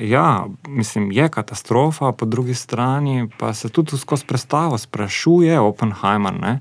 ja, 0.00 0.46
mislim, 0.68 1.12
je 1.12 1.28
katastrofa, 1.28 2.12
po 2.12 2.26
drugi 2.26 2.54
strani 2.54 3.28
pa 3.38 3.54
se 3.54 3.68
tudi 3.68 3.98
skozi 3.98 4.26
predstavo 4.26 4.78
sprašuje 4.78 5.60
Oppenheimer, 5.60 6.40
ne, 6.40 6.60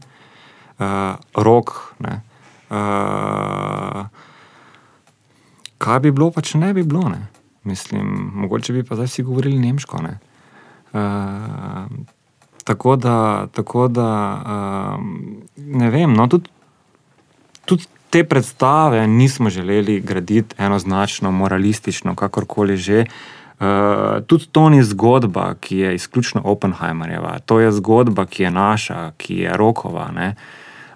uh, 0.79 1.15
rok. 1.35 1.93
Ne, 1.99 2.21
uh, 2.69 4.05
kaj 5.77 5.99
bi 5.99 6.11
bilo, 6.11 6.31
pa 6.31 6.41
če 6.41 6.57
ne 6.61 6.73
bi 6.73 6.83
bilo? 6.83 7.09
Ne? 7.09 7.27
Mislim, 7.63 8.31
mogoče 8.43 8.73
bi 8.73 8.83
pa 8.83 8.95
zdaj 8.95 9.11
vsi 9.11 9.23
govorili 9.23 9.59
nemško. 9.59 10.01
Ne? 10.01 10.17
Uh, 10.93 11.87
tako 12.63 12.95
da, 12.95 13.47
tako 13.53 13.87
da 13.87 14.09
uh, 14.37 15.03
ne 15.57 15.89
vem. 15.89 16.13
No, 16.13 16.27
tudi, 16.27 16.49
tudi 17.65 17.87
te 18.09 18.23
predstave 18.23 19.07
nismo 19.07 19.49
želeli 19.49 19.99
graditi 20.01 20.55
enoznačno, 20.57 21.31
moralistično, 21.31 22.15
kakorkoli 22.15 22.77
že. 22.77 23.05
Uh, 23.59 24.23
tudi 24.27 24.47
to 24.51 24.69
ni 24.69 24.83
zgodba, 24.83 25.53
ki 25.59 25.77
je 25.77 25.95
izključno 25.95 26.41
Oppenheimerjeva, 26.45 27.39
to 27.45 27.59
je 27.59 27.71
zgodba, 27.75 28.25
ki 28.25 28.43
je 28.43 28.51
naša, 28.51 29.11
ki 29.17 29.35
je 29.35 29.57
rokova. 29.57 30.11
Ne? 30.15 30.35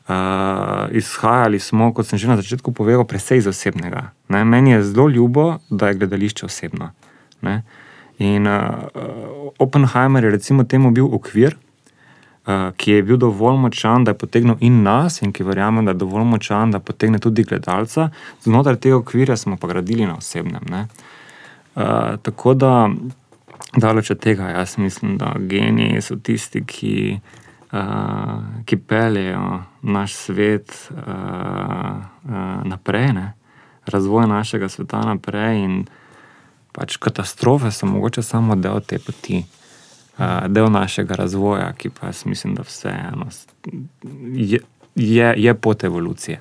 Uh, 0.03 0.91
izhajali 0.91 1.59
smo, 1.59 1.93
kot 1.95 2.07
sem 2.07 2.19
že 2.19 2.27
na 2.27 2.35
začetku 2.35 2.75
povedal, 2.75 3.07
precej 3.07 3.39
iz 3.39 3.47
osebnega. 3.47 4.11
Ne? 4.27 4.43
Meni 4.43 4.75
je 4.75 4.83
zelo 4.83 5.07
ljubo, 5.07 5.63
da 5.69 5.87
je 5.87 5.95
gledališče 5.95 6.45
osebno. 6.45 6.91
Ne? 7.41 7.63
In 8.19 8.47
uh, 8.47 8.91
Oppenheimer 9.59 10.23
je 10.23 10.31
recimo 10.31 10.63
temu 10.67 10.91
bil 10.91 11.07
okvir, 11.07 11.55
uh, 11.55 12.75
ki 12.75 12.91
je 12.91 13.03
bil 13.03 13.17
dovolj 13.17 13.55
močan, 13.63 14.03
da 14.03 14.11
je 14.11 14.19
potegnil 14.19 14.59
in 14.59 14.83
nas, 14.83 15.21
in 15.21 15.31
ki 15.31 15.47
verjamem, 15.47 15.85
da 15.87 15.95
je 15.95 16.01
dovolj 16.03 16.27
močan, 16.35 16.75
da 16.75 16.83
potegne 16.83 17.19
tudi 17.23 17.47
gledalca. 17.47 18.09
Znotraj 18.43 18.81
tega 18.83 18.99
okvirja 18.99 19.37
smo 19.39 19.55
pa 19.55 19.71
gradili 19.71 20.03
na 20.03 20.17
osebnem. 20.19 20.67
Ne? 20.67 20.87
Uh, 21.79 22.19
tako 22.19 22.53
da, 22.59 22.89
daleč 23.71 24.11
od 24.11 24.19
tega, 24.19 24.51
jaz 24.51 24.75
mislim, 24.77 25.15
da 25.17 25.31
geniji 25.39 26.03
so 26.03 26.19
tisti, 26.19 26.65
ki, 26.67 26.91
uh, 27.23 27.42
ki 28.65 28.77
peljejo 28.77 29.63
naš 29.81 30.13
svet 30.13 30.89
uh, 30.91 30.97
uh, 30.97 32.63
naprej, 32.63 33.13
ne? 33.13 33.33
razvoj 33.85 34.27
našega 34.27 34.69
sveta 34.69 35.01
naprej. 35.01 35.63
In 35.63 35.85
pač 36.71 36.97
katastrofe 36.97 37.71
so 37.71 37.85
mogoče 37.85 38.21
samo 38.21 38.55
del 38.55 38.81
te 38.85 38.99
poti, 38.99 39.43
uh, 40.17 40.45
del 40.47 40.69
našega 40.71 41.15
razvoja, 41.15 41.73
ki 41.73 41.89
pa 41.89 42.07
jaz 42.07 42.25
mislim, 42.25 42.55
da 42.55 42.61
vseeno 42.61 43.27
je, 44.35 44.59
je, 44.95 45.33
je 45.37 45.53
pot 45.53 45.83
evolucije. 45.83 46.39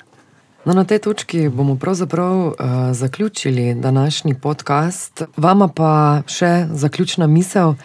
No, 0.65 0.75
na 0.75 0.85
tej 0.85 0.99
točki 0.99 1.49
bomo 1.49 1.77
pravzaprav 1.77 2.37
uh, 2.47 2.55
zaključili 2.93 3.75
današnji 3.75 4.35
podcast. 4.35 5.23
Vama 5.37 5.69
pa 5.69 6.23
še 6.27 6.67
zaključna 6.71 7.27
misel, 7.27 7.69
uh, 7.69 7.77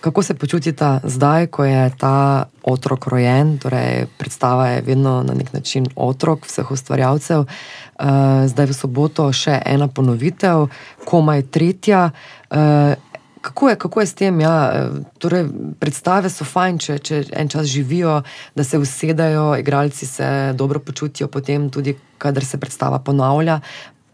kako 0.00 0.22
se 0.22 0.34
počutite 0.34 1.00
zdaj, 1.04 1.46
ko 1.46 1.64
je 1.64 1.90
ta 1.98 2.44
otrok 2.62 3.06
rojen, 3.06 3.58
torej 3.58 4.06
predstava 4.18 4.68
je 4.68 4.82
vedno 4.82 5.22
na 5.22 5.34
nek 5.34 5.52
način 5.52 5.86
otrok 5.96 6.46
vseh 6.46 6.70
ustvarjalcev. 6.70 7.40
Uh, 7.40 8.06
zdaj 8.46 8.66
v 8.66 8.72
soboto 8.72 9.32
še 9.32 9.58
ena 9.66 9.88
ponovitev, 9.88 10.68
komaj 11.04 11.48
tretja. 11.52 12.10
Uh, 12.50 12.96
Kako 13.40 13.68
je, 13.68 13.76
kako 13.76 14.00
je 14.00 14.06
s 14.06 14.14
tem? 14.14 14.40
Ja, 14.40 14.84
torej, 15.16 15.46
predstave 15.80 16.28
so 16.28 16.44
fajn, 16.44 16.76
če, 16.76 16.98
če 17.00 17.20
en 17.32 17.48
čas 17.48 17.70
živijo, 17.72 18.18
da 18.52 18.64
se 18.64 18.76
usedajo, 18.78 19.54
igralci 19.56 20.06
se 20.06 20.52
dobro 20.52 20.80
počutijo, 20.84 21.28
potem 21.32 21.70
tudi, 21.72 21.96
kadar 22.20 22.44
se 22.44 22.60
predstava 22.60 22.98
ponavlja. 22.98 23.62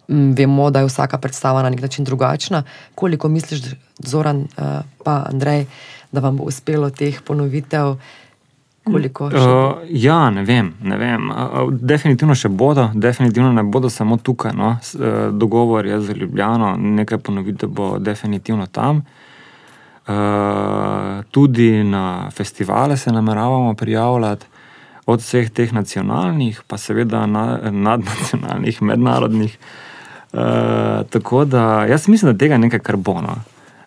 Vemo, 0.08 0.70
da 0.70 0.80
je 0.80 0.86
vsaka 0.86 1.18
predstava 1.18 1.62
na 1.62 1.70
nek 1.70 1.80
način 1.82 2.04
drugačna. 2.04 2.62
Koliko 2.94 3.28
misliš, 3.28 3.60
Zoran, 3.98 4.40
eh, 4.40 4.80
pa 5.04 5.24
Andrej, 5.32 5.66
da 6.12 6.20
vam 6.20 6.36
bo 6.36 6.44
uspelo 6.44 6.90
teh 6.90 7.22
ponovitev? 7.22 7.96
Koliko? 8.84 9.26
Uh, 9.26 9.32
ja, 9.90 10.30
ne 10.30 10.42
vem. 10.42 10.74
Ne 10.82 10.96
vem. 10.96 11.30
Uh, 11.30 11.72
definitivno 11.72 12.34
še 12.34 12.48
bodo, 12.48 12.90
definitivno 12.94 13.50
ne 13.52 13.62
bodo 13.62 13.90
samo 13.90 14.16
tukaj. 14.16 14.52
No. 14.54 14.76
Uh, 14.94 15.34
dogovor 15.34 15.86
je 15.86 16.00
za 16.00 16.12
Ljubljano, 16.14 16.76
nekaj 16.76 17.18
ponovitev 17.18 17.68
bo 17.68 17.98
definitivno 17.98 18.66
tam. 18.66 19.02
Uh, 20.06 21.24
tudi 21.30 21.82
na 21.84 22.30
festivale 22.30 22.96
se 22.96 23.12
nameravamo 23.12 23.74
prijavljati, 23.74 24.46
od 25.06 25.20
vseh 25.20 25.50
teh 25.50 25.72
nacionalnih, 25.72 26.62
pa 26.66 26.78
seveda 26.78 27.26
na, 27.26 27.58
nadnacionalnih, 27.70 28.82
mednarodnih. 28.82 29.58
Uh, 29.58 29.85
tako 31.10 31.44
da 31.44 31.86
jaz 31.88 32.08
mislim, 32.08 32.32
da 32.32 32.38
tega 32.38 32.54
je 32.54 32.58
nekaj, 32.58 32.80
kar 32.84 32.96
bo. 32.96 33.20
No. 33.24 33.36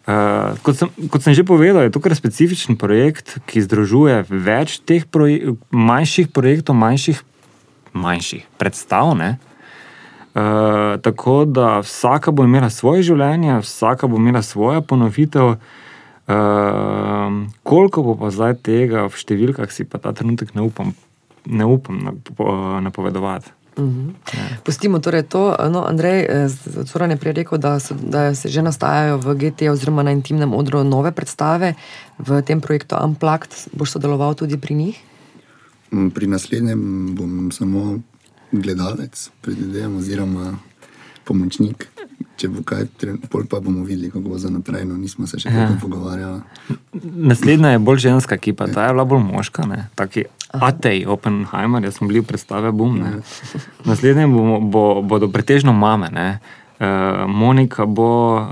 Uh, 0.10 0.56
kot, 0.66 0.74
sem, 0.80 0.90
kot 1.14 1.22
sem 1.22 1.36
že 1.38 1.46
povedal, 1.46 1.86
je 1.86 1.94
to 1.94 2.02
kar 2.02 2.16
specifičen 2.18 2.80
projekt, 2.82 3.38
ki 3.46 3.62
združuje 3.62 4.24
več 4.32 4.80
teh 4.82 5.06
proje 5.06 5.54
manjših 5.70 6.32
projektov, 6.34 6.74
manjših, 6.82 7.22
manjših 7.94 8.48
predstav. 8.58 9.14
Ne? 9.20 9.38
Uh, 10.34 10.98
tako 11.06 11.46
da 11.46 11.84
vsaka 11.86 12.34
bo 12.34 12.48
imela 12.48 12.72
svoje 12.74 13.06
življenje, 13.06 13.60
vsaka 13.62 14.10
bo 14.10 14.18
imela 14.18 14.42
svojo 14.42 14.82
ponovitev. 14.82 15.60
Uh, 16.30 17.46
koliko 17.62 18.06
bo 18.10 18.18
pa 18.18 18.34
zdaj 18.34 18.58
tega 18.66 19.06
v 19.06 19.14
številkah, 19.14 19.70
si 19.70 19.86
pa 19.86 20.02
ta 20.02 20.14
trenutek 20.14 20.58
ne 20.58 20.66
upam, 20.66 20.98
ne 21.46 21.70
upam 21.70 22.18
napo, 23.80 24.20
napovedovati. 24.20 24.64
Pustimo 24.64 25.00
torej 25.00 25.24
to. 25.24 25.56
No, 25.72 25.86
Andrej, 25.88 26.20
eh, 26.30 26.48
Zoran 26.86 27.12
je 27.12 27.18
prej 27.18 27.34
rekel, 27.34 27.58
da, 27.58 27.80
so, 27.80 27.96
da 27.96 28.36
se 28.36 28.50
že 28.50 28.62
nastajajo 28.62 29.18
v 29.18 29.36
GT 29.36 29.70
oziroma 29.72 30.04
na 30.04 30.12
intimnem 30.12 30.54
odru 30.54 30.84
nove 30.84 31.12
predstave 31.12 31.74
v 32.20 32.42
tem 32.42 32.62
projektu 32.62 32.96
Unplugged. 32.96 33.52
Boš 33.74 33.98
sodeloval 33.98 34.36
tudi 34.36 34.58
pri 34.58 34.76
njih? 34.76 34.98
Mm, 35.92 36.10
Pri 36.10 36.28
naslednjem 36.28 37.16
bom 37.16 37.52
samo 37.52 38.00
gledalec, 38.52 39.30
predvidevam, 39.42 39.98
oziroma 39.98 40.58
pomočnik. 41.26 41.88
Če 42.40 42.48
bo 42.48 42.64
kaj, 42.64 42.88
pol 43.28 43.44
pa 43.52 43.60
bomo 43.60 43.84
videli, 43.84 44.10
kako 44.12 44.34
bo 44.34 44.38
za 44.40 44.50
naprej. 44.50 44.86
No, 44.88 44.98
nismo 44.98 45.28
se 45.28 45.40
še 45.40 45.52
kako 45.52 45.76
pogovarjali. 45.82 46.42
Naslednja 47.04 47.76
je 47.76 47.80
bolj 47.84 48.00
ženska 48.08 48.40
ekipa, 48.40 48.68
ta 48.72 48.88
je 48.88 48.96
bila 48.96 49.06
bolj 49.06 49.24
moška, 49.28 49.68
ne? 49.68 49.88
taki 50.00 50.26
Atej, 50.50 51.06
Oppenheimer, 51.06 51.84
jaz 51.84 51.94
smo 51.94 52.08
bili 52.08 52.22
predstave 52.22 52.72
Boom. 52.72 53.00
Ne? 53.00 53.12
Naslednje 53.86 54.28
bo, 54.28 54.60
bo, 54.60 55.02
bodo 55.02 55.30
pretežno 55.30 55.74
mame. 55.74 56.10
Ne? 56.12 56.40
Uh, 56.80 57.30
Monika 57.30 57.86
bo 57.86 58.36
uh, 58.36 58.46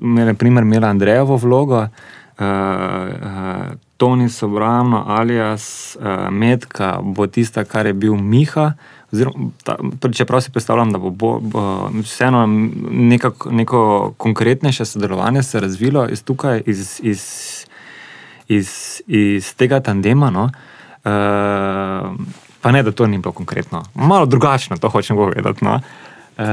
naprimer, 0.00 0.62
imela 0.62 0.88
Andrejevo 0.88 1.36
vlogo, 1.36 1.78
uh, 1.78 1.88
uh, 2.40 3.76
Toni 3.96 4.28
Sobrano, 4.28 5.04
alias 5.06 5.96
uh, 6.00 6.30
Medka 6.30 6.98
bo 7.02 7.26
tista, 7.26 7.64
kar 7.64 7.86
je 7.86 7.92
bil 7.92 8.16
Miha. 8.16 8.72
Oziroma, 9.12 9.50
ta, 9.62 9.76
čeprav 10.12 10.40
si 10.40 10.50
predstavljam, 10.50 10.92
da 10.92 10.98
bo, 10.98 11.10
bo, 11.10 11.38
bo 11.38 11.90
vseeno 12.02 12.46
nekak, 12.90 13.46
neko 13.50 14.14
konkretnejše 14.16 14.84
sodelovanje 14.84 15.42
se 15.42 15.60
razvilo 15.60 16.08
iz 16.08 16.24
tukaj, 16.24 16.62
iz, 16.66 17.00
iz, 17.02 17.22
iz, 18.48 19.02
iz 19.06 19.54
tega 19.54 19.80
tandema. 19.80 20.30
No? 20.30 20.44
Uh, 21.04 21.10
pa 22.60 22.72
ne, 22.72 22.82
da 22.82 22.92
to 22.92 23.06
ni 23.06 23.18
bilo 23.18 23.32
konkretno. 23.32 23.82
Malo 23.94 24.26
drugačno, 24.26 24.76
to 24.76 24.88
hočem 24.88 25.16
povedati. 25.16 25.64
No? 25.64 25.80
Uh, 26.38 26.44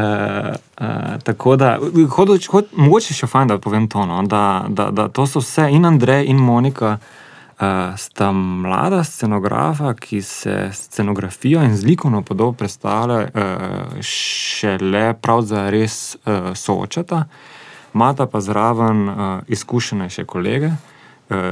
uh, 0.81 0.87
tako 1.23 1.55
da, 1.55 1.79
hod, 2.09 2.29
hod, 2.49 2.65
mogoče 2.75 3.13
še 3.13 3.27
fajn, 3.27 3.47
da 3.47 3.57
povem 3.57 3.87
to, 3.89 4.05
no? 4.05 4.21
da, 4.23 4.65
da, 4.69 4.91
da 4.91 5.07
to 5.07 5.25
so 5.27 5.41
vse 5.41 5.69
in 5.71 5.85
Andrej 5.85 6.29
in 6.29 6.37
Monika. 6.37 6.97
Uh, 7.61 7.93
sta 7.97 8.31
mlada 8.33 9.03
scenografa, 9.05 9.91
ki 9.93 10.21
se 10.25 10.71
scenografijo 10.73 11.61
in 11.61 11.75
z 11.77 11.85
likovno 11.85 12.23
podobo 12.25 12.55
predstavlja, 12.57 13.19
uh, 13.21 13.99
šele 14.01 15.11
pravzaprav 15.21 15.69
res 15.69 16.15
uh, 16.25 16.55
soočata, 16.57 17.27
imata 17.93 18.25
pa 18.25 18.41
zraven 18.41 19.03
uh, 19.09 19.19
izkušenejše 19.45 20.25
kolege, 20.25 20.71
uh, 20.73 20.90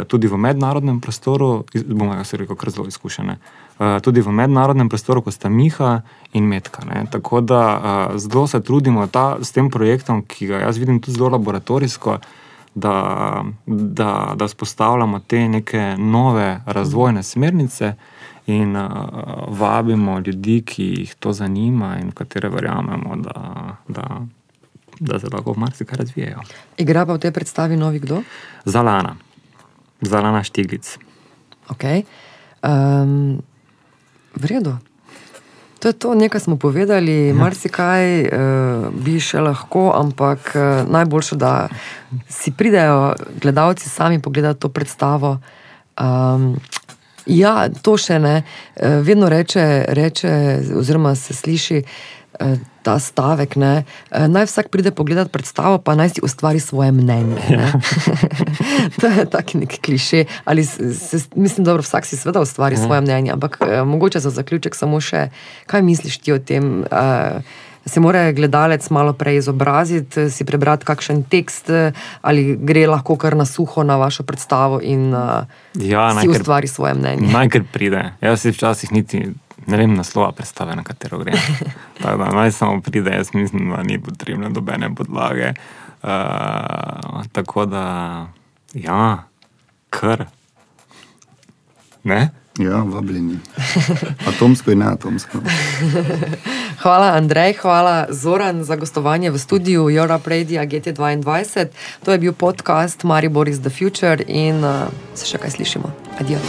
tudi 0.08 0.28
v 0.28 0.38
mednarodnem 0.38 1.00
prostoru, 1.00 1.64
bomo 1.88 2.14
jaz 2.18 2.34
rekel, 2.34 2.56
kar 2.60 2.70
zelo 2.70 2.88
izkušene. 2.88 3.38
Uh, 3.80 4.00
tudi 4.04 4.20
v 4.22 4.32
mednarodnem 4.36 4.90
prostoru, 4.90 5.22
kot 5.24 5.34
sta 5.34 5.50
Miha 5.50 6.02
in 6.36 6.44
Metka. 6.44 6.84
Ne. 6.84 7.06
Tako 7.12 7.40
da 7.42 7.62
uh, 7.62 8.18
zelo 8.20 8.48
se 8.48 8.60
trudimo 8.60 9.08
ta, 9.08 9.38
s 9.42 9.56
tem 9.56 9.70
projektom, 9.72 10.26
ki 10.28 10.50
ga 10.52 10.60
jaz 10.66 10.78
vidim 10.78 11.00
tudi 11.00 11.16
zelo 11.16 11.30
laboratorijsko, 11.38 12.18
da, 12.76 13.44
da, 13.66 14.34
da 14.36 14.48
spostavljamo 14.48 15.20
te 15.20 15.48
neke 15.48 15.96
nove 15.98 16.62
razvojne 16.66 17.24
smernice 17.24 17.94
in 18.48 18.76
uh, 18.76 18.92
vabimo 19.48 20.20
ljudi, 20.20 20.62
ki 20.66 20.84
jih 20.84 21.16
to 21.20 21.34
zanima 21.34 21.96
in 22.02 22.12
v 22.12 22.18
katere 22.20 22.50
verjamemo, 22.50 23.16
da, 23.16 23.78
da, 23.88 24.22
da 25.00 25.20
se 25.20 25.32
lahko 25.34 25.54
marsikaj 25.58 25.98
razvijajo. 25.98 26.44
Igra 26.78 27.06
pa 27.06 27.16
v 27.16 27.24
tej 27.24 27.32
predstavi 27.32 27.78
novi 27.78 28.00
kdo? 28.00 28.22
Zalana, 28.66 29.16
Zalana 30.02 30.44
Štiglic. 30.44 30.98
Okay. 31.70 32.04
Um, 32.64 33.42
v 34.36 34.44
redu. 34.46 34.78
To 35.80 35.88
je 35.88 35.94
to, 35.96 36.12
nekaj 36.12 36.44
smo 36.44 36.60
povedali, 36.60 37.32
marsikaj 37.32 38.04
uh, 38.28 38.92
bi 38.92 39.16
še 39.20 39.40
lahko, 39.40 39.96
ampak 39.96 40.52
uh, 40.52 40.84
najboljše, 40.92 41.40
da 41.40 41.72
si 42.28 42.52
pridejo 42.52 43.16
gledalci 43.40 43.88
sami 43.88 44.20
pogledati 44.20 44.60
to 44.60 44.70
predstavo. 44.70 45.40
Um, 45.96 46.60
ja, 47.24 47.72
to 47.72 47.96
še 47.96 48.20
ne. 48.20 48.44
Uh, 48.76 49.00
vedno 49.08 49.32
reče, 49.32 49.88
reče, 49.96 50.32
oziroma 50.76 51.16
se 51.16 51.34
sliši 51.34 51.80
uh, 51.80 52.19
ta 52.82 52.96
stavek, 52.96 53.56
ne, 53.56 53.84
uh, 54.10 54.26
naj 54.26 54.46
vsak 54.46 54.68
pride 54.68 54.92
pogledati 54.92 55.30
predstavo, 55.30 55.78
pa 55.78 55.94
naj 55.94 56.10
si 56.10 56.20
ustvari 56.22 56.60
svoje 56.60 56.92
mnenje. 56.92 57.36
ne. 57.50 57.72
to 59.00 59.08
je 59.10 59.26
taki 59.28 59.58
nek 59.58 59.80
kliše. 59.80 60.24
Ali 60.46 60.64
se, 60.64 60.94
se, 60.94 61.30
mislim, 61.36 61.64
da 61.64 61.76
vsak 61.76 62.06
si 62.06 62.18
seveda 62.18 62.40
ustvari 62.40 62.76
Ja. 62.76 62.82
svoje 62.82 63.02
mnenje, 63.02 63.32
ampak 63.32 63.58
eh, 63.62 63.84
mogoče 63.84 64.20
za 64.20 64.30
zaključek 64.32 64.76
samo 64.76 65.00
še, 65.00 65.30
kaj 65.66 65.82
misliš 65.82 66.18
ti 66.18 66.32
o 66.32 66.40
tem? 66.40 66.84
eh, 66.84 67.42
Se 67.86 67.98
mora 67.98 68.32
gledalec 68.32 68.90
malo 68.90 69.14
prej 69.14 69.38
izobraziti, 69.38 70.30
si 70.30 70.46
prebrati 70.46 70.86
kakšen 70.86 71.24
tekst, 71.24 71.70
eh, 71.70 71.92
ali 72.22 72.56
gre 72.56 72.86
lahko 72.86 73.16
kar 73.16 73.36
na 73.36 73.46
suho 73.46 73.84
na 73.84 73.96
vašo 73.96 74.24
predstavo 74.24 74.80
in 74.80 75.10
uh, 75.10 75.44
Ja, 75.76 76.12
si 76.12 76.16
najkar- 76.18 76.30
ustvari 76.32 76.68
svoje 76.68 76.94
mnenje. 76.94 77.28
Najkar 77.28 77.64
pride. 77.74 78.04
Jaz 78.22 78.42
si 78.42 78.52
včasih 78.52 78.92
niti 78.92 79.24
ne 79.70 79.78
vem 79.78 79.94
naslova 79.94 80.32
predstave, 80.32 80.76
na 80.76 80.84
katero 80.84 81.20
grem. 81.22 81.38
Tako 82.02 82.24
da 82.24 82.32
naj 82.36 82.52
samo 82.52 82.82
pride, 82.82 83.12
jaz 83.12 83.34
mislim, 83.34 83.70
da 83.76 83.84
ni 83.84 84.02
potrebne 84.02 84.50
dobene 84.50 84.96
podlage. 84.96 85.54
Uh, 86.04 86.10
tako 87.32 87.66
da, 87.66 88.28
ja, 88.74 89.24
kar. 89.90 90.26
Ne? 92.04 92.30
Ja, 92.60 92.84
vabljeni. 92.84 93.38
Atomsko 94.28 94.72
in 94.72 94.80
neatomsko. 94.80 95.38
Hvala, 96.82 97.06
Andrej, 97.06 97.54
hvala 97.62 98.08
Zoran 98.10 98.64
za 98.64 98.76
gostovanje 98.76 99.32
v 99.32 99.40
studiu 99.40 99.90
Europe 99.92 100.30
Radio 100.30 100.62
GT2. 100.62 101.68
To 102.04 102.12
je 102.12 102.18
bil 102.18 102.34
podcast 102.34 103.04
Maribor 103.04 103.50
is 103.50 103.60
the 103.60 103.70
Future 103.70 104.24
in 104.28 104.64
uh, 104.64 104.88
se 105.16 105.28
še 105.28 105.38
kaj 105.38 105.60
slišimo. 105.60 105.92
Adijo. 106.20 106.40